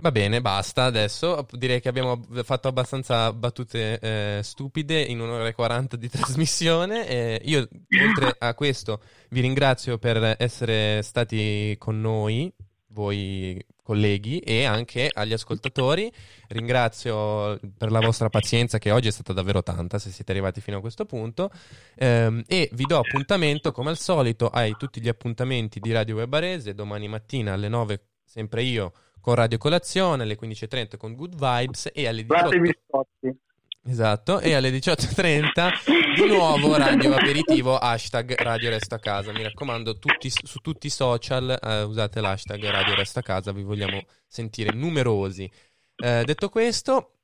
Va 0.00 0.12
bene, 0.12 0.40
basta 0.40 0.84
adesso. 0.84 1.44
Direi 1.50 1.80
che 1.80 1.88
abbiamo 1.88 2.24
fatto 2.44 2.68
abbastanza 2.68 3.32
battute 3.32 3.98
eh, 3.98 4.40
stupide 4.44 5.00
in 5.00 5.18
un'ora 5.18 5.48
e 5.48 5.54
40 5.54 5.96
di 5.96 6.08
trasmissione. 6.08 7.06
Eh, 7.08 7.40
io, 7.44 7.68
oltre 8.06 8.36
a 8.38 8.54
questo, 8.54 9.02
vi 9.30 9.40
ringrazio 9.40 9.98
per 9.98 10.36
essere 10.38 11.02
stati 11.02 11.74
con 11.78 12.00
noi, 12.00 12.52
voi 12.90 13.60
colleghi, 13.82 14.38
e 14.38 14.64
anche 14.64 15.10
agli 15.12 15.32
ascoltatori. 15.32 16.12
Ringrazio 16.46 17.58
per 17.76 17.90
la 17.90 18.00
vostra 18.00 18.28
pazienza, 18.28 18.78
che 18.78 18.92
oggi 18.92 19.08
è 19.08 19.12
stata 19.12 19.32
davvero 19.32 19.64
tanta, 19.64 19.98
se 19.98 20.10
siete 20.10 20.30
arrivati 20.30 20.60
fino 20.60 20.76
a 20.76 20.80
questo 20.80 21.06
punto. 21.06 21.50
Ehm, 21.96 22.44
e 22.46 22.68
vi 22.72 22.84
do 22.84 22.98
appuntamento, 22.98 23.72
come 23.72 23.90
al 23.90 23.98
solito, 23.98 24.48
ai 24.48 24.76
tutti 24.78 25.00
gli 25.00 25.08
appuntamenti 25.08 25.80
di 25.80 25.90
Radio 25.90 26.16
Web 26.16 26.32
Arese. 26.32 26.72
Domani 26.72 27.08
mattina 27.08 27.54
alle 27.54 27.68
9, 27.68 28.00
sempre 28.24 28.62
io 28.62 28.92
con 29.28 29.36
Radio 29.36 29.58
Colazione, 29.58 30.22
alle 30.22 30.38
15.30 30.40 30.96
con 30.96 31.14
Good 31.14 31.32
Vibes 31.32 31.90
e 31.92 32.08
alle 32.08 32.24
18... 32.24 32.26
Guardate 32.26 32.56
i 32.56 32.60
biscotti. 32.60 33.38
Esatto, 33.84 34.40
e 34.40 34.54
alle 34.54 34.70
18.30 34.70 36.14
di 36.14 36.28
nuovo 36.28 36.74
Radio 36.78 37.14
Aperitivo, 37.14 37.76
hashtag 37.76 38.34
Radio 38.40 38.70
Resto 38.70 38.94
a 38.94 38.98
Casa. 38.98 39.30
Mi 39.32 39.42
raccomando, 39.42 39.98
tutti- 39.98 40.30
su 40.30 40.60
tutti 40.60 40.86
i 40.86 40.90
social 40.90 41.58
eh, 41.62 41.82
usate 41.82 42.22
l'hashtag 42.22 42.64
Radio 42.70 42.94
Resto 42.94 43.18
a 43.18 43.22
Casa, 43.22 43.52
vi 43.52 43.62
vogliamo 43.62 44.02
sentire 44.26 44.72
numerosi. 44.72 45.50
Eh, 45.94 46.22
detto 46.24 46.48
questo, 46.48 47.16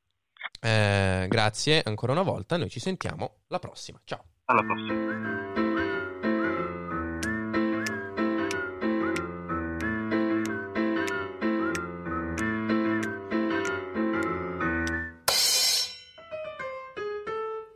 eh, 0.61 1.25
grazie 1.27 1.81
ancora 1.87 2.13
una 2.13 2.21
volta, 2.21 2.59
noi 2.59 2.69
ci 2.69 2.81
sentiamo 2.81 3.45
la 3.47 3.59
prossima. 3.59 3.99
Ciao. 4.05 4.25
Alla 4.45 4.63
prossima. 4.63 5.64